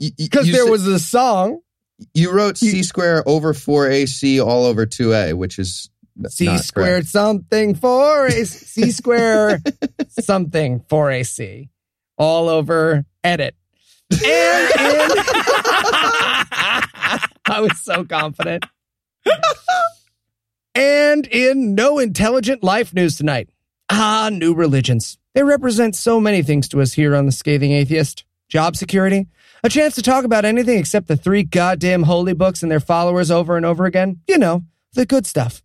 Because 0.18 0.46
there 0.50 0.64
said- 0.64 0.70
was 0.70 0.86
a 0.86 0.98
song, 0.98 1.60
you 2.14 2.32
wrote 2.32 2.58
c 2.58 2.82
squared 2.82 3.22
over 3.26 3.54
four 3.54 3.88
ac 3.88 4.40
all 4.40 4.64
over 4.64 4.84
two 4.86 5.12
a, 5.14 5.32
which 5.34 5.58
is 5.58 5.88
C 6.28 6.58
squared 6.58 7.02
correct. 7.02 7.08
something 7.08 7.74
4a, 7.74 8.46
c 8.46 8.90
squared 8.90 9.62
something 10.20 10.80
4ac 10.80 11.68
all 12.16 12.48
over 12.48 13.04
edit. 13.22 13.54
And 14.10 14.20
in, 14.22 14.26
I 17.46 17.60
was 17.60 17.80
so 17.80 18.04
confident. 18.04 18.64
And 20.74 21.26
in 21.28 21.74
no 21.74 21.98
intelligent 21.98 22.62
life 22.62 22.92
news 22.92 23.16
tonight. 23.16 23.48
Ah, 23.90 24.30
new 24.32 24.54
religions. 24.54 25.18
They 25.34 25.42
represent 25.42 25.96
so 25.96 26.20
many 26.20 26.42
things 26.42 26.68
to 26.68 26.80
us 26.80 26.94
here 26.94 27.14
on 27.14 27.26
the 27.26 27.32
Scathing 27.32 27.72
Atheist. 27.72 28.24
Job 28.48 28.76
security, 28.76 29.26
a 29.64 29.68
chance 29.68 29.94
to 29.94 30.02
talk 30.02 30.24
about 30.24 30.44
anything 30.44 30.78
except 30.78 31.08
the 31.08 31.16
three 31.16 31.42
goddamn 31.42 32.04
holy 32.04 32.34
books 32.34 32.62
and 32.62 32.70
their 32.70 32.78
followers 32.78 33.30
over 33.30 33.56
and 33.56 33.64
over 33.64 33.86
again. 33.86 34.20
You 34.28 34.38
know, 34.38 34.64
the 34.92 35.06
good 35.06 35.26
stuff. 35.26 35.62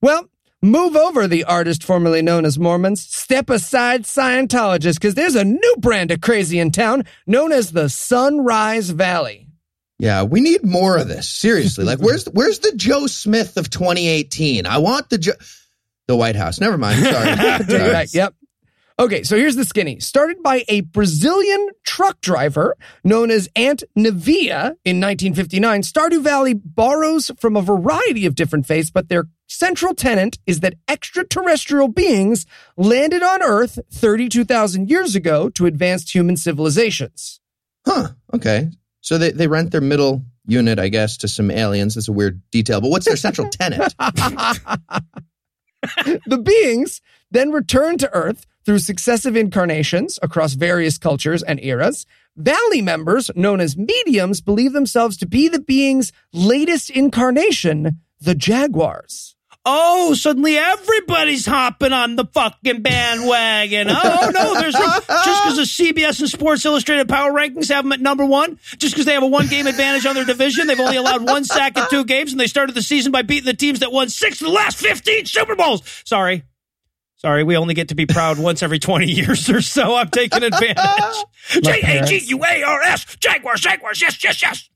Well, 0.00 0.29
move 0.62 0.96
over 0.96 1.26
the 1.26 1.44
artist 1.44 1.82
formerly 1.82 2.22
known 2.22 2.44
as 2.44 2.58
Mormons. 2.58 3.02
Step 3.02 3.50
aside 3.50 4.04
Scientologists, 4.04 4.94
because 4.94 5.14
there's 5.14 5.34
a 5.34 5.44
new 5.44 5.76
brand 5.78 6.10
of 6.10 6.20
crazy 6.20 6.58
in 6.58 6.70
town 6.70 7.04
known 7.26 7.52
as 7.52 7.72
the 7.72 7.88
Sunrise 7.88 8.90
Valley. 8.90 9.46
Yeah, 9.98 10.22
we 10.22 10.40
need 10.40 10.64
more 10.64 10.96
of 10.96 11.08
this. 11.08 11.28
Seriously, 11.28 11.84
like 11.84 11.98
where's 11.98 12.24
where's 12.26 12.60
the 12.60 12.72
Joe 12.74 13.06
Smith 13.06 13.58
of 13.58 13.68
2018? 13.68 14.64
I 14.64 14.78
want 14.78 15.10
the 15.10 15.18
Joe, 15.18 15.32
the 16.08 16.16
White 16.16 16.36
House. 16.36 16.58
Never 16.58 16.78
mind. 16.78 17.04
Sorry. 17.04 17.36
Sorry. 17.68 17.92
Right, 17.92 18.14
yep. 18.14 18.34
Okay, 19.00 19.22
so 19.22 19.34
here's 19.34 19.56
the 19.56 19.64
skinny. 19.64 19.98
Started 19.98 20.42
by 20.42 20.62
a 20.68 20.82
Brazilian 20.82 21.70
truck 21.84 22.20
driver 22.20 22.76
known 23.02 23.30
as 23.30 23.48
Aunt 23.56 23.82
Neiva 23.96 24.76
in 24.84 25.00
1959, 25.00 25.80
Stardew 25.80 26.22
Valley 26.22 26.52
borrows 26.52 27.30
from 27.38 27.56
a 27.56 27.62
variety 27.62 28.26
of 28.26 28.34
different 28.34 28.66
faiths, 28.66 28.90
but 28.90 29.08
their 29.08 29.24
central 29.46 29.94
tenet 29.94 30.38
is 30.46 30.60
that 30.60 30.74
extraterrestrial 30.86 31.88
beings 31.88 32.44
landed 32.76 33.22
on 33.22 33.42
Earth 33.42 33.78
32,000 33.90 34.90
years 34.90 35.14
ago 35.14 35.48
to 35.48 35.64
advanced 35.64 36.14
human 36.14 36.36
civilizations. 36.36 37.40
Huh. 37.86 38.08
Okay. 38.34 38.68
So 39.00 39.16
they, 39.16 39.30
they 39.30 39.46
rent 39.46 39.70
their 39.72 39.80
middle 39.80 40.26
unit, 40.44 40.78
I 40.78 40.90
guess, 40.90 41.16
to 41.18 41.28
some 41.28 41.50
aliens. 41.50 41.94
That's 41.94 42.08
a 42.08 42.12
weird 42.12 42.42
detail. 42.50 42.82
But 42.82 42.90
what's 42.90 43.06
their 43.06 43.16
central 43.16 43.48
tenet? 43.50 43.94
the 46.26 46.42
beings 46.44 47.00
then 47.30 47.50
return 47.50 47.96
to 47.96 48.12
Earth 48.12 48.46
through 48.64 48.78
successive 48.78 49.36
incarnations 49.36 50.18
across 50.22 50.54
various 50.54 50.98
cultures 50.98 51.42
and 51.42 51.62
eras. 51.62 52.06
Valley 52.36 52.82
members, 52.82 53.30
known 53.34 53.60
as 53.60 53.76
mediums, 53.76 54.40
believe 54.40 54.72
themselves 54.72 55.16
to 55.18 55.26
be 55.26 55.48
the 55.48 55.60
being's 55.60 56.12
latest 56.32 56.90
incarnation, 56.90 58.00
the 58.20 58.34
Jaguars. 58.34 59.36
Oh, 59.66 60.14
suddenly 60.14 60.56
everybody's 60.56 61.44
hopping 61.44 61.92
on 61.92 62.16
the 62.16 62.24
fucking 62.24 62.80
bandwagon. 62.80 63.88
Oh, 63.90 64.30
no, 64.32 64.58
there's 64.58 64.72
no, 64.72 65.00
just 65.06 65.06
because 65.06 65.56
the 65.56 65.62
CBS 65.64 66.20
and 66.20 66.30
Sports 66.30 66.64
Illustrated 66.64 67.10
power 67.10 67.30
rankings 67.30 67.68
have 67.68 67.84
them 67.84 67.92
at 67.92 68.00
number 68.00 68.24
one, 68.24 68.58
just 68.78 68.94
because 68.94 69.04
they 69.04 69.12
have 69.12 69.22
a 69.22 69.26
one 69.26 69.48
game 69.48 69.66
advantage 69.66 70.06
on 70.06 70.14
their 70.14 70.24
division, 70.24 70.66
they've 70.66 70.80
only 70.80 70.96
allowed 70.96 71.26
one 71.26 71.44
sack 71.44 71.76
in 71.76 71.84
two 71.90 72.06
games, 72.06 72.32
and 72.32 72.40
they 72.40 72.46
started 72.46 72.74
the 72.74 72.82
season 72.82 73.12
by 73.12 73.20
beating 73.20 73.44
the 73.44 73.52
teams 73.52 73.80
that 73.80 73.92
won 73.92 74.08
six 74.08 74.40
of 74.40 74.46
the 74.46 74.52
last 74.52 74.78
15 74.78 75.26
Super 75.26 75.54
Bowls. 75.54 75.82
Sorry. 76.06 76.44
Sorry, 77.20 77.44
we 77.44 77.56
only 77.56 77.74
get 77.74 77.88
to 77.88 77.94
be 77.94 78.06
proud 78.06 78.38
once 78.42 78.62
every 78.62 78.78
20 78.78 79.06
years 79.06 79.48
or 79.50 79.60
so. 79.60 79.94
I'm 79.94 80.08
taking 80.08 80.42
advantage. 80.42 81.24
J 81.62 81.80
A 82.00 82.04
G 82.06 82.18
U 82.28 82.44
A 82.44 82.62
R 82.62 82.82
S, 82.82 83.16
Jaguars, 83.16 83.60
Jaguars, 83.60 84.00
yes, 84.00 84.22
yes, 84.24 84.42
yes. 84.42 84.68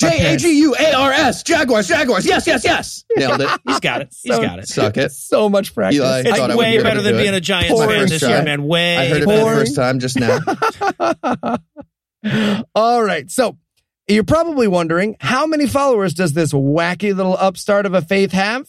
J 0.00 0.34
A 0.34 0.36
G 0.38 0.58
U 0.60 0.74
A 0.78 0.92
R 0.94 1.12
S. 1.12 1.42
Jaguars, 1.42 1.88
Jaguars. 1.88 2.24
Yes, 2.24 2.46
yes, 2.46 2.64
yes. 2.64 3.04
Nailed 3.16 3.40
it. 3.42 3.50
He's 3.66 3.80
got 3.80 4.00
it. 4.00 4.08
He's 4.22 4.34
So- 4.34 4.42
got 4.42 4.58
it. 4.58 4.68
Suck 4.68 4.96
it. 4.96 5.12
So 5.12 5.48
much 5.50 5.74
practice. 5.74 5.98
Eli, 6.00 6.20
It's 6.20 6.38
I 6.38 6.56
way 6.56 6.76
be 6.78 6.82
better 6.82 7.02
than 7.02 7.12
do 7.14 7.18
it. 7.18 7.22
being 7.22 7.34
a 7.34 7.40
Giants 7.40 7.72
Poor 7.72 7.86
fan 7.86 8.00
first 8.00 8.12
this 8.12 8.20
try. 8.20 8.30
year, 8.30 8.42
man. 8.42 8.64
Way 8.64 8.96
I 8.96 9.08
heard 9.08 9.22
it 9.22 9.24
for 9.24 9.32
the 9.36 9.44
first 9.44 9.74
time 9.76 9.98
just 9.98 10.18
now. 10.18 10.38
All 12.74 13.02
right. 13.02 13.30
So 13.30 13.56
you're 14.08 14.24
probably 14.24 14.68
wondering 14.68 15.16
how 15.20 15.46
many 15.46 15.66
followers 15.66 16.14
does 16.14 16.32
this 16.32 16.52
wacky 16.52 17.14
little 17.14 17.36
upstart 17.38 17.86
of 17.86 17.94
a 17.94 18.02
faith 18.02 18.32
have? 18.32 18.68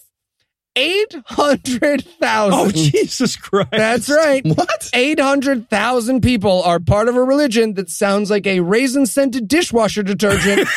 800,000. 0.76 2.54
Oh, 2.54 2.72
Jesus 2.72 3.36
Christ. 3.36 3.72
That's 3.72 4.10
right. 4.10 4.46
What? 4.46 4.90
800,000 4.94 6.22
people 6.22 6.64
are 6.64 6.80
part 6.80 7.08
of 7.10 7.16
a 7.16 7.24
religion 7.24 7.74
that 7.76 7.90
sounds 7.90 8.30
like 8.30 8.48
a 8.48 8.62
raisin 8.62 9.06
scented 9.06 9.48
dishwasher 9.48 10.04
detergent, 10.04 10.68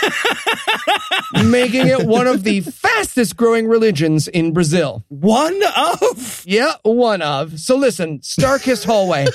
making 1.44 1.86
it 1.86 2.06
one 2.06 2.26
of 2.26 2.42
the 2.44 2.60
fastest 2.60 3.36
growing 3.36 3.66
religions 3.68 4.28
in 4.28 4.52
Brazil. 4.52 5.04
One 5.08 5.60
of. 5.76 6.42
Yeah, 6.46 6.72
one 6.82 7.22
of. 7.22 7.58
So 7.60 7.76
listen, 7.76 8.18
Starkist 8.20 8.84
Hallway. 8.84 9.26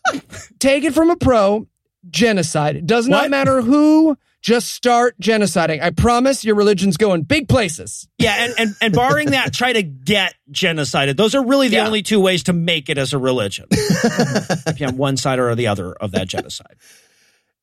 Take 0.58 0.84
it 0.84 0.94
from 0.94 1.10
a 1.10 1.16
pro. 1.16 1.66
Genocide. 2.10 2.76
It 2.76 2.86
does 2.86 3.06
not 3.06 3.22
What? 3.22 3.30
matter 3.30 3.62
who, 3.62 4.18
just 4.42 4.70
start 4.74 5.18
genociding. 5.20 5.80
I 5.80 5.90
promise 5.90 6.44
your 6.44 6.56
religion's 6.56 6.96
going 6.96 7.22
big 7.22 7.48
places. 7.48 8.08
Yeah, 8.18 8.34
and, 8.44 8.54
and, 8.58 8.76
and 8.80 8.92
barring 8.92 9.30
that, 9.30 9.54
try 9.54 9.72
to 9.72 9.82
get 9.82 10.34
genocided. 10.50 11.16
Those 11.16 11.34
are 11.36 11.44
really 11.44 11.68
the 11.68 11.76
Yeah. 11.76 11.86
only 11.86 12.02
two 12.02 12.20
ways 12.20 12.42
to 12.44 12.52
make 12.52 12.88
it 12.90 12.98
as 12.98 13.12
a 13.12 13.18
religion. 13.18 13.66
if 13.70 14.80
you're 14.80 14.88
on 14.88 14.96
one 14.96 15.16
side 15.16 15.38
or 15.38 15.54
the 15.54 15.68
other 15.68 15.92
of 15.92 16.10
that 16.12 16.26
genocide. 16.28 16.76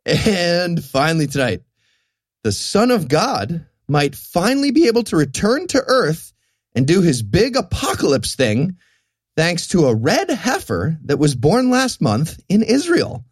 And 0.06 0.84
finally, 0.84 1.28
tonight, 1.28 1.62
the 2.44 2.52
Son 2.54 2.92
of 2.92 3.08
God 3.10 3.66
might 3.88 4.16
finally 4.16 4.72
be 4.72 4.88
able 4.88 5.04
to 5.04 5.18
return 5.18 5.68
to 5.68 5.84
Earth 5.86 6.32
and 6.76 6.88
do 6.88 7.02
his 7.02 7.22
big 7.22 7.58
apocalypse 7.58 8.36
thing 8.36 8.78
thanks 9.36 9.68
to 9.68 9.88
a 9.88 9.96
red 9.96 10.30
heifer 10.30 10.98
that 11.04 11.18
was 11.20 11.36
born 11.36 11.70
last 11.70 12.02
month 12.02 12.40
in 12.48 12.64
Israel. 12.64 13.26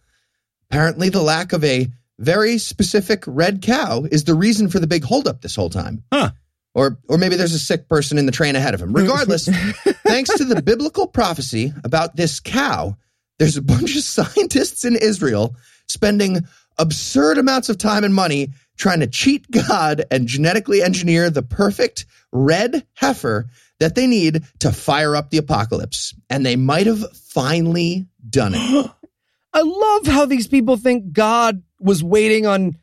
Apparently, 0.69 1.09
the 1.09 1.21
lack 1.21 1.53
of 1.53 1.63
a 1.63 1.87
very 2.19 2.57
specific 2.57 3.23
red 3.27 3.61
cow 3.61 4.05
is 4.11 4.23
the 4.23 4.35
reason 4.35 4.69
for 4.69 4.79
the 4.79 4.87
big 4.87 5.03
holdup 5.03 5.41
this 5.41 5.55
whole 5.55 5.69
time. 5.69 6.03
Huh. 6.11 6.31
Or, 6.73 6.99
or 7.07 7.17
maybe 7.17 7.35
there's 7.35 7.53
a 7.53 7.59
sick 7.59 7.87
person 7.89 8.17
in 8.17 8.25
the 8.25 8.31
train 8.31 8.55
ahead 8.55 8.73
of 8.73 8.81
him. 8.81 8.93
Regardless, 8.93 9.47
thanks 10.05 10.33
to 10.35 10.45
the 10.45 10.61
biblical 10.61 11.07
prophecy 11.07 11.73
about 11.83 12.15
this 12.15 12.39
cow, 12.39 12.95
there's 13.39 13.57
a 13.57 13.61
bunch 13.61 13.95
of 13.95 14.03
scientists 14.03 14.85
in 14.85 14.95
Israel 14.95 15.55
spending 15.87 16.45
absurd 16.77 17.37
amounts 17.37 17.69
of 17.69 17.77
time 17.77 18.03
and 18.03 18.13
money 18.13 18.49
trying 18.77 18.99
to 18.99 19.07
cheat 19.07 19.49
God 19.49 20.05
and 20.11 20.27
genetically 20.27 20.83
engineer 20.83 21.29
the 21.29 21.41
perfect 21.41 22.05
red 22.31 22.85
heifer 22.93 23.47
that 23.79 23.95
they 23.95 24.07
need 24.07 24.43
to 24.59 24.71
fire 24.71 25.15
up 25.15 25.29
the 25.29 25.37
apocalypse. 25.37 26.13
And 26.29 26.45
they 26.45 26.55
might 26.55 26.87
have 26.87 27.11
finally 27.15 28.07
done 28.29 28.53
it. 28.55 28.91
I 29.53 29.61
love 29.61 30.05
how 30.05 30.25
these 30.25 30.47
people 30.47 30.77
think 30.77 31.11
God 31.13 31.63
was 31.79 32.03
waiting 32.03 32.45
on 32.45 32.77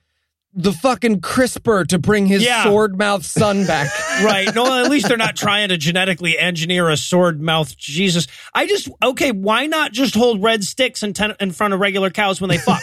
the 0.57 0.73
fucking 0.73 1.21
CRISPR 1.21 1.85
to 1.89 1.99
bring 1.99 2.27
his 2.27 2.45
Yeah. 2.45 2.63
sword 2.63 2.97
mouth 2.97 3.25
son 3.27 3.67
back. 3.67 3.91
Right. 4.23 4.55
No, 4.55 4.85
at 4.85 4.89
least 4.89 5.09
they're 5.09 5.17
not 5.17 5.35
trying 5.35 5.71
to 5.71 5.77
genetically 5.77 6.39
engineer 6.39 6.89
a 6.89 6.97
sword 6.97 7.41
mouth 7.43 7.77
Jesus. 7.77 8.29
I 8.55 8.69
just, 8.69 8.89
okay, 9.03 9.33
why 9.33 9.67
not 9.67 9.91
just 9.91 10.15
hold 10.15 10.45
red 10.45 10.63
sticks 10.63 11.03
in, 11.03 11.13
ten, 11.13 11.35
in 11.41 11.51
front 11.51 11.75
of 11.75 11.81
regular 11.81 12.11
cows 12.11 12.41
when 12.41 12.51
they 12.51 12.59
fuck? 12.59 12.81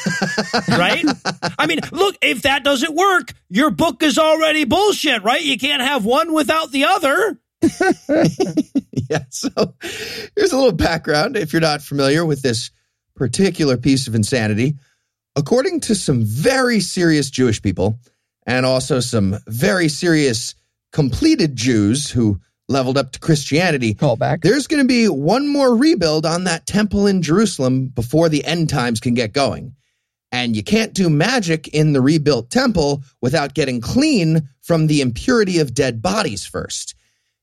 right? 0.68 1.06
I 1.58 1.66
mean, 1.66 1.80
look, 1.94 2.18
if 2.22 2.42
that 2.42 2.66
doesn't 2.66 2.94
work, 2.94 3.32
your 3.50 3.70
book 3.72 4.04
is 4.04 4.18
already 4.18 4.66
bullshit, 4.66 5.24
right? 5.24 5.42
You 5.42 5.58
can't 5.58 5.82
have 5.82 6.04
one 6.04 6.34
without 6.34 6.72
the 6.74 6.84
other. 6.84 7.40
yeah. 9.10 9.24
So 9.30 9.50
here's 10.36 10.52
a 10.52 10.58
little 10.58 10.72
background 10.74 11.38
if 11.38 11.54
you're 11.54 11.62
not 11.62 11.82
familiar 11.82 12.26
with 12.26 12.42
this 12.42 12.72
particular 13.16 13.78
piece 13.78 14.08
of 14.08 14.16
insanity. 14.16 14.76
According 15.36 15.82
to 15.82 15.96
some 15.96 16.24
very 16.24 16.80
serious 16.80 17.30
Jewish 17.30 17.62
people 17.62 18.00
and 18.46 18.66
also 18.66 19.00
some 19.00 19.38
very 19.48 19.88
serious 19.88 20.56
completed 20.92 21.56
Jews 21.56 22.10
who 22.10 22.40
leveled 22.68 22.98
up 22.98 23.12
to 23.14 23.20
Christianity, 23.20 23.94
Call 23.94 24.16
back. 24.16 24.42
there's 24.42 24.68
going 24.68 24.82
to 24.82 24.88
be 24.88 25.08
one 25.08 25.48
more 25.48 25.76
rebuild 25.76 26.26
on 26.26 26.46
that 26.46 26.66
temple 26.66 27.08
in 27.08 27.22
Jerusalem 27.22 27.88
before 27.88 28.30
the 28.30 28.44
end 28.46 28.70
times 28.70 29.00
can 29.00 29.14
get 29.14 29.34
going. 29.34 29.76
And 30.32 30.56
you 30.56 30.64
can't 30.64 30.94
do 30.94 31.10
magic 31.10 31.68
in 31.70 31.92
the 31.92 32.02
rebuilt 32.02 32.50
temple 32.50 33.04
without 33.22 33.54
getting 33.54 33.82
clean 33.82 34.48
from 34.62 34.88
the 34.88 35.02
impurity 35.02 35.60
of 35.60 35.74
dead 35.74 36.02
bodies 36.02 36.46
first. 36.46 36.96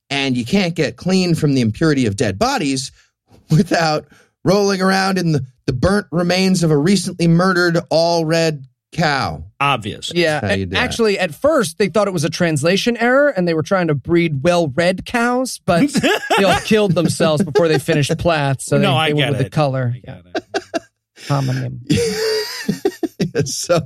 And 0.09 0.37
you 0.37 0.45
can't 0.47 0.75
get 0.75 0.97
clean 0.97 1.35
from 1.35 1.55
the 1.55 1.61
impurity 1.61 2.07
of 2.07 2.17
dead 2.17 2.39
bodies 2.39 2.91
without 3.51 4.07
rolling 4.45 4.81
around 4.81 5.19
in 5.19 5.33
the, 5.33 5.45
the 5.67 5.73
burnt 5.73 6.07
remains 6.11 6.63
of 6.63 6.71
a 6.71 6.77
recently 6.77 7.29
murdered 7.29 7.79
all 7.91 8.25
red 8.25 8.65
cow. 8.93 9.45
Obvious. 9.61 10.13
Yeah. 10.15 10.41
How 10.41 10.49
you 10.49 10.63
and 10.63 10.71
do 10.71 10.77
that. 10.77 10.83
Actually, 10.83 11.19
at 11.19 11.35
first, 11.35 11.79
they 11.79 11.89
thought 11.89 12.09
it 12.09 12.13
was 12.13 12.25
a 12.25 12.31
translation 12.31 12.97
error 12.97 13.29
and 13.29 13.47
they 13.47 13.55
were 13.55 13.63
trying 13.63 13.89
to 13.89 13.95
breed 13.95 14.43
well 14.43 14.69
red 14.69 15.05
cows, 15.05 15.61
but 15.65 15.91
they 16.39 16.45
all 16.45 16.61
killed 16.61 16.93
themselves 16.93 17.45
before 17.45 17.69
they 17.69 17.79
finished 17.79 18.17
plats. 18.19 18.67
So 18.67 18.79
No, 18.79 18.93
they, 18.93 18.97
I 18.97 19.09
they 19.09 19.15
went 19.15 19.33
get 19.33 19.39
with 19.39 19.47
the 19.47 19.51
color. 19.51 19.95
I 19.95 20.01
got. 20.01 20.25
Homonym. 21.27 21.81
so 23.47 23.81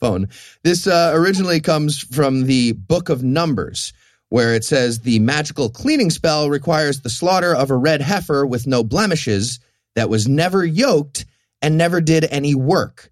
phone. 0.00 0.28
This 0.62 0.86
uh, 0.86 1.12
originally 1.14 1.60
comes 1.60 2.00
from 2.00 2.44
the 2.44 2.72
Book 2.72 3.08
of 3.08 3.22
Numbers, 3.22 3.92
where 4.28 4.54
it 4.54 4.64
says 4.64 5.00
the 5.00 5.20
magical 5.20 5.70
cleaning 5.70 6.10
spell 6.10 6.50
requires 6.50 7.00
the 7.00 7.08
slaughter 7.10 7.54
of 7.54 7.70
a 7.70 7.76
red 7.76 8.02
heifer 8.02 8.44
with 8.44 8.66
no 8.66 8.82
blemishes 8.82 9.60
that 9.94 10.08
was 10.08 10.28
never 10.28 10.64
yoked 10.64 11.26
and 11.62 11.78
never 11.78 12.00
did 12.00 12.24
any 12.30 12.54
work. 12.54 13.10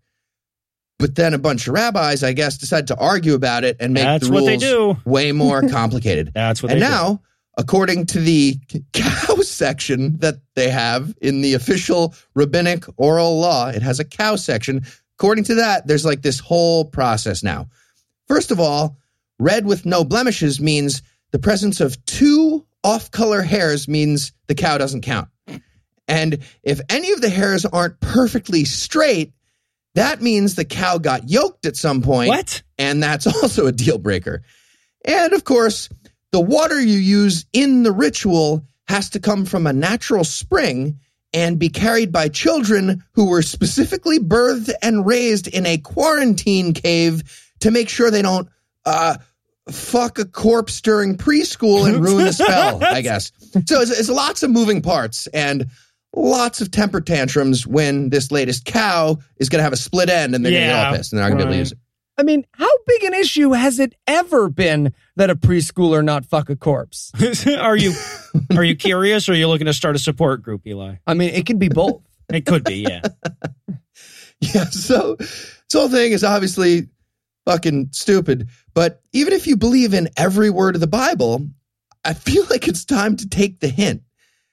But 0.99 1.17
then 1.17 1.35
a 1.35 1.39
bunch 1.39 1.67
of 1.67 1.75
rabbis, 1.75 2.23
I 2.23 2.33
guess, 2.33 2.59
decided 2.59 2.87
to 2.89 2.97
argue 2.97 3.35
about 3.35 3.65
it 3.65 3.77
and 3.81 3.93
make 3.93 4.05
That's 4.05 4.27
the 4.27 4.33
what 4.33 4.41
rules 4.41 4.49
they 4.51 4.57
do. 4.57 4.97
way 5.05 5.33
more 5.33 5.63
complicated. 5.69 6.31
That's 6.33 6.63
what 6.63 6.71
and 6.71 6.81
they 6.81 6.87
do. 6.87 6.91
now, 6.91 7.23
according 7.59 8.07
to 8.07 8.21
the 8.21 8.57
cow 8.93 9.37
section 9.37 10.19
that 10.19 10.37
they 10.55 10.69
have 10.71 11.15
in 11.21 11.41
the 11.41 11.55
official 11.55 12.15
rabbinic 12.35 12.85
oral 12.99 13.41
law, 13.41 13.69
it 13.69 13.83
has 13.83 13.99
a 13.99 14.05
cow 14.05 14.37
section. 14.37 14.85
According 15.19 15.45
to 15.45 15.57
that, 15.57 15.87
there's 15.87 16.05
like 16.05 16.23
this 16.23 16.39
whole 16.39 16.85
process 16.85 17.43
now. 17.43 17.69
First 18.29 18.51
of 18.53 18.61
all, 18.61 18.97
red 19.41 19.67
with 19.67 19.85
no 19.85 20.05
blemishes 20.05 20.61
means 20.61 21.03
the 21.33 21.39
presence 21.39 21.81
of 21.81 22.05
two 22.07 22.65
off 22.85 23.11
color 23.11 23.43
hairs 23.43 23.89
means 23.89 24.33
the 24.47 24.55
cow 24.55 24.79
doesn't 24.79 25.01
count. 25.03 25.29
And 26.13 26.39
if 26.63 26.81
any 26.91 27.13
of 27.13 27.23
the 27.23 27.31
hairs 27.31 27.65
aren't 27.65 27.99
perfectly 28.01 28.65
straight, 28.67 29.33
that 29.95 30.21
means 30.21 30.55
the 30.55 30.65
cow 30.67 30.99
got 30.99 31.31
yoked 31.31 31.65
at 31.65 31.75
some 31.75 32.03
point 32.03 32.29
What? 32.29 32.63
and 32.79 33.03
that's 33.03 33.27
also 33.43 33.67
a 33.67 33.73
deal 33.73 33.97
breaker. 33.97 34.43
And 35.07 35.33
of 35.33 35.45
course, 35.45 35.89
the 36.31 36.41
water 36.41 36.79
you 36.79 36.99
use 36.99 37.47
in 37.55 37.83
the 37.83 37.93
ritual 37.93 38.63
has 38.89 39.11
to 39.11 39.21
come 39.21 39.47
from 39.47 39.67
a 39.67 39.73
natural 39.73 40.25
spring 40.25 40.99
and 41.33 41.59
be 41.59 41.71
carried 41.71 42.13
by 42.13 42.29
children 42.29 43.03
who 43.13 43.31
were 43.31 43.41
specifically 43.41 44.19
birthed 44.19 44.71
and 44.83 45.07
raised 45.07 45.49
in 45.49 45.65
a 45.65 45.79
quarantine 45.79 46.75
cave 46.75 47.23
to 47.61 47.71
make 47.71 47.89
sure 47.89 48.11
they 48.11 48.21
don't 48.21 48.49
uh, 48.85 49.17
fuck 49.71 50.19
a 50.19 50.27
corpse 50.27 50.83
during 50.83 51.17
preschool 51.17 51.89
and 51.89 52.05
ruin 52.05 52.27
a 52.27 52.33
spell, 52.35 52.85
I 52.85 53.01
guess. 53.01 53.33
So 53.67 53.81
it's, 53.81 53.99
it's 53.99 54.11
lots 54.11 54.43
of 54.43 54.51
moving 54.51 54.83
parts 54.83 55.27
and 55.29 55.71
lots 56.15 56.61
of 56.61 56.71
temper 56.71 57.01
tantrums 57.01 57.67
when 57.67 58.11
this 58.11 58.31
latest 58.31 58.65
cow 58.65 59.19
is 59.37 59.49
going 59.49 59.59
to 59.59 59.65
have 59.65 59.73
a 59.73 59.79
split 59.79 60.09
end 60.09 60.35
and 60.35 60.45
they're 60.45 60.53
going 60.53 60.63
to 60.63 60.69
get 60.69 60.87
all 60.87 60.97
pissed 60.97 61.13
and 61.13 61.19
they're 61.19 61.29
not 61.29 61.37
going 61.37 61.39
to 61.39 61.45
be 61.45 61.49
able 61.49 61.55
to 61.55 61.59
use 61.59 61.73
it. 61.73 61.79
I 62.19 62.25
mean, 62.25 62.47
how 62.53 62.69
big 62.87 63.05
an 63.05 63.15
issue 63.15 63.53
has 63.53 63.79
it 63.79 63.95
ever 64.07 64.51
been 64.51 64.93
that 65.17 65.31
a 65.31 65.35
preschooler 65.35 66.05
not 66.05 66.27
fuck 66.27 66.51
a 66.51 66.57
corpse? 66.57 67.11
are 67.59 67.77
you 67.77 67.95
are 68.55 68.63
you 68.63 68.77
curious 68.77 69.29
or 69.29 69.33
are 69.33 69.35
you 69.35 69.49
looking 69.49 69.67
to 69.67 69.73
start 69.73 69.97
a 69.97 69.99
support 69.99 70.43
group, 70.43 70.67
Eli? 70.67 70.97
I 71.07 71.15
mean, 71.15 71.31
it 71.31 71.47
can 71.47 71.59
be 71.59 71.69
both. 71.69 72.03
It 72.29 72.47
could 72.47 72.65
be, 72.65 72.87
yeah. 72.89 73.03
Yeah, 74.43 74.65
so 74.65 75.15
this 75.19 75.73
whole 75.73 75.89
thing 75.89 76.11
is 76.11 76.25
obviously 76.25 76.89
fucking 77.47 77.91
stupid. 77.93 78.49
But 78.75 79.01
even 79.13 79.33
if 79.33 79.47
you 79.47 79.57
believe 79.57 79.95
in 79.95 80.09
every 80.17 80.51
word 80.51 80.75
of 80.75 80.81
the 80.81 80.89
Bible, 80.89 81.47
I 82.05 82.15
feel 82.15 82.45
like 82.51 82.67
it's 82.67 82.85
time 82.85 83.17
to 83.19 83.29
take 83.29 83.61
the 83.61 83.69
hint. 83.69 84.03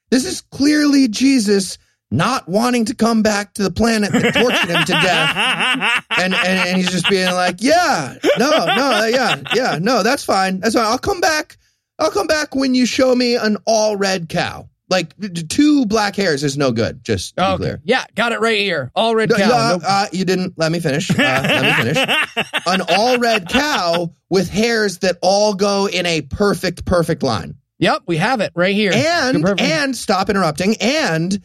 This 0.09 0.25
is 0.25 0.41
clearly 0.41 1.07
Jesus 1.07 1.77
not 2.11 2.47
wanting 2.49 2.85
to 2.85 2.95
come 2.95 3.21
back 3.21 3.53
to 3.53 3.61
the 3.63 3.69
planet 3.69 4.11
that 4.11 4.33
tortured 4.33 4.67
him 4.69 4.83
to 4.85 4.91
death. 4.91 6.03
And, 6.17 6.33
and 6.33 6.35
and 6.67 6.77
he's 6.77 6.89
just 6.89 7.07
being 7.09 7.31
like, 7.31 7.57
yeah, 7.59 8.15
no, 8.39 8.49
no, 8.49 9.05
yeah, 9.05 9.41
yeah, 9.53 9.77
no, 9.79 10.01
that's 10.03 10.23
fine. 10.23 10.59
That's 10.59 10.73
fine. 10.75 10.85
I'll 10.85 10.97
come 10.97 11.21
back. 11.21 11.57
I'll 11.99 12.09
come 12.11 12.27
back 12.27 12.55
when 12.55 12.73
you 12.73 12.85
show 12.87 13.13
me 13.13 13.35
an 13.35 13.57
all 13.65 13.95
red 13.95 14.29
cow. 14.29 14.69
Like 14.89 15.13
two 15.49 15.85
black 15.85 16.15
hairs 16.15 16.43
is 16.43 16.57
no 16.57 16.71
good. 16.71 17.03
Just 17.03 17.37
to 17.37 17.51
be 17.51 17.57
clear. 17.57 17.81
Yeah, 17.83 18.05
got 18.15 18.31
it 18.31 18.39
right 18.39 18.57
here. 18.59 18.89
All 18.95 19.13
red 19.13 19.29
No, 19.29 19.35
cow. 19.35 19.43
uh, 19.51 19.77
No- 19.77 19.87
uh, 19.87 20.05
you 20.11 20.25
didn't 20.25 20.53
let 20.57 20.71
me 20.71 20.79
finish. 20.79 21.11
Uh, 21.11 21.13
let 21.19 21.63
me 21.85 21.93
finish. 21.93 22.17
An 22.65 22.81
all 22.89 23.19
red 23.19 23.49
cow 23.49 24.11
with 24.31 24.49
hairs 24.49 24.97
that 24.99 25.17
all 25.21 25.53
go 25.53 25.87
in 25.87 26.07
a 26.07 26.21
perfect, 26.21 26.85
perfect 26.85 27.21
line. 27.21 27.53
Yep, 27.79 28.03
we 28.05 28.17
have 28.17 28.41
it 28.41 28.51
right 28.55 28.75
here. 28.75 28.91
And 28.93 29.59
and 29.59 29.95
stop 29.95 30.29
interrupting. 30.29 30.75
And 30.79 31.41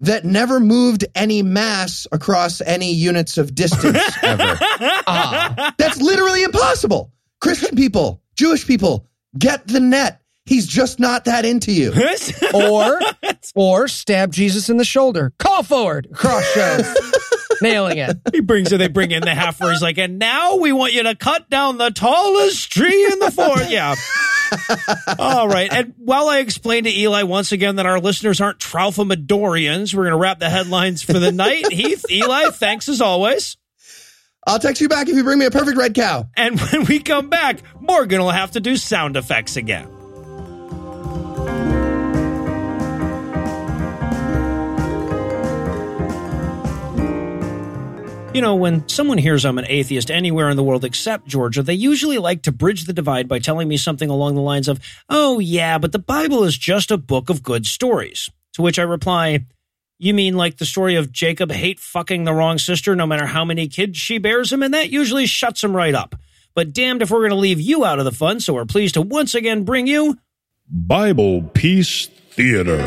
that 0.00 0.24
never 0.24 0.60
moved 0.60 1.06
any 1.14 1.42
mass 1.42 2.06
across 2.12 2.60
any 2.60 2.92
units 2.92 3.38
of 3.38 3.54
distance 3.54 3.98
ever. 4.22 4.58
Ah. 5.06 5.74
That's 5.78 6.00
literally 6.00 6.42
impossible. 6.42 7.12
Christian 7.40 7.76
people, 7.76 8.22
Jewish 8.34 8.66
people, 8.66 9.06
get 9.38 9.66
the 9.66 9.80
net. 9.80 10.20
He's 10.44 10.66
just 10.66 11.00
not 11.00 11.24
that 11.24 11.44
into 11.44 11.72
you. 11.72 11.92
or 12.54 13.00
or 13.54 13.88
stab 13.88 14.32
Jesus 14.32 14.68
in 14.68 14.76
the 14.76 14.84
shoulder. 14.84 15.32
Call 15.38 15.62
forward. 15.62 16.08
Cross 16.12 16.44
shows. 16.52 16.96
Nailing 17.62 17.98
it. 17.98 18.18
he 18.32 18.40
brings 18.40 18.70
it, 18.70 18.76
they 18.76 18.88
bring 18.88 19.12
in 19.12 19.22
the 19.22 19.34
half 19.34 19.60
where 19.60 19.72
he's 19.72 19.80
like, 19.80 19.96
and 19.98 20.18
now 20.18 20.56
we 20.56 20.72
want 20.72 20.92
you 20.92 21.02
to 21.04 21.14
cut 21.14 21.48
down 21.48 21.78
the 21.78 21.90
tallest 21.90 22.70
tree 22.70 23.06
in 23.10 23.18
the 23.18 23.30
forest. 23.30 23.70
Yeah. 23.70 23.94
All 25.18 25.48
right. 25.48 25.72
And 25.72 25.94
while 25.98 26.28
I 26.28 26.38
explain 26.38 26.84
to 26.84 26.90
Eli 26.90 27.22
once 27.22 27.52
again 27.52 27.76
that 27.76 27.86
our 27.86 28.00
listeners 28.00 28.40
aren't 28.40 28.58
Tralfamadorians, 28.58 29.94
we're 29.94 30.04
going 30.04 30.12
to 30.12 30.18
wrap 30.18 30.38
the 30.38 30.50
headlines 30.50 31.02
for 31.02 31.14
the 31.14 31.32
night. 31.32 31.72
Heath, 31.72 32.04
Eli, 32.10 32.50
thanks 32.50 32.88
as 32.88 33.00
always. 33.00 33.56
I'll 34.46 34.60
text 34.60 34.80
you 34.80 34.88
back 34.88 35.08
if 35.08 35.16
you 35.16 35.24
bring 35.24 35.40
me 35.40 35.46
a 35.46 35.50
perfect 35.50 35.76
red 35.76 35.94
cow. 35.94 36.28
And 36.36 36.60
when 36.60 36.84
we 36.84 37.00
come 37.00 37.28
back, 37.28 37.60
Morgan 37.80 38.20
will 38.20 38.30
have 38.30 38.52
to 38.52 38.60
do 38.60 38.76
sound 38.76 39.16
effects 39.16 39.56
again. 39.56 39.95
You 48.36 48.42
know, 48.42 48.54
when 48.54 48.86
someone 48.86 49.16
hears 49.16 49.46
I'm 49.46 49.56
an 49.56 49.64
atheist 49.66 50.10
anywhere 50.10 50.50
in 50.50 50.58
the 50.58 50.62
world 50.62 50.84
except 50.84 51.26
Georgia, 51.26 51.62
they 51.62 51.72
usually 51.72 52.18
like 52.18 52.42
to 52.42 52.52
bridge 52.52 52.84
the 52.84 52.92
divide 52.92 53.28
by 53.28 53.38
telling 53.38 53.66
me 53.66 53.78
something 53.78 54.10
along 54.10 54.34
the 54.34 54.42
lines 54.42 54.68
of, 54.68 54.78
oh, 55.08 55.38
yeah, 55.38 55.78
but 55.78 55.92
the 55.92 55.98
Bible 55.98 56.44
is 56.44 56.58
just 56.58 56.90
a 56.90 56.98
book 56.98 57.30
of 57.30 57.42
good 57.42 57.64
stories. 57.64 58.28
To 58.52 58.60
which 58.60 58.78
I 58.78 58.82
reply, 58.82 59.46
you 59.98 60.12
mean 60.12 60.36
like 60.36 60.58
the 60.58 60.66
story 60.66 60.96
of 60.96 61.12
Jacob 61.12 61.50
hate 61.50 61.80
fucking 61.80 62.24
the 62.24 62.34
wrong 62.34 62.58
sister 62.58 62.94
no 62.94 63.06
matter 63.06 63.24
how 63.24 63.42
many 63.42 63.68
kids 63.68 63.96
she 63.96 64.18
bears 64.18 64.52
him? 64.52 64.62
And 64.62 64.74
that 64.74 64.90
usually 64.90 65.24
shuts 65.24 65.64
him 65.64 65.74
right 65.74 65.94
up. 65.94 66.14
But 66.54 66.74
damned 66.74 67.00
if 67.00 67.10
we're 67.10 67.20
going 67.20 67.30
to 67.30 67.36
leave 67.36 67.58
you 67.62 67.86
out 67.86 68.00
of 68.00 68.04
the 68.04 68.12
fun, 68.12 68.40
so 68.40 68.52
we're 68.52 68.66
pleased 68.66 68.96
to 68.96 69.00
once 69.00 69.34
again 69.34 69.64
bring 69.64 69.86
you 69.86 70.18
Bible 70.68 71.40
Peace 71.54 72.08
Theater. 72.32 72.84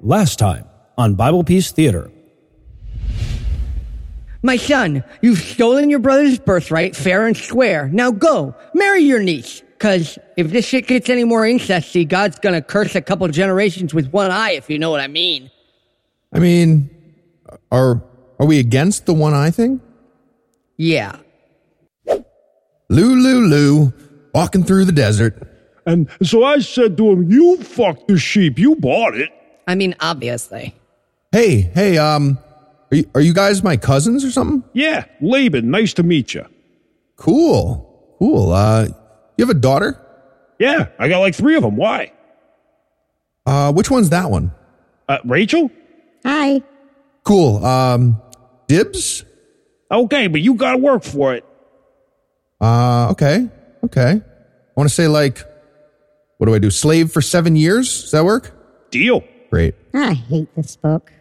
Last 0.00 0.38
time 0.38 0.64
on 0.96 1.16
Bible 1.16 1.44
Peace 1.44 1.70
Theater. 1.70 2.10
My 4.42 4.56
son, 4.56 5.04
you've 5.20 5.38
stolen 5.38 5.88
your 5.88 6.00
brother's 6.00 6.38
birthright 6.38 6.96
fair 6.96 7.26
and 7.26 7.36
square. 7.36 7.88
Now 7.92 8.10
go, 8.10 8.54
marry 8.74 9.02
your 9.02 9.22
niece. 9.22 9.62
Cause 9.78 10.18
if 10.36 10.50
this 10.50 10.64
shit 10.66 10.86
gets 10.86 11.08
any 11.10 11.24
more 11.24 11.42
incesty, 11.42 12.06
God's 12.06 12.38
gonna 12.38 12.62
curse 12.62 12.94
a 12.94 13.02
couple 13.02 13.26
generations 13.28 13.94
with 13.94 14.08
one 14.12 14.30
eye, 14.30 14.52
if 14.52 14.68
you 14.70 14.78
know 14.78 14.90
what 14.90 15.00
I 15.00 15.08
mean. 15.08 15.50
I 16.32 16.38
mean, 16.38 16.90
are 17.70 18.02
are 18.38 18.46
we 18.46 18.58
against 18.58 19.06
the 19.06 19.14
one 19.14 19.34
eye 19.34 19.50
thing? 19.50 19.80
Yeah. 20.76 21.16
Lou, 22.06 23.14
Lou, 23.14 23.46
Lou, 23.46 23.92
walking 24.34 24.64
through 24.64 24.84
the 24.84 24.92
desert. 24.92 25.48
And 25.86 26.08
so 26.22 26.44
I 26.44 26.58
said 26.58 26.96
to 26.96 27.10
him, 27.10 27.30
You 27.30 27.56
fucked 27.58 28.08
the 28.08 28.18
sheep. 28.18 28.58
You 28.58 28.76
bought 28.76 29.16
it. 29.16 29.30
I 29.66 29.74
mean, 29.74 29.94
obviously. 30.00 30.74
Hey, 31.30 31.60
hey, 31.60 31.98
um, 31.98 32.38
are 32.92 32.96
you, 32.96 33.10
are 33.14 33.20
you 33.20 33.32
guys 33.32 33.62
my 33.62 33.76
cousins 33.76 34.24
or 34.24 34.30
something? 34.30 34.62
Yeah, 34.74 35.06
Laban, 35.22 35.70
nice 35.70 35.94
to 35.94 36.02
meet 36.02 36.34
you. 36.34 36.44
Cool, 37.16 38.14
cool. 38.18 38.52
Uh, 38.52 38.88
you 39.36 39.46
have 39.46 39.50
a 39.56 39.58
daughter? 39.58 39.98
Yeah, 40.58 40.88
I 40.98 41.08
got 41.08 41.20
like 41.20 41.34
three 41.34 41.56
of 41.56 41.62
them. 41.62 41.76
Why? 41.76 42.12
Uh, 43.46 43.72
which 43.72 43.90
one's 43.90 44.10
that 44.10 44.30
one? 44.30 44.52
Uh, 45.08 45.18
Rachel? 45.24 45.70
Hi. 46.24 46.62
Cool. 47.24 47.64
Um, 47.64 48.20
dibs? 48.68 49.24
Okay, 49.90 50.26
but 50.26 50.40
you 50.40 50.54
gotta 50.54 50.78
work 50.78 51.02
for 51.02 51.34
it. 51.34 51.44
Uh, 52.60 53.08
okay, 53.10 53.48
okay. 53.84 54.20
I 54.20 54.72
want 54.76 54.88
to 54.88 54.94
say 54.94 55.08
like, 55.08 55.42
what 56.38 56.46
do 56.46 56.54
I 56.54 56.58
do? 56.58 56.70
Slave 56.70 57.10
for 57.10 57.22
seven 57.22 57.56
years? 57.56 58.02
Does 58.02 58.10
that 58.12 58.24
work? 58.24 58.54
Deal. 58.90 59.24
Great. 59.50 59.74
I 59.94 60.12
hate 60.12 60.54
this 60.54 60.76
book. 60.76 61.12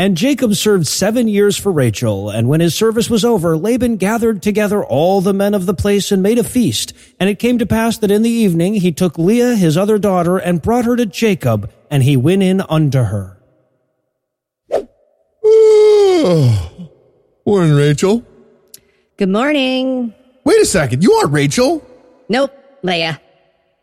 And 0.00 0.16
Jacob 0.16 0.54
served 0.54 0.86
seven 0.86 1.26
years 1.26 1.56
for 1.56 1.72
Rachel, 1.72 2.30
and 2.30 2.48
when 2.48 2.60
his 2.60 2.72
service 2.72 3.10
was 3.10 3.24
over, 3.24 3.56
Laban 3.56 3.96
gathered 3.96 4.42
together 4.42 4.84
all 4.84 5.20
the 5.20 5.32
men 5.32 5.54
of 5.54 5.66
the 5.66 5.74
place 5.74 6.12
and 6.12 6.22
made 6.22 6.38
a 6.38 6.44
feast. 6.44 6.92
And 7.18 7.28
it 7.28 7.40
came 7.40 7.58
to 7.58 7.66
pass 7.66 7.98
that 7.98 8.10
in 8.12 8.22
the 8.22 8.30
evening 8.30 8.74
he 8.74 8.92
took 8.92 9.18
Leah 9.18 9.56
his 9.56 9.76
other 9.76 9.98
daughter 9.98 10.36
and 10.38 10.62
brought 10.62 10.84
her 10.84 10.94
to 10.94 11.04
Jacob, 11.04 11.72
and 11.90 12.04
he 12.04 12.16
went 12.16 12.44
in 12.44 12.60
unto 12.60 13.02
her. 13.02 13.38
Morning, 17.44 17.72
Rachel. 17.72 18.24
Good 19.16 19.30
morning. 19.30 20.14
Wait 20.44 20.60
a 20.60 20.64
second. 20.64 21.02
You 21.02 21.12
aren't 21.14 21.32
Rachel. 21.32 21.84
Nope, 22.28 22.52
Leah. 22.84 23.20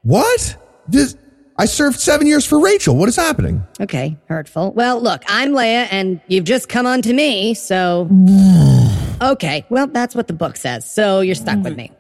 What? 0.04 0.56
This, 0.88 1.18
I 1.58 1.66
served 1.66 2.00
seven 2.00 2.28
years 2.28 2.46
for 2.46 2.60
Rachel. 2.60 2.98
What 2.98 3.08
is 3.08 3.16
happening? 3.16 3.64
Okay, 3.80 4.18
hurtful. 4.28 4.74
Well, 4.74 5.02
look, 5.02 5.24
I'm 5.28 5.54
Leah, 5.54 5.88
and 5.90 6.20
you've 6.28 6.44
just 6.44 6.68
come 6.68 6.86
on 6.86 7.02
to 7.04 7.14
me, 7.14 7.54
so. 7.54 8.10
Okay, 9.22 9.66
well, 9.70 9.88
that's 9.88 10.14
what 10.14 10.28
the 10.28 10.34
book 10.34 10.58
says, 10.58 10.92
so 10.92 11.22
you're 11.22 11.36
stuck 11.36 11.64
with 11.64 11.78
me. 11.78 11.92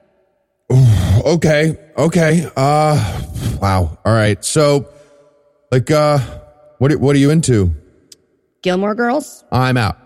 Okay. 1.25 1.75
Okay. 1.97 2.47
Uh, 2.55 3.21
wow. 3.59 3.97
All 4.05 4.13
right. 4.13 4.43
So, 4.45 4.87
like, 5.71 5.89
uh, 5.89 6.19
what 6.77 6.91
are, 6.91 6.99
what 6.99 7.15
are 7.15 7.19
you 7.19 7.31
into? 7.31 7.73
Gilmore 8.61 8.93
Girls? 8.93 9.43
I'm 9.51 9.75
out. 9.75 9.97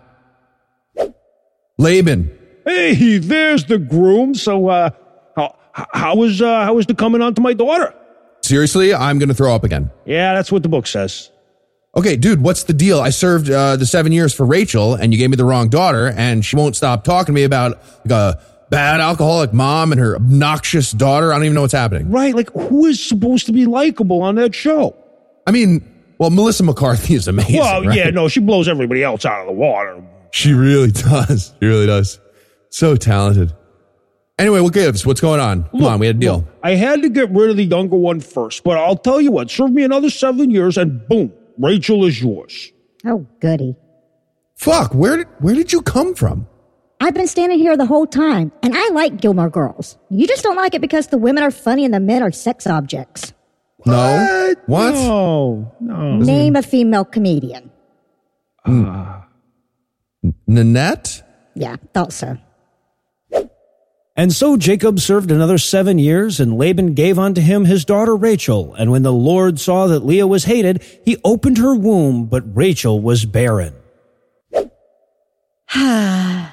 Laban. 1.78 2.32
Hey, 2.66 3.18
there's 3.18 3.66
the 3.66 3.80
groom. 3.80 4.34
So, 4.34 4.70
uh, 4.70 4.92
how, 5.36 5.58
how 5.74 6.16
was, 6.16 6.42
uh, 6.42 6.64
how 6.64 6.76
was 6.76 6.86
the 6.86 6.96
coming 6.96 7.22
on 7.22 7.34
to 7.34 7.42
my 7.42 7.54
daughter? 7.54 7.94
Seriously, 8.50 8.96
I'm 8.96 9.20
gonna 9.20 9.36
throw 9.36 9.54
up 9.54 9.64
again. 9.64 9.92
Yeah, 10.08 10.34
that's 10.34 10.52
what 10.52 10.64
the 10.64 10.70
book 10.70 10.88
says. 10.88 11.30
Okay, 11.96 12.16
dude, 12.16 12.42
what's 12.42 12.64
the 12.64 12.74
deal? 12.74 13.00
I 13.00 13.12
served 13.12 13.48
uh, 13.48 13.76
the 13.76 13.86
seven 13.86 14.12
years 14.12 14.34
for 14.34 14.44
Rachel, 14.44 14.96
and 14.96 15.14
you 15.14 15.20
gave 15.20 15.30
me 15.30 15.36
the 15.36 15.46
wrong 15.46 15.70
daughter, 15.70 16.08
and 16.18 16.44
she 16.44 16.56
won't 16.56 16.76
stop 16.76 17.04
talking 17.04 17.28
to 17.28 17.32
me 17.34 17.44
about 17.44 17.80
like 18.06 18.12
a 18.12 18.42
bad 18.72 19.02
alcoholic 19.02 19.54
mom 19.54 19.92
and 19.92 20.02
her 20.02 20.16
obnoxious 20.16 20.92
daughter. 20.92 21.32
I 21.32 21.36
don't 21.36 21.46
even 21.46 21.54
know 21.54 21.62
what's 21.62 21.74
happening. 21.74 22.10
Right, 22.10 22.34
like 22.34 22.50
who 22.54 22.88
is 22.88 23.08
supposed 23.08 23.46
to 23.46 23.52
be 23.52 23.68
likable 23.68 24.24
on 24.24 24.34
that 24.36 24.56
show? 24.56 24.96
I 25.46 25.52
mean, 25.52 25.86
well, 26.18 26.32
Melissa 26.32 26.64
McCarthy 26.64 27.14
is 27.14 27.28
amazing. 27.28 27.60
well, 27.60 27.84
right? 27.86 27.96
yeah, 27.96 28.10
no, 28.10 28.30
she 28.30 28.40
blows 28.40 28.68
everybody 28.68 29.04
else 29.04 29.26
out 29.26 29.42
of 29.42 29.46
the 29.46 29.54
water. 29.54 30.04
She 30.32 30.54
really 30.54 30.92
does. 30.92 31.54
She 31.60 31.68
really 31.68 31.86
does. 31.86 32.20
So 32.72 32.96
talented. 32.96 33.54
Anyway, 34.40 34.62
what 34.62 34.74
gives? 34.74 35.06
What's 35.06 35.20
going 35.20 35.42
on? 35.42 35.66
Come 35.70 35.84
on, 35.84 36.00
we 36.00 36.08
had 36.08 36.16
a 36.16 36.20
deal. 36.20 36.38
Look, 36.38 36.48
I 36.64 36.76
had 36.76 37.02
to 37.02 37.10
get 37.10 37.30
rid 37.30 37.50
of 37.50 37.58
the 37.58 37.66
younger 37.66 37.98
one 37.98 38.22
first, 38.22 38.64
but 38.64 38.78
I'll 38.78 38.96
tell 38.96 39.20
you 39.20 39.32
what, 39.32 39.52
serve 39.52 39.72
me 39.72 39.84
another 39.84 40.10
seven 40.10 40.50
years 40.50 40.78
and 40.78 41.06
boom, 41.10 41.34
Rachel 41.58 42.06
is 42.06 42.22
yours. 42.22 42.72
Oh, 43.06 43.28
goody. 43.42 43.76
Fuck, 44.56 44.96
where 44.96 45.18
did 45.18 45.28
where 45.40 45.56
did 45.56 45.74
you 45.74 45.82
come 45.82 46.16
from? 46.16 46.48
I've 47.02 47.14
been 47.14 47.28
standing 47.28 47.60
here 47.60 47.78
the 47.78 47.86
whole 47.86 48.06
time, 48.06 48.52
and 48.64 48.76
I 48.76 48.90
like 48.90 49.22
Gilmore 49.22 49.50
Girls. 49.50 49.98
You 50.10 50.28
just 50.28 50.44
don't 50.44 50.58
like 50.58 50.74
it 50.74 50.82
because 50.82 51.08
the 51.08 51.18
women 51.18 51.44
are 51.44 51.52
funny 51.52 51.86
and 51.86 51.94
the 51.94 52.00
men 52.00 52.24
are 52.24 52.32
sex 52.32 52.66
objects. 52.68 53.34
No. 53.86 54.56
What? 54.66 54.94
No, 54.94 55.76
no. 55.80 56.18
Name 56.18 56.56
a 56.56 56.62
female 56.62 57.06
comedian. 57.06 57.72
Hmm. 58.66 58.94
Nanette? 60.48 61.24
Yeah, 61.56 61.78
thought 61.94 62.12
so. 62.12 62.38
And 64.20 64.34
so 64.34 64.58
Jacob 64.58 65.00
served 65.00 65.32
another 65.32 65.58
seven 65.58 65.98
years, 65.98 66.42
and 66.42 66.58
Laban 66.58 66.94
gave 66.94 67.18
unto 67.18 67.40
him 67.40 67.64
his 67.64 67.86
daughter 67.86 68.18
Rachel. 68.18 68.74
And 68.74 68.92
when 68.92 69.02
the 69.02 69.14
Lord 69.14 69.62
saw 69.62 69.88
that 69.88 70.06
Leah 70.06 70.28
was 70.28 70.44
hated, 70.44 70.84
he 71.06 71.16
opened 71.24 71.58
her 71.58 71.74
womb, 71.74 72.26
but 72.26 72.44
Rachel 72.54 73.00
was 73.00 73.24
barren. 73.24 73.74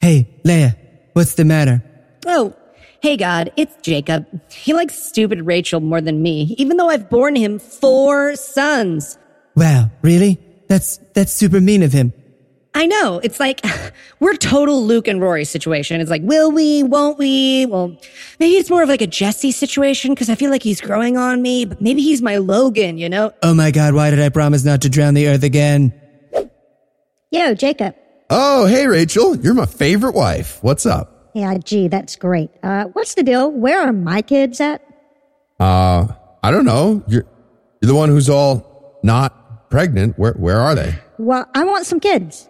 Hey, 0.00 0.28
Leah, 0.44 0.76
what's 1.14 1.34
the 1.34 1.44
matter? 1.44 1.82
Oh, 2.24 2.54
hey 3.02 3.16
God, 3.16 3.50
it's 3.56 3.74
Jacob. 3.82 4.26
He 4.48 4.72
likes 4.72 4.94
stupid 4.94 5.44
Rachel 5.44 5.80
more 5.80 6.00
than 6.00 6.22
me, 6.22 6.54
even 6.56 6.76
though 6.76 6.88
I've 6.88 7.10
borne 7.10 7.34
him 7.34 7.58
four 7.58 8.36
sons. 8.36 9.18
Wow, 9.56 9.90
really? 10.02 10.38
That's 10.68 10.98
that's 11.14 11.32
super 11.32 11.60
mean 11.60 11.82
of 11.82 11.92
him. 11.92 12.12
I 12.74 12.86
know. 12.86 13.20
It's 13.22 13.40
like 13.40 13.64
we're 14.20 14.34
total 14.36 14.84
Luke 14.84 15.08
and 15.08 15.20
Rory 15.20 15.44
situation. 15.44 16.00
It's 16.00 16.10
like, 16.10 16.22
will 16.22 16.52
we? 16.52 16.82
Won't 16.82 17.18
we? 17.18 17.66
Well, 17.66 17.96
maybe 18.38 18.56
it's 18.56 18.70
more 18.70 18.82
of 18.82 18.88
like 18.88 19.00
a 19.00 19.06
Jesse 19.06 19.52
situation 19.52 20.12
because 20.14 20.30
I 20.30 20.34
feel 20.34 20.50
like 20.50 20.62
he's 20.62 20.80
growing 20.80 21.16
on 21.16 21.42
me, 21.42 21.64
but 21.64 21.80
maybe 21.80 22.02
he's 22.02 22.22
my 22.22 22.36
Logan, 22.36 22.98
you 22.98 23.08
know? 23.08 23.32
Oh 23.42 23.54
my 23.54 23.70
god, 23.70 23.94
why 23.94 24.10
did 24.10 24.20
I 24.20 24.28
promise 24.28 24.64
not 24.64 24.82
to 24.82 24.88
drown 24.88 25.14
the 25.14 25.28
earth 25.28 25.42
again? 25.42 25.92
Yo, 27.30 27.54
Jacob. 27.54 27.94
Oh, 28.30 28.66
hey 28.66 28.86
Rachel, 28.86 29.36
you're 29.36 29.54
my 29.54 29.66
favorite 29.66 30.14
wife. 30.14 30.62
What's 30.62 30.86
up? 30.86 31.30
Yeah, 31.34 31.56
gee, 31.58 31.88
that's 31.88 32.16
great. 32.16 32.50
Uh, 32.62 32.84
what's 32.92 33.14
the 33.14 33.22
deal? 33.22 33.50
Where 33.50 33.80
are 33.80 33.92
my 33.92 34.22
kids 34.22 34.60
at? 34.60 34.82
Uh, 35.60 36.06
I 36.42 36.50
don't 36.50 36.64
know. 36.64 37.02
You're 37.08 37.24
you're 37.80 37.88
the 37.88 37.94
one 37.94 38.08
who's 38.08 38.28
all 38.28 38.98
not 39.02 39.70
pregnant. 39.70 40.18
Where 40.18 40.32
where 40.34 40.60
are 40.60 40.74
they? 40.74 40.94
Well, 41.18 41.48
I 41.54 41.64
want 41.64 41.86
some 41.86 42.00
kids. 42.00 42.48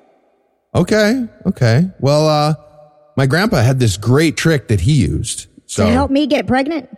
Okay, 0.74 1.26
okay. 1.46 1.90
Well, 2.00 2.26
uh, 2.28 2.54
my 3.16 3.26
grandpa 3.26 3.62
had 3.62 3.80
this 3.80 3.96
great 3.96 4.36
trick 4.36 4.68
that 4.68 4.80
he 4.80 4.92
used. 4.94 5.46
So, 5.66 5.86
to 5.86 5.90
help 5.92 6.10
me 6.10 6.26
get 6.26 6.46
pregnant? 6.46 6.88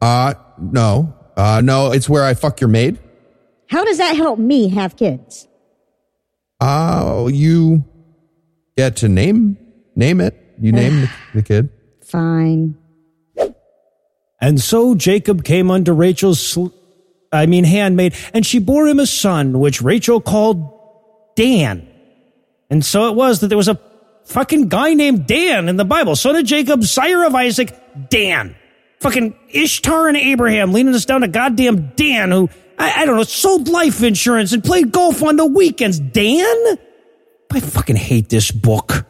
uh, 0.00 0.34
no, 0.58 1.14
uh, 1.36 1.60
no, 1.62 1.92
it's 1.92 2.08
where 2.08 2.24
I 2.24 2.34
fuck 2.34 2.60
your 2.60 2.68
maid. 2.68 2.98
How 3.68 3.84
does 3.84 3.98
that 3.98 4.16
help 4.16 4.38
me 4.38 4.68
have 4.70 4.96
kids? 4.96 5.46
Uh, 6.60 7.28
you 7.30 7.84
get 8.76 8.96
to 8.96 9.08
name 9.08 9.56
name 9.94 10.20
it. 10.20 10.36
You 10.60 10.72
name 10.72 11.02
the, 11.02 11.10
the 11.34 11.42
kid. 11.42 11.70
Fine. 12.04 12.76
And 14.42 14.60
so 14.60 14.94
Jacob 14.94 15.44
came 15.44 15.70
unto 15.70 15.92
Rachel's, 15.92 16.40
sl- 16.40 16.68
I 17.30 17.44
mean, 17.46 17.64
handmaid, 17.64 18.14
and 18.32 18.44
she 18.44 18.58
bore 18.58 18.88
him 18.88 18.98
a 18.98 19.06
son, 19.06 19.60
which 19.60 19.82
Rachel 19.82 20.20
called 20.20 21.34
Dan. 21.36 21.86
And 22.70 22.84
so 22.84 23.08
it 23.08 23.16
was 23.16 23.40
that 23.40 23.48
there 23.48 23.58
was 23.58 23.68
a 23.68 23.78
fucking 24.24 24.68
guy 24.68 24.94
named 24.94 25.26
Dan 25.26 25.68
in 25.68 25.76
the 25.76 25.84
Bible, 25.84 26.16
son 26.16 26.36
of 26.36 26.44
Jacob, 26.44 26.84
sire 26.84 27.24
of 27.24 27.34
Isaac, 27.34 27.76
Dan. 28.08 28.54
Fucking 29.00 29.34
Ishtar 29.48 30.08
and 30.08 30.16
Abraham 30.16 30.72
leading 30.72 30.94
us 30.94 31.04
down 31.04 31.22
to 31.22 31.28
goddamn 31.28 31.92
Dan, 31.96 32.30
who, 32.30 32.48
I, 32.78 33.02
I 33.02 33.04
don't 33.06 33.16
know, 33.16 33.22
sold 33.24 33.68
life 33.68 34.02
insurance 34.02 34.52
and 34.52 34.62
played 34.62 34.92
golf 34.92 35.22
on 35.22 35.36
the 35.36 35.46
weekends. 35.46 35.98
Dan? 35.98 36.78
I 37.52 37.60
fucking 37.60 37.96
hate 37.96 38.28
this 38.28 38.50
book. 38.50 39.06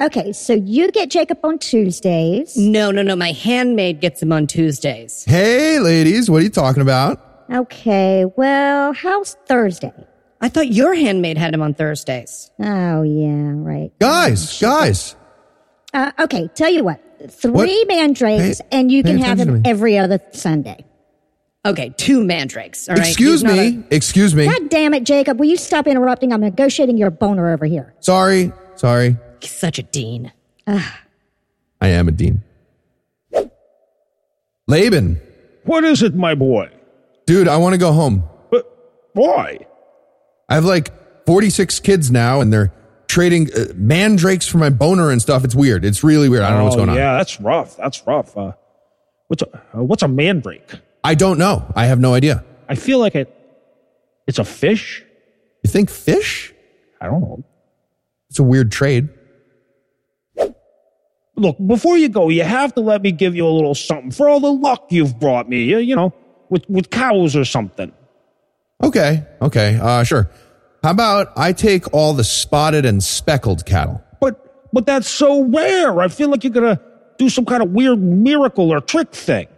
Okay, 0.00 0.32
so 0.32 0.54
you 0.54 0.90
get 0.90 1.10
Jacob 1.10 1.38
on 1.44 1.60
Tuesdays. 1.60 2.56
No, 2.56 2.90
no, 2.90 3.02
no. 3.02 3.14
My 3.14 3.30
handmaid 3.30 4.00
gets 4.00 4.20
him 4.20 4.32
on 4.32 4.48
Tuesdays. 4.48 5.24
Hey, 5.24 5.78
ladies, 5.78 6.28
what 6.28 6.38
are 6.38 6.44
you 6.44 6.50
talking 6.50 6.82
about? 6.82 7.44
Okay, 7.48 8.24
well, 8.36 8.94
how's 8.94 9.34
Thursday? 9.46 9.92
I 10.42 10.48
thought 10.48 10.72
your 10.72 10.92
handmaid 10.94 11.38
had 11.38 11.54
him 11.54 11.62
on 11.62 11.72
Thursdays. 11.74 12.50
Oh, 12.58 13.02
yeah, 13.02 13.52
right. 13.56 13.92
Guys, 14.00 14.60
guys. 14.60 15.14
Uh, 15.94 16.10
okay, 16.18 16.48
tell 16.54 16.70
you 16.70 16.82
what. 16.84 17.00
Three 17.30 17.50
What? 17.52 17.88
mandrakes, 17.88 18.60
Pay- 18.60 18.66
and 18.72 18.90
you 18.90 19.04
can 19.04 19.18
have 19.18 19.38
attention 19.38 19.56
him 19.56 19.62
every 19.64 19.96
other 19.98 20.18
Sunday. 20.32 20.84
Okay, 21.64 21.94
two 21.96 22.24
mandrakes. 22.24 22.88
All 22.88 22.96
right. 22.96 23.06
Excuse 23.06 23.42
He's 23.42 23.52
me. 23.52 23.84
a- 23.88 23.94
Excuse 23.94 24.34
me. 24.34 24.46
God 24.46 24.68
damn 24.68 24.94
it, 24.94 25.04
Jacob. 25.04 25.38
Will 25.38 25.46
you 25.46 25.56
stop 25.56 25.86
interrupting? 25.86 26.32
I'm 26.32 26.40
negotiating 26.40 26.96
your 26.98 27.10
boner 27.10 27.52
over 27.52 27.64
here. 27.66 27.94
Sorry. 28.00 28.52
Sorry. 28.74 29.16
he's 29.40 29.52
such 29.52 29.78
a 29.78 29.84
dean. 29.84 30.32
I 30.66 30.82
am 31.88 32.08
a 32.08 32.10
dean. 32.12 32.42
Laban, 34.66 35.20
What 35.64 35.84
is 35.84 36.02
it, 36.02 36.14
my 36.14 36.34
boy? 36.34 36.70
dude, 37.26 37.46
I 37.46 37.56
want 37.58 37.74
to 37.74 37.78
go 37.78 37.92
home. 37.92 38.24
But 38.50 38.64
why? 39.12 39.58
I 40.52 40.56
have 40.56 40.66
like 40.66 41.24
46 41.24 41.80
kids 41.80 42.10
now, 42.10 42.42
and 42.42 42.52
they're 42.52 42.74
trading 43.08 43.48
uh, 43.54 43.72
mandrakes 43.74 44.46
for 44.46 44.58
my 44.58 44.68
boner 44.68 45.10
and 45.10 45.20
stuff. 45.22 45.44
It's 45.44 45.54
weird. 45.54 45.82
It's 45.82 46.04
really 46.04 46.28
weird. 46.28 46.42
I 46.42 46.50
don't 46.50 46.58
know 46.58 46.64
what's 46.64 46.76
Oh, 46.76 46.80
going 46.80 46.90
on. 46.90 46.96
Yeah, 46.96 47.16
that's 47.16 47.40
rough. 47.40 47.74
That's 47.78 48.06
rough. 48.06 48.36
Uh, 48.36 48.52
what's 49.28 49.42
a 49.42 49.48
uh, 49.74 49.82
what's 49.82 50.02
a 50.02 50.08
mandrake? 50.08 50.68
I 51.02 51.14
don't 51.14 51.38
know. 51.38 51.64
I 51.74 51.86
have 51.86 52.00
no 52.00 52.12
idea. 52.12 52.44
I 52.68 52.74
feel 52.74 52.98
like 52.98 53.14
it. 53.14 53.34
It's 54.26 54.38
a 54.38 54.44
fish. 54.44 55.02
You 55.64 55.70
think 55.70 55.88
fish? 55.88 56.52
I 57.00 57.06
don't 57.06 57.22
know. 57.22 57.44
It's 58.28 58.38
a 58.38 58.42
weird 58.42 58.70
trade. 58.70 59.08
Look, 61.34 61.56
before 61.66 61.96
you 61.96 62.10
go, 62.10 62.28
you 62.28 62.42
have 62.44 62.74
to 62.74 62.80
let 62.82 63.00
me 63.00 63.10
give 63.10 63.34
you 63.34 63.46
a 63.46 63.48
little 63.48 63.74
something 63.74 64.10
for 64.10 64.28
all 64.28 64.38
the 64.38 64.52
luck 64.52 64.88
you've 64.90 65.18
brought 65.18 65.48
me. 65.48 65.64
You, 65.64 65.78
you 65.78 65.96
know, 65.96 66.12
with 66.50 66.68
with 66.68 66.90
cows 66.90 67.34
or 67.36 67.46
something. 67.46 67.90
Okay. 68.82 69.24
Okay. 69.40 69.78
Uh, 69.80 70.02
sure. 70.04 70.30
How 70.82 70.90
about 70.90 71.32
I 71.36 71.52
take 71.52 71.92
all 71.92 72.12
the 72.12 72.24
spotted 72.24 72.84
and 72.84 73.02
speckled 73.02 73.64
cattle? 73.64 74.02
But 74.20 74.72
but 74.72 74.86
that's 74.86 75.08
so 75.08 75.44
rare. 75.44 76.00
I 76.00 76.08
feel 76.08 76.28
like 76.28 76.42
you're 76.44 76.52
gonna 76.52 76.80
do 77.18 77.28
some 77.28 77.44
kind 77.44 77.62
of 77.62 77.70
weird 77.70 78.00
miracle 78.00 78.70
or 78.72 78.80
trick 78.80 79.12
thing. 79.12 79.48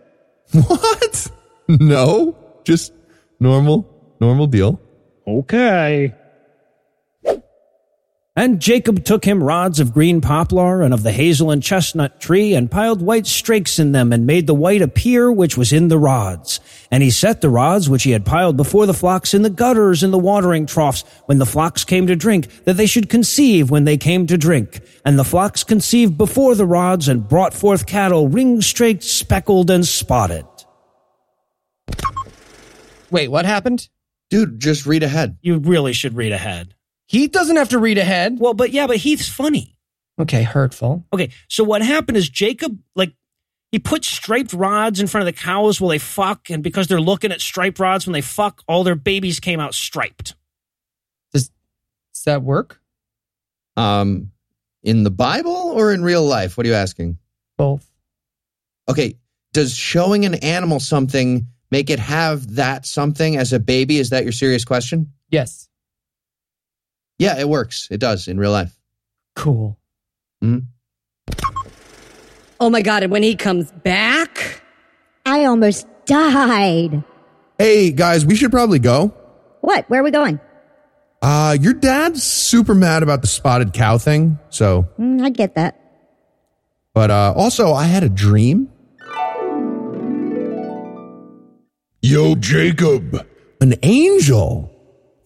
What? 0.53 1.31
No, 1.69 2.37
just 2.65 2.93
normal, 3.41 3.89
normal 4.21 4.47
deal. 4.47 4.79
Okay. 5.27 6.15
And 8.37 8.61
Jacob 8.61 9.05
took 9.05 9.25
him 9.25 9.45
rods 9.45 9.79
of 9.79 9.95
green 9.95 10.21
poplar 10.21 10.83
and 10.83 10.93
of 10.93 11.05
the 11.05 11.13
hazel 11.13 11.53
and 11.53 11.63
chestnut 11.63 12.21
tree, 12.21 12.55
and 12.55 12.69
piled 12.69 13.01
white 13.01 13.29
strakes 13.29 13.79
in 13.79 13.93
them, 13.93 14.13
and 14.13 14.27
made 14.27 14.49
the 14.49 14.55
white 14.55 14.83
appear 14.83 15.31
which 15.31 15.57
was 15.57 15.73
in 15.73 15.87
the 15.87 16.01
rods. 16.01 16.59
And 16.91 17.05
he 17.05 17.11
set 17.11 17.41
the 17.41 17.49
rods 17.49 17.89
which 17.89 18.03
he 18.03 18.11
had 18.11 18.25
piled 18.25 18.57
before 18.57 18.87
the 18.87 18.95
flocks 18.95 19.35
in 19.35 19.43
the 19.43 19.51
gutters 19.51 20.03
in 20.03 20.11
the 20.11 20.19
watering 20.19 20.67
troughs, 20.67 21.05
when 21.27 21.39
the 21.39 21.47
flocks 21.47 21.85
came 21.85 22.09
to 22.09 22.17
drink, 22.17 22.65
that 22.65 22.77
they 22.77 22.87
should 22.87 23.09
conceive 23.09 23.71
when 23.71 23.85
they 23.85 23.97
came 23.97 24.27
to 24.27 24.37
drink. 24.37 24.81
And 25.05 25.17
the 25.17 25.25
flocks 25.25 25.63
conceived 25.63 26.19
before 26.19 26.57
the 26.57 26.67
rods, 26.67 27.07
and 27.07 27.29
brought 27.29 27.55
forth 27.55 27.87
cattle 27.87 28.27
ring 28.29 28.61
straked, 28.63 29.05
speckled, 29.05 29.71
and 29.71 29.87
spotted. 29.87 30.45
Wait, 33.13 33.29
what 33.29 33.47
happened? 33.47 33.89
Dude, 34.29 34.59
just 34.59 34.87
read 34.87 35.05
ahead. 35.05 35.39
You 35.41 35.59
really 35.59 35.93
should 35.93 36.17
read 36.17 36.33
ahead. 36.33 36.75
Heath 37.15 37.31
doesn't 37.31 37.55
have 37.55 37.69
to 37.69 37.79
read 37.79 37.97
ahead. 37.97 38.39
Well, 38.41 38.55
but 38.55 38.73
yeah, 38.73 38.89
but 38.89 38.97
Heath's 38.97 39.29
funny. 39.29 39.79
Okay, 40.19 40.43
hurtful. 40.43 41.05
Okay, 41.13 41.31
so 41.49 41.63
what 41.63 41.81
happened 41.81 42.17
is 42.17 42.29
Jacob, 42.29 42.77
like, 42.97 43.13
he 43.71 43.79
put 43.79 44.05
striped 44.05 44.53
rods 44.53 44.99
in 44.99 45.07
front 45.07 45.29
of 45.29 45.33
the 45.33 45.41
cows 45.41 45.81
while 45.81 45.91
they 45.91 45.99
fuck, 45.99 46.51
and 46.51 46.61
because 46.61 46.89
they're 46.89 47.01
looking 47.01 47.31
at 47.31 47.41
striped 47.41 47.79
rods 47.79 48.05
when 48.05 48.15
they 48.15 48.21
fuck, 48.21 48.63
all 48.67 48.83
their 48.83 48.97
babies 48.97 49.39
came 49.39 49.61
out 49.61 49.75
striped. 49.75 50.35
Does 51.33 51.53
does 52.13 52.25
that 52.25 52.43
work? 52.43 52.81
Um, 53.77 54.33
in 54.83 55.05
the 55.05 55.11
Bible 55.13 55.53
or 55.53 55.93
in 55.93 56.03
real 56.03 56.25
life? 56.25 56.57
What 56.57 56.67
are 56.67 56.69
you 56.69 56.75
asking? 56.75 57.19
Both. 57.57 57.89
Okay, 58.89 59.15
does 59.53 59.73
showing 59.73 60.25
an 60.25 60.35
animal 60.35 60.81
something 60.81 61.47
make 61.71 61.91
it 61.91 62.01
have 62.01 62.57
that 62.57 62.87
something 62.87 63.37
as 63.37 63.53
a 63.53 63.61
baby? 63.61 63.99
Is 63.99 64.11
that 64.11 64.25
your 64.25 64.33
serious 64.33 64.65
question? 64.65 65.13
Yes. 65.31 65.69
Yeah, 67.19 67.39
it 67.39 67.49
works. 67.49 67.89
It 67.91 67.99
does 68.01 68.29
in 68.29 68.39
real 68.39 68.51
life. 68.53 68.75
Cool. 69.37 69.79
Oh 72.61 72.71
my 72.71 72.83
God. 72.83 73.03
And 73.03 73.13
when 73.13 73.23
he 73.23 73.35
comes 73.37 73.71
back, 73.73 74.63
I 75.27 75.45
almost 75.45 75.87
died. 76.07 77.03
Hey, 77.59 77.91
guys, 77.93 78.27
we 78.27 78.35
should 78.37 78.51
probably 78.51 78.79
go. 78.79 79.15
What? 79.61 79.89
Where 79.89 80.01
are 80.01 80.05
we 80.05 80.11
going? 80.11 80.41
Uh, 81.23 81.57
your 81.59 81.73
dad's 81.73 82.23
super 82.23 82.75
mad 82.75 83.03
about 83.03 83.23
the 83.23 83.27
spotted 83.27 83.73
cow 83.73 83.97
thing. 83.97 84.39
So, 84.51 84.87
Mm, 84.99 85.23
I 85.25 85.31
get 85.31 85.55
that. 85.55 85.81
but 86.93 87.11
uh, 87.11 87.33
also, 87.37 87.73
I 87.73 87.85
had 87.85 88.03
a 88.03 88.09
dream. 88.11 88.69
Yo, 92.03 92.35
Jacob. 92.35 93.27
An 93.61 93.75
angel. 93.83 94.71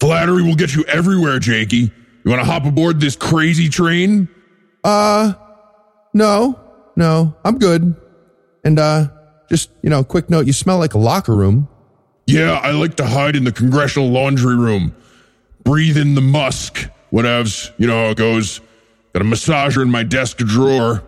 Flattery 0.01 0.42
will 0.42 0.55
get 0.55 0.74
you 0.74 0.84
everywhere, 0.84 1.38
Jakey. 1.38 1.92
You 2.24 2.30
want 2.30 2.40
to 2.40 2.51
hop 2.51 2.64
aboard 2.64 3.01
this 3.01 3.16
crazy 3.16 3.68
train? 3.68 4.28
Uh, 4.84 5.34
no, 6.14 6.59
no, 6.96 7.34
I'm 7.44 7.59
good. 7.59 7.96
And 8.64 8.78
uh, 8.78 9.09
just 9.49 9.70
you 9.82 9.90
know, 9.90 10.05
quick 10.05 10.30
note: 10.30 10.46
you 10.46 10.53
smell 10.53 10.78
like 10.78 10.94
a 10.94 10.99
locker 10.99 11.34
room. 11.34 11.68
Yeah, 12.26 12.53
I 12.62 12.72
like 12.72 12.96
to 12.96 13.07
hide 13.07 13.36
in 13.36 13.44
the 13.44 13.53
congressional 13.53 14.09
laundry 14.11 14.57
room. 14.57 14.94
Breathe 15.64 15.96
in 15.96 16.14
the 16.14 16.20
musk. 16.20 16.88
Whatevs. 17.12 17.72
You 17.78 17.86
know 17.86 18.05
how 18.05 18.11
it 18.11 18.18
goes. 18.18 18.61
Got 19.12 19.22
a 19.22 19.24
massager 19.24 19.82
in 19.82 19.90
my 19.90 20.03
desk 20.03 20.36
drawer. 20.38 21.03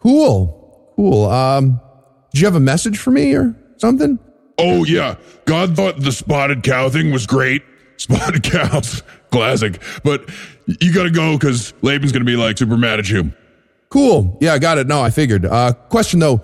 Cool, 0.00 0.92
cool. 0.96 1.28
Um, 1.28 1.80
did 2.32 2.40
you 2.40 2.46
have 2.46 2.54
a 2.54 2.60
message 2.60 2.98
for 2.98 3.10
me 3.10 3.34
or 3.34 3.54
something? 3.78 4.18
Oh, 4.58 4.84
yeah. 4.84 5.16
God 5.44 5.76
thought 5.76 6.00
the 6.00 6.12
spotted 6.12 6.62
cow 6.62 6.88
thing 6.88 7.10
was 7.10 7.26
great. 7.26 7.62
Spotted 7.96 8.42
cows. 8.50 9.02
Classic. 9.30 9.80
But 10.04 10.28
you 10.80 10.92
gotta 10.92 11.10
go 11.10 11.36
because 11.38 11.74
Laban's 11.82 12.12
gonna 12.12 12.24
be 12.24 12.36
like 12.36 12.58
super 12.58 12.76
mad 12.76 12.98
at 12.98 13.08
you. 13.08 13.32
Cool. 13.88 14.36
Yeah, 14.40 14.52
I 14.52 14.58
got 14.58 14.78
it. 14.78 14.86
No, 14.86 15.00
I 15.00 15.10
figured. 15.10 15.44
Uh, 15.44 15.72
question 15.88 16.20
though, 16.20 16.42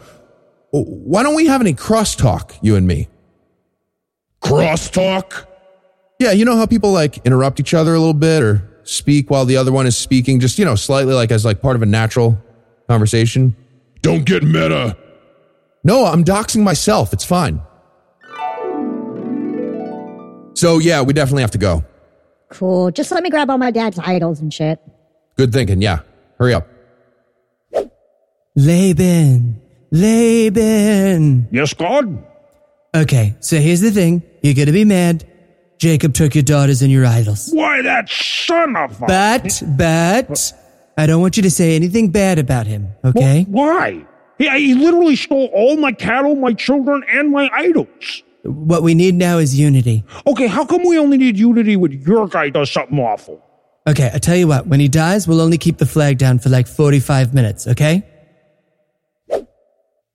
why 0.70 1.22
don't 1.22 1.34
we 1.34 1.46
have 1.46 1.60
any 1.60 1.74
crosstalk, 1.74 2.56
you 2.62 2.76
and 2.76 2.86
me? 2.86 3.08
Crosstalk? 4.42 5.46
Yeah, 6.18 6.32
you 6.32 6.44
know 6.44 6.56
how 6.56 6.66
people 6.66 6.92
like 6.92 7.18
interrupt 7.26 7.60
each 7.60 7.74
other 7.74 7.94
a 7.94 7.98
little 7.98 8.14
bit 8.14 8.42
or 8.42 8.68
speak 8.84 9.30
while 9.30 9.44
the 9.44 9.56
other 9.56 9.72
one 9.72 9.86
is 9.86 9.96
speaking, 9.96 10.40
just 10.40 10.58
you 10.58 10.64
know, 10.64 10.74
slightly 10.74 11.14
like 11.14 11.30
as 11.30 11.44
like 11.44 11.60
part 11.60 11.76
of 11.76 11.82
a 11.82 11.86
natural 11.86 12.38
conversation. 12.88 13.56
Don't 14.02 14.24
get 14.24 14.42
meta. 14.42 14.96
No, 15.84 16.06
I'm 16.06 16.24
doxing 16.24 16.62
myself. 16.62 17.12
It's 17.12 17.24
fine. 17.24 17.60
So 20.62 20.78
yeah, 20.78 21.02
we 21.02 21.12
definitely 21.12 21.42
have 21.42 21.50
to 21.50 21.58
go. 21.58 21.82
Cool. 22.48 22.92
Just 22.92 23.10
let 23.10 23.24
me 23.24 23.30
grab 23.30 23.50
all 23.50 23.58
my 23.58 23.72
dad's 23.72 23.98
idols 23.98 24.38
and 24.38 24.54
shit. 24.54 24.78
Good 25.36 25.52
thinking. 25.52 25.82
Yeah, 25.82 26.02
hurry 26.38 26.54
up. 26.54 26.68
Laban. 28.54 29.60
Laban. 29.90 31.48
Yes, 31.50 31.74
God? 31.74 32.24
Okay, 32.94 33.34
so 33.40 33.56
here's 33.56 33.80
the 33.80 33.90
thing. 33.90 34.22
You're 34.44 34.54
gonna 34.54 34.70
be 34.70 34.84
mad. 34.84 35.28
Jacob 35.78 36.14
took 36.14 36.36
your 36.36 36.44
daughters 36.44 36.80
and 36.80 36.92
your 36.92 37.06
idols. 37.06 37.50
Why, 37.52 37.82
that 37.82 38.08
son 38.08 38.76
of 38.76 39.02
a. 39.02 39.06
But, 39.06 39.62
but, 39.66 40.52
I 40.96 41.06
don't 41.06 41.20
want 41.20 41.36
you 41.36 41.42
to 41.42 41.50
say 41.50 41.74
anything 41.74 42.10
bad 42.10 42.38
about 42.38 42.68
him, 42.68 42.92
okay? 43.04 43.46
Why? 43.48 44.06
He, 44.38 44.48
he 44.48 44.74
literally 44.74 45.16
stole 45.16 45.46
all 45.52 45.76
my 45.76 45.90
cattle, 45.90 46.36
my 46.36 46.52
children, 46.52 47.02
and 47.08 47.32
my 47.32 47.50
idols. 47.52 48.22
What 48.44 48.82
we 48.82 48.94
need 48.94 49.14
now 49.14 49.38
is 49.38 49.58
unity. 49.58 50.04
Okay, 50.26 50.46
how 50.48 50.64
come 50.64 50.84
we 50.84 50.98
only 50.98 51.16
need 51.16 51.38
unity 51.38 51.76
when 51.76 51.92
your 51.92 52.26
guy 52.26 52.50
does 52.50 52.70
something 52.70 52.98
awful? 52.98 53.42
Okay, 53.86 54.10
I 54.12 54.18
tell 54.18 54.36
you 54.36 54.46
what, 54.46 54.66
when 54.66 54.80
he 54.80 54.88
dies, 54.88 55.26
we'll 55.26 55.40
only 55.40 55.58
keep 55.58 55.78
the 55.78 55.86
flag 55.86 56.18
down 56.18 56.38
for 56.38 56.48
like 56.48 56.66
45 56.66 57.34
minutes, 57.34 57.66
okay? 57.66 58.02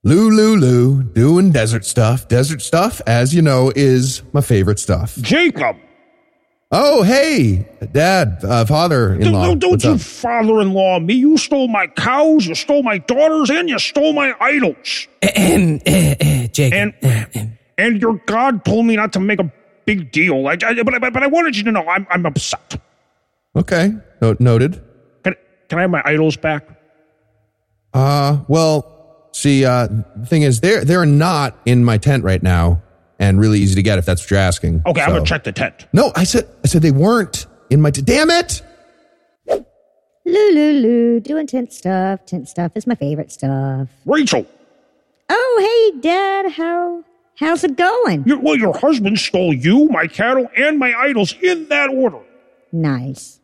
Lou, 0.04 0.30
Lou, 0.30 0.56
Lou, 0.56 1.04
doing 1.04 1.52
desert 1.52 1.84
stuff. 1.84 2.28
Desert 2.28 2.62
stuff, 2.62 3.02
as 3.08 3.34
you 3.34 3.42
know, 3.42 3.72
is 3.76 4.24
my 4.32 4.42
favorite 4.42 4.80
stuff. 4.80 5.18
Jacob! 5.18 5.76
Oh, 6.70 7.02
hey, 7.04 7.68
dad, 7.94 8.40
uh, 8.44 8.66
father-in-law. 8.66 9.56
Don't, 9.56 9.60
don't 9.60 9.84
you 9.84 9.98
father-in-law 9.98 11.00
me. 11.00 11.14
You 11.14 11.38
stole 11.38 11.70
my 11.70 11.88
cows, 11.88 12.46
you 12.46 12.56
stole 12.56 12.84
my 12.84 12.98
daughters, 12.98 13.50
and 13.50 13.70
you 13.70 13.80
stole 13.80 14.12
my 14.12 14.34
idols. 14.42 15.08
Ahem, 15.24 15.80
Jacob. 16.52 16.94
And, 17.04 17.58
and 17.78 18.02
your 18.02 18.22
God 18.26 18.66
told 18.66 18.86
me 18.86 18.96
not 18.96 19.14
to 19.14 19.20
make 19.20 19.40
a 19.40 19.52
big 19.86 20.12
deal. 20.12 20.48
I, 20.48 20.54
I- 20.54 20.84
but, 20.84 20.94
I- 21.04 21.10
but 21.10 21.24
I 21.24 21.28
wanted 21.28 21.56
you 21.56 21.64
to 21.64 21.72
know 21.72 21.88
I'm, 21.88 22.06
I'm 22.10 22.26
upset. 22.26 22.80
Okay, 23.56 23.92
no, 24.22 24.36
noted. 24.40 24.84
Can, 25.24 25.36
can 25.70 25.80
I 25.80 25.82
have 25.82 25.90
my 25.92 26.02
idols 26.06 26.38
back? 26.38 26.68
Uh, 27.94 28.40
well, 28.48 29.30
see, 29.32 29.66
uh, 29.66 29.88
the 30.16 30.26
thing 30.28 30.44
is, 30.44 30.60
they're 30.62 30.86
they're 30.86 31.06
not 31.06 31.58
in 31.66 31.84
my 31.84 31.98
tent 31.98 32.24
right 32.24 32.44
now, 32.44 32.84
and 33.18 33.40
really 33.40 33.60
easy 33.60 33.74
to 33.76 33.82
get 33.82 33.98
if 33.98 34.06
that's 34.06 34.22
what 34.22 34.30
you're 34.32 34.40
asking. 34.40 34.84
Okay, 34.86 35.02
I'm 35.02 35.10
gonna 35.10 35.26
check 35.26 35.44
the 35.44 35.52
tent. 35.52 35.88
No, 35.94 36.12
I 36.16 36.24
said 36.24 36.48
I 36.64 36.68
said 36.68 36.84
they 36.84 36.92
weren't 36.92 37.48
in 37.72 37.82
my. 37.82 37.90
T- 37.90 38.02
Damn 38.04 38.30
it! 38.30 38.62
Lou, 39.50 39.66
Lou, 40.26 40.74
Lou, 40.74 41.20
doing 41.22 41.48
tent 41.48 41.72
stuff. 41.74 42.26
Tent 42.26 42.48
stuff 42.50 42.74
is 42.76 42.86
my 42.86 42.96
favorite 42.96 43.32
stuff. 43.32 43.88
Rachel, 44.06 44.46
Oh, 45.30 45.92
hey, 45.94 46.00
Dad. 46.02 46.52
How 46.52 47.04
how's 47.38 47.64
it 47.64 47.76
going? 47.78 48.24
your, 48.26 48.40
well, 48.40 48.56
your 48.58 48.78
husband 48.78 49.18
stole 49.20 49.54
you, 49.54 49.88
my 49.90 50.08
cattle, 50.08 50.50
and 50.58 50.78
my 50.80 50.94
idols 50.94 51.34
in 51.42 51.68
that 51.70 51.90
order. 51.90 52.20
Nice. 52.72 53.40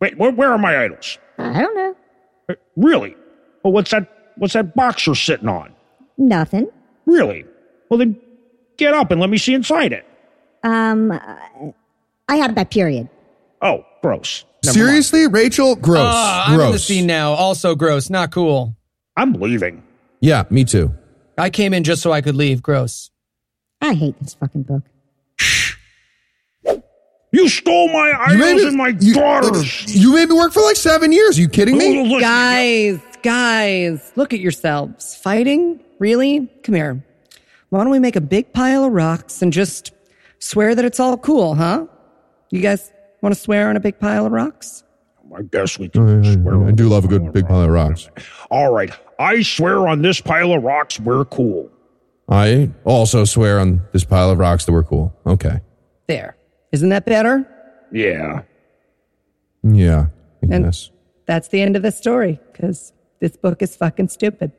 Wait, 0.00 0.16
where, 0.16 0.30
where 0.30 0.52
are 0.52 0.58
my 0.58 0.82
idols? 0.84 1.18
I 1.38 1.60
don't 1.62 1.74
know. 1.76 1.96
Uh, 2.48 2.54
Really? 2.76 3.14
Well, 3.62 3.72
what's 3.72 3.90
that? 3.90 4.32
What's 4.36 4.54
that 4.54 4.74
box 4.74 5.06
you're 5.06 5.14
sitting 5.14 5.48
on? 5.48 5.74
Nothing. 6.16 6.68
Really? 7.04 7.44
Well, 7.90 7.98
then 7.98 8.18
get 8.78 8.94
up 8.94 9.10
and 9.10 9.20
let 9.20 9.28
me 9.28 9.36
see 9.36 9.52
inside 9.52 9.92
it. 9.92 10.06
Um, 10.62 11.12
I 12.28 12.36
had 12.36 12.54
my 12.56 12.64
period. 12.64 13.08
Oh, 13.60 13.84
gross. 14.02 14.44
Never 14.64 14.78
mind. 14.78 14.86
Seriously, 14.88 15.26
Rachel, 15.26 15.76
gross, 15.76 16.04
Ah, 16.06 16.52
I'm 16.52 16.60
in 16.60 16.72
the 16.72 16.78
scene 16.78 17.06
now. 17.06 17.32
Also 17.32 17.74
gross. 17.74 18.08
Not 18.08 18.30
cool. 18.30 18.76
I'm 19.16 19.34
leaving. 19.34 19.82
Yeah, 20.20 20.44
me 20.50 20.64
too. 20.64 20.94
I 21.36 21.50
came 21.50 21.74
in 21.74 21.84
just 21.84 22.00
so 22.02 22.12
I 22.12 22.20
could 22.22 22.36
leave. 22.36 22.62
Gross. 22.62 23.09
I 23.80 23.94
hate 23.94 24.18
this 24.20 24.34
fucking 24.34 24.62
book. 24.64 24.82
You 27.32 27.48
stole 27.48 27.88
my 27.88 28.12
idols 28.26 28.64
and 28.64 28.76
my 28.76 28.88
you, 28.98 29.14
daughters. 29.14 29.94
you 29.94 30.12
made 30.14 30.28
me 30.28 30.34
work 30.34 30.52
for 30.52 30.62
like 30.62 30.74
seven 30.76 31.12
years. 31.12 31.38
Are 31.38 31.40
you 31.42 31.48
kidding 31.48 31.78
me? 31.78 32.02
listen, 32.02 32.18
Guys, 32.20 33.00
guys, 33.22 34.12
look 34.16 34.32
at 34.32 34.40
yourselves. 34.40 35.14
Fighting? 35.14 35.80
Really? 36.00 36.48
Come 36.64 36.74
here. 36.74 37.04
Why 37.68 37.84
don't 37.84 37.92
we 37.92 38.00
make 38.00 38.16
a 38.16 38.20
big 38.20 38.52
pile 38.52 38.84
of 38.84 38.92
rocks 38.92 39.42
and 39.42 39.52
just 39.52 39.92
swear 40.40 40.74
that 40.74 40.84
it's 40.84 40.98
all 40.98 41.16
cool, 41.16 41.54
huh? 41.54 41.86
You 42.50 42.60
guys 42.62 42.92
want 43.22 43.32
to 43.32 43.40
swear 43.40 43.68
on 43.68 43.76
a 43.76 43.80
big 43.80 44.00
pile 44.00 44.26
of 44.26 44.32
rocks? 44.32 44.82
I 45.32 45.42
guess 45.42 45.78
we 45.78 45.88
can 45.88 46.24
swear. 46.42 46.66
I 46.66 46.72
do 46.72 46.88
love 46.88 47.04
a 47.04 47.08
good 47.08 47.32
big 47.32 47.46
pile 47.46 47.62
of 47.62 47.70
rocks. 47.70 48.10
All 48.50 48.72
right. 48.72 48.90
I 49.20 49.42
swear 49.42 49.86
on 49.86 50.02
this 50.02 50.20
pile 50.20 50.52
of 50.52 50.64
rocks, 50.64 50.98
we're 50.98 51.24
cool. 51.26 51.70
I 52.30 52.70
also 52.84 53.24
swear 53.24 53.58
on 53.58 53.82
this 53.92 54.04
pile 54.04 54.30
of 54.30 54.38
rocks 54.38 54.64
that 54.66 54.72
we're 54.72 54.84
cool. 54.84 55.12
Okay. 55.26 55.60
There. 56.06 56.36
Isn't 56.72 56.90
that 56.90 57.04
better? 57.04 57.44
Yeah. 57.92 58.42
Yeah. 59.62 60.06
I 60.42 60.54
And- 60.54 60.64
guess. 60.64 60.90
That's 61.26 61.48
the 61.48 61.60
end 61.60 61.76
of 61.76 61.82
the 61.82 61.92
story, 61.92 62.40
because 62.52 62.92
this 63.20 63.36
book 63.36 63.62
is 63.62 63.76
fucking 63.76 64.08
stupid. 64.08 64.50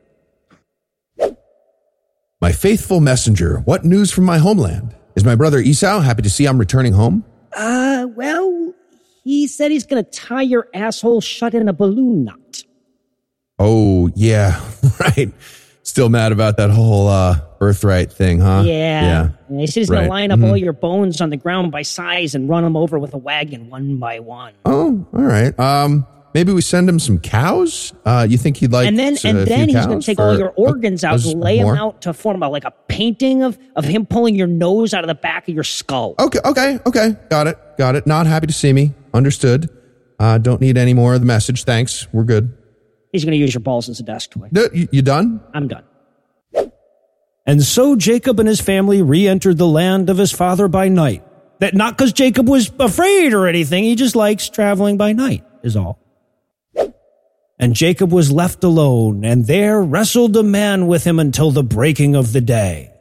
My 2.40 2.50
faithful 2.52 3.00
messenger, 3.00 3.58
what 3.66 3.84
news 3.84 4.10
from 4.10 4.24
my 4.24 4.38
homeland? 4.38 4.94
Is 5.14 5.24
my 5.24 5.34
brother 5.34 5.58
Esau 5.58 6.00
happy 6.00 6.22
to 6.22 6.30
see 6.30 6.46
I'm 6.46 6.58
returning 6.58 6.94
home? 6.94 7.24
Uh, 7.54 8.06
well, 8.16 8.72
he 9.22 9.46
said 9.46 9.70
he's 9.70 9.84
gonna 9.86 10.02
tie 10.02 10.42
your 10.42 10.66
asshole 10.74 11.20
shut 11.20 11.54
in 11.54 11.68
a 11.68 11.72
balloon 11.72 12.24
knot. 12.24 12.64
Oh, 13.58 14.10
yeah, 14.16 14.60
right. 15.00 15.30
Still 15.84 16.08
mad 16.08 16.32
about 16.32 16.56
that 16.56 16.70
whole 16.70 17.06
uh, 17.06 17.38
birthright 17.66 18.12
thing, 18.12 18.40
huh? 18.40 18.64
Yeah. 18.66 19.28
And 19.48 19.60
he 19.60 19.68
said 19.68 19.80
he's 19.82 19.90
gonna 19.90 20.08
line 20.08 20.32
up 20.32 20.40
all 20.42 20.54
Mhm. 20.54 20.60
your 20.60 20.72
bones 20.72 21.20
on 21.20 21.30
the 21.30 21.36
ground 21.36 21.70
by 21.70 21.82
size 21.82 22.34
and 22.34 22.48
run 22.48 22.64
them 22.64 22.76
over 22.76 22.98
with 22.98 23.14
a 23.14 23.18
wagon 23.18 23.70
one 23.70 23.98
by 23.98 24.18
one. 24.18 24.54
Oh, 24.64 25.06
all 25.14 25.22
right. 25.22 25.56
Um, 25.60 26.04
maybe 26.34 26.52
we 26.52 26.60
send 26.60 26.88
him 26.88 26.98
some 26.98 27.18
cows. 27.20 27.92
Uh, 28.04 28.26
you 28.28 28.36
think 28.36 28.56
he'd 28.56 28.72
like? 28.72 28.88
and 28.88 28.98
then, 28.98 29.16
and 29.24 29.46
then 29.46 29.68
he's 29.68 29.86
gonna 29.86 30.02
take 30.02 30.18
all 30.18 30.36
your 30.36 30.52
organs 30.56 31.04
out 31.04 31.24
and 31.24 31.40
lay 31.40 31.62
more? 31.62 31.74
them 31.76 31.80
out 31.84 32.02
to 32.02 32.12
form 32.12 32.42
a, 32.42 32.48
like 32.48 32.64
a 32.64 32.72
painting 32.88 33.44
of, 33.44 33.56
of 33.76 33.84
him 33.84 34.06
pulling 34.06 34.34
your 34.34 34.48
nose 34.48 34.92
out 34.92 35.04
of 35.04 35.08
the 35.08 35.14
back 35.14 35.46
of 35.48 35.54
your 35.54 35.62
skull. 35.62 36.16
Okay, 36.18 36.40
okay, 36.44 36.80
okay. 36.84 37.14
Got 37.30 37.46
it, 37.46 37.58
got 37.78 37.94
it. 37.94 38.08
Not 38.08 38.26
happy 38.26 38.48
to 38.48 38.52
see 38.52 38.72
me. 38.72 38.92
Understood. 39.14 39.70
Uh, 40.18 40.38
don't 40.38 40.60
need 40.60 40.76
any 40.76 40.94
more 40.94 41.14
of 41.14 41.20
the 41.20 41.26
message. 41.26 41.62
Thanks. 41.62 42.08
We're 42.12 42.24
good. 42.24 42.52
He's 43.12 43.24
gonna 43.24 43.36
use 43.36 43.54
your 43.54 43.60
balls 43.60 43.88
as 43.88 44.00
a 44.00 44.02
desk 44.02 44.30
toy. 44.32 44.48
You, 44.52 44.88
you 44.90 45.02
done? 45.02 45.40
I'm 45.54 45.68
done. 45.68 45.84
And 47.46 47.62
so 47.62 47.96
Jacob 47.96 48.38
and 48.38 48.48
his 48.48 48.60
family 48.60 49.02
re 49.02 49.26
entered 49.26 49.58
the 49.58 49.66
land 49.66 50.08
of 50.10 50.18
his 50.18 50.32
father 50.32 50.68
by 50.68 50.88
night. 50.88 51.24
That 51.60 51.74
not 51.74 51.96
because 51.96 52.12
Jacob 52.12 52.48
was 52.48 52.70
afraid 52.78 53.34
or 53.34 53.46
anything, 53.46 53.84
he 53.84 53.94
just 53.94 54.16
likes 54.16 54.48
traveling 54.48 54.96
by 54.96 55.12
night, 55.12 55.44
is 55.62 55.76
all. 55.76 55.98
And 57.58 57.74
Jacob 57.74 58.10
was 58.12 58.32
left 58.32 58.64
alone, 58.64 59.24
and 59.24 59.46
there 59.46 59.80
wrestled 59.80 60.36
a 60.36 60.42
man 60.42 60.88
with 60.88 61.04
him 61.04 61.20
until 61.20 61.52
the 61.52 61.62
breaking 61.62 62.16
of 62.16 62.32
the 62.32 62.40
day. 62.40 62.92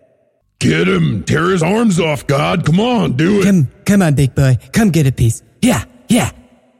Get 0.59 0.87
him. 0.87 1.23
Tear 1.23 1.49
his 1.49 1.63
arms 1.63 1.99
off, 1.99 2.27
God. 2.27 2.63
Come 2.63 2.79
on, 2.79 3.13
do 3.17 3.41
it. 3.41 3.45
Come, 3.45 3.71
come 3.85 4.03
on, 4.03 4.13
big 4.13 4.35
boy. 4.35 4.57
Come 4.71 4.91
get 4.91 5.07
a 5.07 5.11
piece. 5.11 5.41
Yeah, 5.61 5.85
Yeah. 6.07 6.31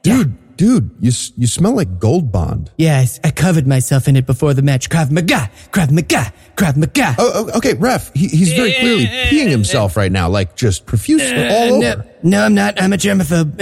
Dude, 0.03 0.36
dude, 0.62 0.91
you 0.99 1.12
you 1.38 1.47
smell 1.47 1.76
like 1.76 1.97
Gold 1.97 2.32
Bond. 2.32 2.70
Yes, 2.78 3.20
I 3.24 3.32
covered 3.32 3.66
myself 3.66 4.07
in 4.07 4.16
it 4.16 4.28
before 4.28 4.53
the 4.53 4.62
match. 4.62 4.91
Krav 4.91 5.09
Maga, 5.09 5.49
Krav 5.72 5.89
Maga, 5.89 6.32
Krav 6.55 6.78
Maga. 6.78 7.16
Oh, 7.18 7.32
oh, 7.34 7.57
okay, 7.57 7.74
ref. 7.74 8.14
He, 8.14 8.28
he's 8.28 8.53
very 8.53 8.72
clearly 8.74 9.07
peeing 9.07 9.49
himself 9.49 9.97
right 9.97 10.12
now, 10.12 10.30
like 10.30 10.55
just 10.55 10.86
profuse 10.86 11.24
all 11.24 11.74
over. 11.74 11.80
no, 11.80 12.03
no, 12.22 12.45
I'm 12.45 12.53
not. 12.53 12.80
I'm 12.80 12.93
a 12.93 12.97
germaphobe. 12.97 13.57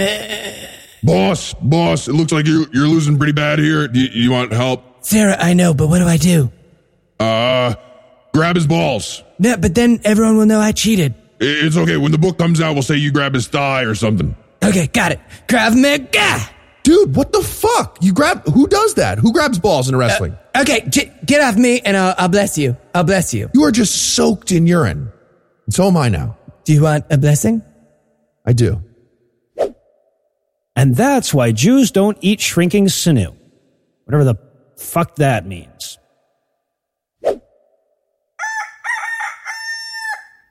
Boss, 1.02 1.54
boss, 1.54 2.06
it 2.06 2.12
looks 2.12 2.32
like 2.32 2.46
you're, 2.46 2.66
you're 2.74 2.86
losing 2.86 3.16
pretty 3.16 3.32
bad 3.32 3.58
here. 3.58 3.88
Do 3.88 3.98
you, 3.98 4.08
you 4.12 4.30
want 4.30 4.52
help? 4.52 5.02
Sarah, 5.02 5.38
I 5.40 5.54
know, 5.54 5.72
but 5.72 5.88
what 5.88 6.00
do 6.00 6.04
I 6.04 6.18
do? 6.18 6.52
Uh, 7.18 7.76
grab 8.34 8.56
his 8.56 8.66
balls. 8.66 9.22
No, 9.38 9.56
but 9.56 9.74
then 9.74 10.02
everyone 10.04 10.36
will 10.36 10.44
know 10.44 10.60
I 10.60 10.72
cheated. 10.72 11.14
It's 11.40 11.78
okay. 11.78 11.96
When 11.96 12.12
the 12.12 12.18
book 12.18 12.36
comes 12.36 12.60
out, 12.60 12.74
we'll 12.74 12.82
say 12.82 12.96
you 12.96 13.10
grab 13.10 13.32
his 13.32 13.48
thigh 13.48 13.84
or 13.84 13.94
something. 13.94 14.36
Okay, 14.62 14.88
got 14.88 15.12
it. 15.12 15.20
Krav 15.48 15.74
Maga. 15.80 16.59
Dude, 16.82 17.14
what 17.14 17.32
the 17.32 17.42
fuck? 17.42 17.98
You 18.00 18.12
grab 18.12 18.44
who 18.46 18.66
does 18.66 18.94
that? 18.94 19.18
Who 19.18 19.32
grabs 19.32 19.58
balls 19.58 19.88
in 19.88 19.96
wrestling? 19.96 20.36
Uh, 20.54 20.62
okay, 20.62 20.80
j- 20.88 21.12
get 21.26 21.42
off 21.42 21.56
me 21.56 21.80
and 21.80 21.96
I'll, 21.96 22.14
I'll 22.16 22.28
bless 22.28 22.56
you. 22.56 22.76
I'll 22.94 23.04
bless 23.04 23.34
you. 23.34 23.50
you 23.52 23.64
are 23.64 23.70
just 23.72 24.14
soaked 24.14 24.50
in 24.50 24.66
urine. 24.66 25.12
And 25.66 25.74
so 25.74 25.86
am 25.88 25.96
I 25.96 26.08
now. 26.08 26.36
Do 26.64 26.72
you 26.72 26.82
want 26.82 27.04
a 27.10 27.18
blessing? 27.18 27.62
I 28.46 28.52
do. 28.52 28.82
And 30.74 30.96
that's 30.96 31.34
why 31.34 31.52
Jews 31.52 31.90
don't 31.90 32.16
eat 32.22 32.40
shrinking 32.40 32.88
sinew. 32.88 33.32
Whatever 34.04 34.24
the 34.24 34.36
fuck 34.78 35.16
that 35.16 35.46
means. 35.46 35.98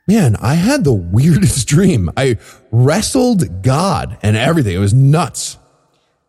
Man, 0.07 0.35
I 0.41 0.55
had 0.55 0.83
the 0.83 0.93
weirdest 1.13 1.67
dream. 1.67 2.09
I 2.17 2.37
wrestled 2.71 3.63
God 3.63 4.17
and 4.21 4.35
everything. 4.37 4.75
It 4.75 4.79
was 4.79 4.93
nuts. 4.93 5.57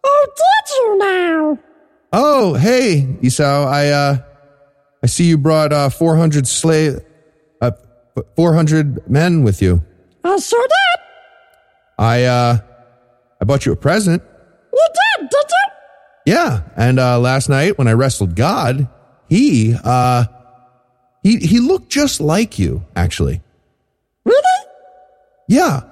Oh, 0.05 0.26
did 0.36 0.76
you 0.76 0.98
now? 0.98 1.59
Oh, 2.12 2.55
hey, 2.55 3.16
Esau. 3.22 3.66
I 3.66 3.88
uh 3.88 4.18
I 5.03 5.07
see 5.07 5.24
you 5.24 5.38
brought 5.38 5.72
uh 5.72 5.88
400 5.90 6.46
slave 6.46 7.01
uh 7.61 7.70
400 8.36 9.09
men 9.09 9.42
with 9.42 9.62
you. 9.62 9.82
I 10.24 10.36
sure 10.38 10.62
did. 10.66 11.05
I 11.98 12.24
uh 12.24 12.59
I 13.40 13.44
bought 13.44 13.66
you 13.66 13.72
a 13.72 13.76
present. 13.76 14.22
You 14.72 14.88
did, 15.18 15.28
did 15.30 15.44
you? 15.48 16.34
Yeah, 16.34 16.62
and 16.76 16.98
uh 16.98 17.18
last 17.18 17.48
night 17.48 17.78
when 17.78 17.88
I 17.88 17.92
wrestled 17.92 18.34
God, 18.34 18.88
he 19.28 19.74
uh 19.84 20.24
he 21.22 21.36
he 21.38 21.61
looked 21.61 21.90
just 21.90 22.20
like 22.20 22.59
you, 22.59 22.84
actually. 22.96 23.42
Really? 24.24 24.66
Yeah. 25.48 25.82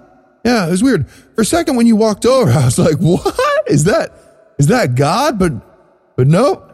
Yeah, 0.45 0.67
it 0.67 0.71
was 0.71 0.83
weird. 0.83 1.11
For 1.35 1.43
a 1.43 1.45
second 1.45 1.77
when 1.77 1.87
you 1.87 1.97
walked 1.97 2.25
over, 2.25 2.51
I 2.59 2.65
was 2.65 2.79
like, 2.79 2.97
"What? 2.99 3.35
Is 3.71 3.85
that 3.85 4.13
is 4.59 4.67
that 4.69 4.95
God?" 4.95 5.39
But 5.39 5.53
but 6.17 6.27
nope. 6.27 6.65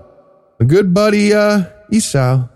A 0.61 0.65
good 0.65 0.95
buddy 0.95 1.33
uh 1.35 1.65
Esau. 1.91 2.49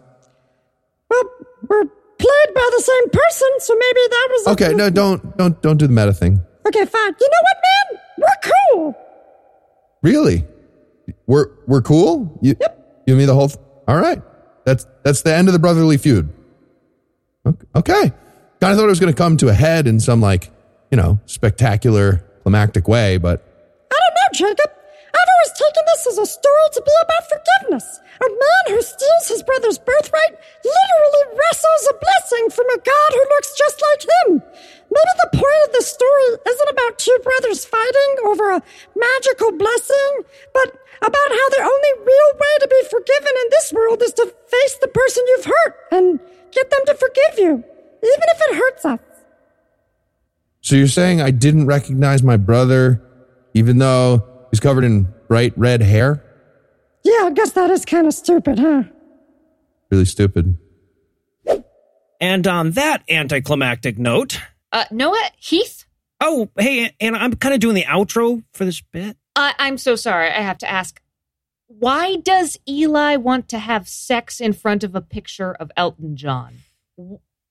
Well, 1.11 1.23
we're 1.69 1.85
played 1.85 2.55
by 2.55 2.69
the 2.77 2.83
same 2.83 3.11
person, 3.11 3.49
so 3.59 3.75
maybe 3.75 4.01
that 4.11 4.29
was. 4.31 4.47
a- 4.47 4.51
Okay, 4.51 4.75
no, 4.75 4.91
don't 4.91 5.37
don't 5.37 5.61
don't 5.63 5.77
do 5.77 5.87
the 5.87 5.93
meta 5.93 6.13
thing. 6.13 6.41
Okay, 6.67 6.85
fine. 6.85 7.15
You 7.21 7.29
know 7.29 7.43
what, 7.43 7.57
man? 7.65 8.01
We're 8.19 8.53
cool. 8.75 8.97
Really? 10.03 10.45
We're 11.27 11.49
we're 11.67 11.83
cool? 11.83 12.39
You 12.43 12.55
you 12.61 12.67
and 13.15 13.19
me 13.19 13.25
the 13.25 13.35
whole 13.35 13.49
th- 13.49 13.61
All 13.87 13.97
right. 13.97 14.23
That's 14.65 14.87
that's 15.03 15.23
the 15.23 15.35
end 15.35 15.49
of 15.49 15.53
the 15.55 15.59
brotherly 15.59 15.97
feud. 15.97 16.29
Ok- 17.47 17.65
Okay. 17.77 18.13
Kind 18.61 18.73
of 18.73 18.79
thought 18.79 18.85
it 18.87 18.89
was 18.89 19.01
going 19.01 19.13
to 19.13 19.17
come 19.17 19.37
to 19.39 19.49
a 19.49 19.55
head 19.55 19.87
in 19.87 20.01
some 20.01 20.21
like, 20.21 20.51
you 20.91 20.97
know, 20.97 21.21
spectacular 21.27 22.25
climactic 22.43 22.89
way, 22.89 23.17
but 23.17 23.45
Jacob. 24.33 24.71
I've 25.09 25.33
always 25.35 25.55
taken 25.57 25.85
this 25.89 26.07
as 26.13 26.19
a 26.19 26.29
story 26.29 26.67
to 26.73 26.83
be 26.85 26.95
about 27.03 27.25
forgiveness. 27.33 27.87
A 28.21 28.29
man 28.29 28.65
who 28.69 28.83
steals 28.83 29.27
his 29.29 29.43
brother's 29.43 29.79
birthright 29.79 30.35
literally 30.63 31.25
wrestles 31.33 31.85
a 31.91 31.97
blessing 31.97 32.45
from 32.53 32.69
a 32.71 32.83
god 32.83 33.11
who 33.17 33.25
looks 33.33 33.57
just 33.57 33.81
like 33.81 34.03
him. 34.05 34.29
Maybe 34.91 35.15
the 35.25 35.39
point 35.39 35.63
of 35.67 35.73
the 35.73 35.85
story 35.85 36.27
isn't 36.45 36.71
about 36.71 36.99
two 36.99 37.19
brothers 37.25 37.65
fighting 37.65 38.13
over 38.27 38.53
a 38.53 38.63
magical 38.97 39.53
blessing, 39.53 40.11
but 40.53 40.77
about 41.01 41.31
how 41.31 41.49
the 41.57 41.65
only 41.65 41.93
real 42.05 42.31
way 42.37 42.55
to 42.61 42.69
be 42.69 42.83
forgiven 42.91 43.35
in 43.43 43.49
this 43.51 43.73
world 43.73 44.03
is 44.03 44.13
to 44.15 44.27
face 44.27 44.75
the 44.81 44.89
person 44.89 45.25
you've 45.29 45.47
hurt 45.47 45.75
and 45.93 46.21
get 46.53 46.71
them 46.71 46.81
to 46.87 46.95
forgive 46.95 47.35
you, 47.39 47.53
even 48.03 48.27
if 48.35 48.41
it 48.51 48.57
hurts 48.57 48.85
us. 48.85 49.01
so 50.61 50.77
you're 50.77 50.87
saying 50.89 51.21
I 51.23 51.31
didn't 51.31 51.67
recognize 51.67 52.23
my 52.23 52.37
brother 52.37 53.01
even 53.59 53.79
though 53.79 54.27
he's 54.51 54.61
covered 54.61 54.85
in 54.85 55.13
bright 55.29 55.53
red 55.57 55.83
hair? 55.83 56.25
Yeah, 57.05 57.25
I 57.27 57.31
guess 57.35 57.53
that 57.53 57.71
is 57.71 57.85
kind 57.85 58.07
of 58.07 58.15
stupid, 58.15 58.59
huh? 58.59 58.85
Really 59.91 60.05
stupid. 60.05 60.57
And 62.21 62.47
on 62.47 62.73
that 62.73 63.03
anticlimactic 63.09 63.99
note, 63.99 64.41
Uh, 64.73 64.85
Noah, 64.91 65.31
Heath? 65.39 65.85
oh, 66.21 66.49
hey, 66.59 66.93
and 67.01 67.17
I'm 67.17 67.35
kind 67.35 67.55
of 67.55 67.61
doing 67.61 67.75
the 67.75 67.85
outro 67.85 68.43
for 68.53 68.65
this 68.65 68.81
bit. 68.81 69.17
I 69.37 69.55
I'm 69.59 69.79
so 69.79 69.95
sorry. 69.97 70.29
I 70.31 70.41
have 70.43 70.59
to 70.59 70.71
ask. 70.71 71.01
Why 71.69 72.17
does 72.17 72.59
Eli 72.69 73.17
want 73.17 73.49
to 73.51 73.59
have 73.59 73.89
sex 73.89 74.41
in 74.41 74.53
front 74.55 74.83
of 74.85 74.95
a 74.97 75.01
picture 75.03 75.53
of 75.53 75.71
Elton 75.77 76.17
John? 76.17 76.55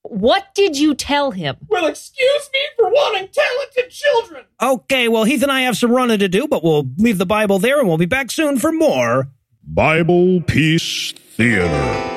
Wh- 0.07 0.11
What 0.11 0.53
did 0.55 0.77
you 0.77 0.93
tell 0.95 1.31
him? 1.31 1.57
Well, 1.67 1.85
excuse 1.87 2.49
me 2.53 2.59
for 2.75 2.89
wanting 2.89 3.29
talented 3.31 3.91
children. 3.91 4.45
Okay, 4.61 5.07
well, 5.07 5.23
Heath 5.23 5.43
and 5.43 5.51
I 5.51 5.61
have 5.61 5.77
some 5.77 5.91
running 5.91 6.19
to 6.19 6.27
do, 6.29 6.47
but 6.47 6.63
we'll 6.63 6.87
leave 6.97 7.17
the 7.17 7.25
Bible 7.25 7.59
there 7.59 7.79
and 7.79 7.87
we'll 7.87 7.97
be 7.97 8.05
back 8.05 8.31
soon 8.31 8.57
for 8.59 8.71
more. 8.71 9.29
Bible 9.63 10.41
Peace 10.41 11.11
Theater. 11.11 12.13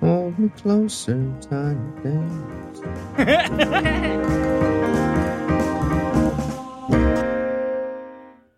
Hold 0.00 0.38
me 0.38 0.48
closer, 0.50 1.32
tiny 1.40 2.02
days. 2.02 3.18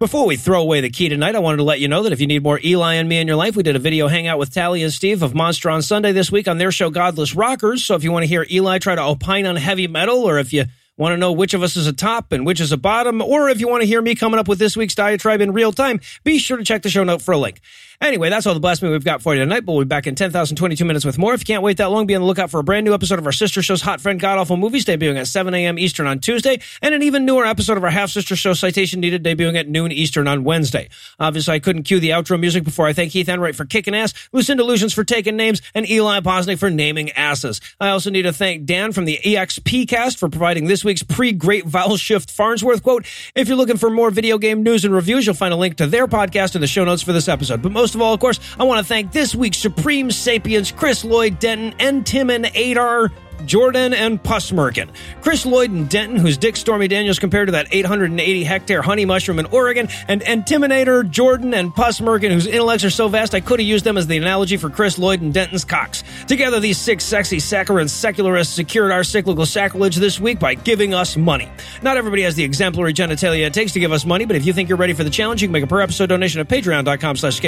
Before 0.01 0.24
we 0.24 0.36
throw 0.36 0.62
away 0.62 0.80
the 0.80 0.88
key 0.88 1.11
tonight, 1.11 1.34
I 1.34 1.40
wanted 1.40 1.59
to 1.59 1.62
let 1.62 1.78
you 1.78 1.86
know 1.86 2.05
that 2.05 2.12
if 2.14 2.22
you 2.22 2.26
need 2.26 2.42
more 2.42 2.59
Eli 2.64 2.94
and 2.94 3.07
me 3.07 3.18
in 3.18 3.26
your 3.26 3.36
life, 3.36 3.55
we 3.55 3.62
did 3.62 3.76
a 3.76 3.78
video 3.78 4.09
hangout 4.09 4.38
with 4.38 4.51
Tally 4.51 4.82
and 4.82 4.90
Steve 4.90 5.22
of 5.22 5.34
Monster 5.34 5.68
on 5.68 5.82
Sunday 5.82 6.12
this 6.12 6.32
week 6.32 6.48
on 6.48 6.57
their 6.57 6.72
show 6.72 6.88
Godless 6.88 7.34
Rockers. 7.34 7.84
So 7.84 7.96
if 7.96 8.03
you 8.03 8.11
want 8.11 8.22
to 8.22 8.26
hear 8.26 8.46
Eli 8.51 8.78
try 8.78 8.94
to 8.94 9.03
opine 9.03 9.44
on 9.44 9.57
heavy 9.57 9.88
metal, 9.88 10.22
or 10.22 10.38
if 10.38 10.55
you 10.55 10.64
want 11.01 11.14
to 11.14 11.16
know 11.16 11.32
which 11.32 11.55
of 11.55 11.62
us 11.62 11.76
is 11.76 11.86
a 11.86 11.92
top 11.92 12.30
and 12.30 12.44
which 12.44 12.61
is 12.61 12.72
a 12.72 12.76
bottom, 12.76 13.22
or 13.22 13.48
if 13.48 13.59
you 13.59 13.66
want 13.66 13.80
to 13.80 13.86
hear 13.86 14.03
me 14.03 14.14
coming 14.14 14.38
up 14.38 14.46
with 14.46 14.59
this 14.59 14.76
week's 14.76 14.94
diatribe 14.94 15.40
in 15.40 15.53
real 15.53 15.72
time, 15.72 15.98
be 16.24 16.38
sure 16.38 16.59
to 16.59 16.64
check 16.64 16.82
the 16.82 16.90
show 16.90 17.03
note 17.03 17.22
for 17.22 17.32
a 17.32 17.38
link. 17.38 17.61
Anyway, 18.03 18.30
that's 18.30 18.46
all 18.46 18.55
the 18.55 18.61
blasphemy 18.61 18.90
we've 18.90 19.05
got 19.05 19.20
for 19.20 19.34
you 19.34 19.40
tonight, 19.40 19.61
but 19.61 19.72
we'll 19.72 19.84
be 19.84 19.88
back 19.88 20.07
in 20.07 20.14
10,022 20.14 20.86
minutes 20.86 21.05
with 21.05 21.18
more. 21.18 21.34
If 21.34 21.40
you 21.40 21.44
can't 21.44 21.62
wait 21.62 21.76
that 21.76 21.90
long, 21.90 22.07
be 22.07 22.14
on 22.14 22.22
the 22.22 22.26
lookout 22.26 22.51
for 22.51 22.59
a 22.59 22.62
brand 22.62 22.86
new 22.86 22.94
episode 22.94 23.18
of 23.18 23.26
our 23.26 23.32
sister 23.32 23.61
show's 23.61 23.82
Hot 23.82 24.01
Friend 24.01 24.18
God 24.18 24.38
Awful 24.38 24.57
Movies, 24.57 24.86
debuting 24.86 25.18
at 25.18 25.26
7 25.26 25.53
a.m. 25.53 25.78
Eastern 25.78 26.07
on 26.07 26.18
Tuesday, 26.18 26.62
and 26.80 26.94
an 26.94 27.03
even 27.03 27.26
newer 27.26 27.44
episode 27.44 27.76
of 27.76 27.84
our 27.84 27.90
half 27.90 28.09
sister 28.09 28.36
show 28.36 28.55
Citation 28.55 29.01
Needed, 29.01 29.22
debuting 29.22 29.59
at 29.59 29.68
noon 29.68 29.92
Eastern 29.92 30.28
on 30.28 30.44
Wednesday. 30.44 30.88
Obviously, 31.18 31.55
I 31.55 31.59
couldn't 31.59 31.82
cue 31.82 32.01
the 32.01 32.11
outro 32.11 32.40
music 32.40 32.64
before 32.64 32.86
I 32.86 32.94
thank 32.94 33.12
Keith 33.12 33.28
Enright 33.28 33.55
for 33.55 33.66
kicking 33.66 33.94
ass, 33.94 34.14
Lucinda 34.32 34.62
Illusions 34.62 34.94
for 34.94 35.05
taking 35.05 35.36
names, 35.36 35.61
and 35.74 35.86
Eli 35.86 36.20
Bosnick 36.20 36.59
for 36.59 36.70
naming 36.70 37.11
asses. 37.12 37.61
I 37.78 37.90
also 37.90 38.09
need 38.09 38.22
to 38.22 38.32
thank 38.32 38.64
Dan 38.64 38.92
from 38.92 39.05
the 39.05 39.18
EXP 39.22 39.88
cast 39.88 40.18
for 40.18 40.30
providing 40.30 40.68
this 40.68 40.86
week's 40.91 41.05
pre-Great 41.05 41.66
Vowel 41.66 41.97
Shift 41.97 42.32
Farnsworth 42.32 42.82
quote. 42.82 43.07
If 43.36 43.47
you're 43.47 43.57
looking 43.57 43.76
for 43.76 43.91
more 43.91 44.11
video 44.11 44.38
game 44.38 44.64
news 44.64 44.84
and 44.84 44.93
reviews, 44.93 45.24
you'll 45.24 45.36
find 45.36 45.55
a 45.55 45.57
link 45.57 45.76
to 45.76 45.86
their 45.86 46.09
podcast 46.09 46.57
in 46.57 46.61
the 46.61 46.66
show 46.66 46.84
notes 46.84 47.01
for 47.01 47.12
this 47.12 47.28
episode. 47.28 47.62
But 47.62 47.70
most 47.70 47.95
of 47.95 48.03
all, 48.03 48.12
of 48.12 48.18
course, 48.18 48.41
I 48.59 48.64
want 48.64 48.80
to 48.80 48.84
thank 48.84 49.12
this 49.12 49.32
week's 49.32 49.59
Supreme 49.59 50.11
Sapiens, 50.11 50.72
Chris 50.72 51.05
Lloyd 51.05 51.38
Denton, 51.38 51.76
and 51.78 52.05
Tim 52.05 52.28
and 52.28 52.47
Adar. 52.57 53.12
Jordan 53.47 53.93
and 53.93 54.22
Pussmerkin. 54.22 54.88
Chris 55.20 55.45
Lloyd 55.45 55.70
and 55.70 55.88
Denton, 55.88 56.16
whose 56.16 56.38
Dick 56.38 56.57
Stormy 56.57 56.88
Daniels 56.88 57.18
compared 57.18 57.49
to 57.49 57.53
that 57.53 57.68
880 57.70 58.45
hectare 58.45 58.82
honey 58.82 59.05
mushroom 59.05 59.38
in 59.38 59.47
Oregon, 59.47 59.88
and 60.09 60.22
Intimidator, 60.22 61.09
Jordan, 61.09 61.53
and 61.55 61.74
Pussmerkin, 61.74 62.30
whose 62.30 62.47
intellects 62.47 62.84
are 62.84 62.91
so 62.91 63.09
vast 63.09 63.34
I 63.34 63.41
could 63.41 63.61
have 63.61 63.68
used 63.68 63.84
them 63.84 63.99
as 63.99 64.07
the 64.07 64.16
analogy 64.16 64.57
for 64.57 64.70
Chris 64.70 64.99
Lloyd 64.99 65.20
and 65.20 65.34
Denton's 65.34 65.64
cocks. 65.64 66.03
Together, 66.26 66.61
these 66.61 66.78
six 66.78 67.05
sexy 67.05 67.41
saccharine 67.41 67.88
secularists 67.88 68.55
secured 68.55 68.93
our 68.93 69.05
cyclical 69.05 69.47
sacrilege 69.47 69.97
this 69.97 70.18
week 70.18 70.38
by 70.38 70.55
giving 70.55 70.95
us 70.95 71.16
money. 71.16 71.51
Not 71.82 71.97
everybody 71.97 72.22
has 72.22 72.34
the 72.34 72.45
exemplary 72.45 72.95
genitalia 72.95 73.47
it 73.47 73.55
takes 73.55 73.72
to 73.72 73.80
give 73.80 73.93
us 73.93 74.05
money, 74.05 74.24
but 74.24 74.36
if 74.36 74.47
you 74.47 74.53
think 74.53 74.68
you're 74.68 74.78
ready 74.78 74.93
for 74.93 75.05
the 75.05 75.11
challenge, 75.11 75.43
you 75.43 75.49
can 75.49 75.53
make 75.53 75.64
a 75.64 75.66
per 75.66 75.80
episode 75.80 76.07
donation 76.07 76.41
at 76.41 76.49
patreon.com 76.49 77.16
slash 77.16 77.41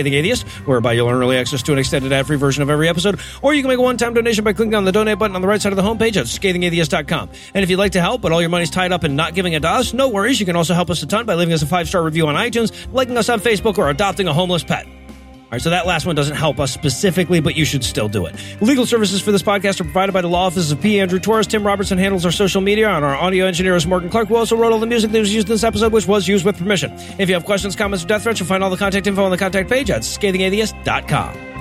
whereby 0.65 0.93
you'll 0.93 1.09
earn 1.09 1.23
early 1.23 1.37
access 1.37 1.63
to 1.63 1.73
an 1.73 1.79
extended 1.79 2.13
ad-free 2.13 2.37
version 2.37 2.63
of 2.63 2.71
every 2.71 2.89
episode, 2.89 3.21
or 3.43 3.55
you 3.55 3.63
can 3.63 3.69
make 3.69 3.79
a 3.79 3.83
one-time 3.83 4.15
donation 4.15 4.45
by 4.45 4.53
clicking 4.53 4.75
on 4.75 4.85
the 4.85 4.93
donate 4.93 5.19
button 5.19 5.37
on 5.37 5.43
the 5.43 5.49
right 5.49 5.61
side 5.61 5.73
of 5.73 5.77
the 5.77 5.82
homepage 5.83 6.17
at 6.17 6.27
scathingatheist.com. 6.27 7.31
And 7.55 7.63
if 7.63 7.71
you'd 7.71 7.79
like 7.79 7.93
to 7.93 8.01
help, 8.01 8.23
but 8.23 8.33
all 8.33 8.41
your 8.41 8.51
money's 8.51 8.71
tied 8.71 8.93
up 8.93 9.05
in 9.05 9.17
not 9.17 9.35
giving 9.35 9.55
a 9.55 9.61
DOS, 9.61 9.93
no 9.93 10.09
worries. 10.09 10.41
You 10.41 10.47
can 10.47 10.57
also 10.57 10.75
help 10.75 10.91
us 10.91 11.03
a 11.03 11.07
ton 11.07 11.27
by 11.27 11.35
leaving 11.35 11.55
us 11.55 11.63
a 11.63 11.67
five-star 11.67 12.03
review 12.03 12.27
on 12.27 12.35
iTunes, 12.35 12.73
liking 12.93 13.17
us 13.17 13.29
on 13.29 13.41
Facebook, 13.41 13.79
or 13.79 13.91
adopting 13.91 14.29
a 14.29 14.33
homeless 14.33 14.65
pet. 14.65 14.87
All 14.87 15.57
right, 15.57 15.61
so 15.61 15.69
that 15.69 15.87
last 15.87 16.07
one 16.07 16.17
doesn't 16.17 16.37
help 16.37 16.59
us 16.59 16.73
specifically, 16.73 17.41
but 17.41 17.55
you 17.55 17.67
should 17.67 17.85
still 17.85 18.09
do 18.09 18.25
it. 18.25 18.35
Legal 18.63 18.87
services 18.87 19.21
for 19.21 19.33
this 19.33 19.43
podcast 19.43 19.83
are 19.83 19.85
provided 19.85 20.13
by 20.13 20.23
the 20.23 20.29
law 20.29 20.47
offices 20.47 20.73
of 20.73 20.81
P. 20.81 20.99
Andrew 20.99 21.19
Torres. 21.19 21.47
Tim 21.47 21.63
Robertson 21.63 21.99
handles 21.99 22.25
our 22.25 22.33
social 22.33 22.63
media, 22.63 22.89
and 22.89 23.05
our 23.05 23.15
audio 23.15 23.45
engineer 23.45 23.77
is 23.77 23.87
Morgan 23.87 24.09
Clark, 24.09 24.29
who 24.29 24.37
also 24.37 24.57
wrote 24.57 24.73
all 24.73 24.81
the 24.81 24.87
music 24.87 25.11
that 25.11 25.19
was 25.19 25.35
used 25.35 25.49
in 25.49 25.53
this 25.53 25.63
episode, 25.63 25.93
which 25.93 26.07
was 26.07 26.27
used 26.27 26.47
with 26.47 26.57
permission. 26.57 26.91
If 27.19 27.29
you 27.29 27.35
have 27.35 27.45
questions, 27.45 27.77
comments, 27.77 28.03
or 28.03 28.09
death 28.09 28.23
threats, 28.23 28.41
you'll 28.41 28.49
find 28.49 28.65
all 28.65 28.71
the 28.71 28.79
contact 28.79 29.07
info 29.07 29.25
on 29.25 29.31
the 29.31 29.37
contact 29.37 29.69
page 29.69 29.91
at 29.91 30.01
scathingatheist.com. 30.01 31.52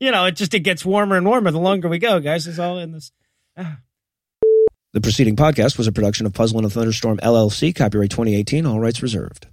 you 0.00 0.10
know, 0.10 0.26
it 0.26 0.36
just 0.36 0.54
it 0.54 0.60
gets 0.60 0.84
warmer 0.84 1.16
and 1.16 1.26
warmer 1.26 1.50
the 1.50 1.58
longer 1.58 1.88
we 1.88 1.98
go, 1.98 2.20
guys. 2.20 2.46
It's 2.46 2.58
all 2.58 2.78
in 2.78 2.92
this. 2.92 3.12
ah. 3.56 3.78
The 4.94 5.00
preceding 5.02 5.36
podcast 5.36 5.76
was 5.76 5.86
a 5.86 5.92
production 5.92 6.24
of 6.24 6.32
Puzzle 6.32 6.58
in 6.58 6.64
a 6.64 6.70
Thunderstorm 6.70 7.18
LLC, 7.18 7.74
copyright 7.74 8.10
2018, 8.10 8.64
all 8.64 8.80
rights 8.80 9.02
reserved. 9.02 9.46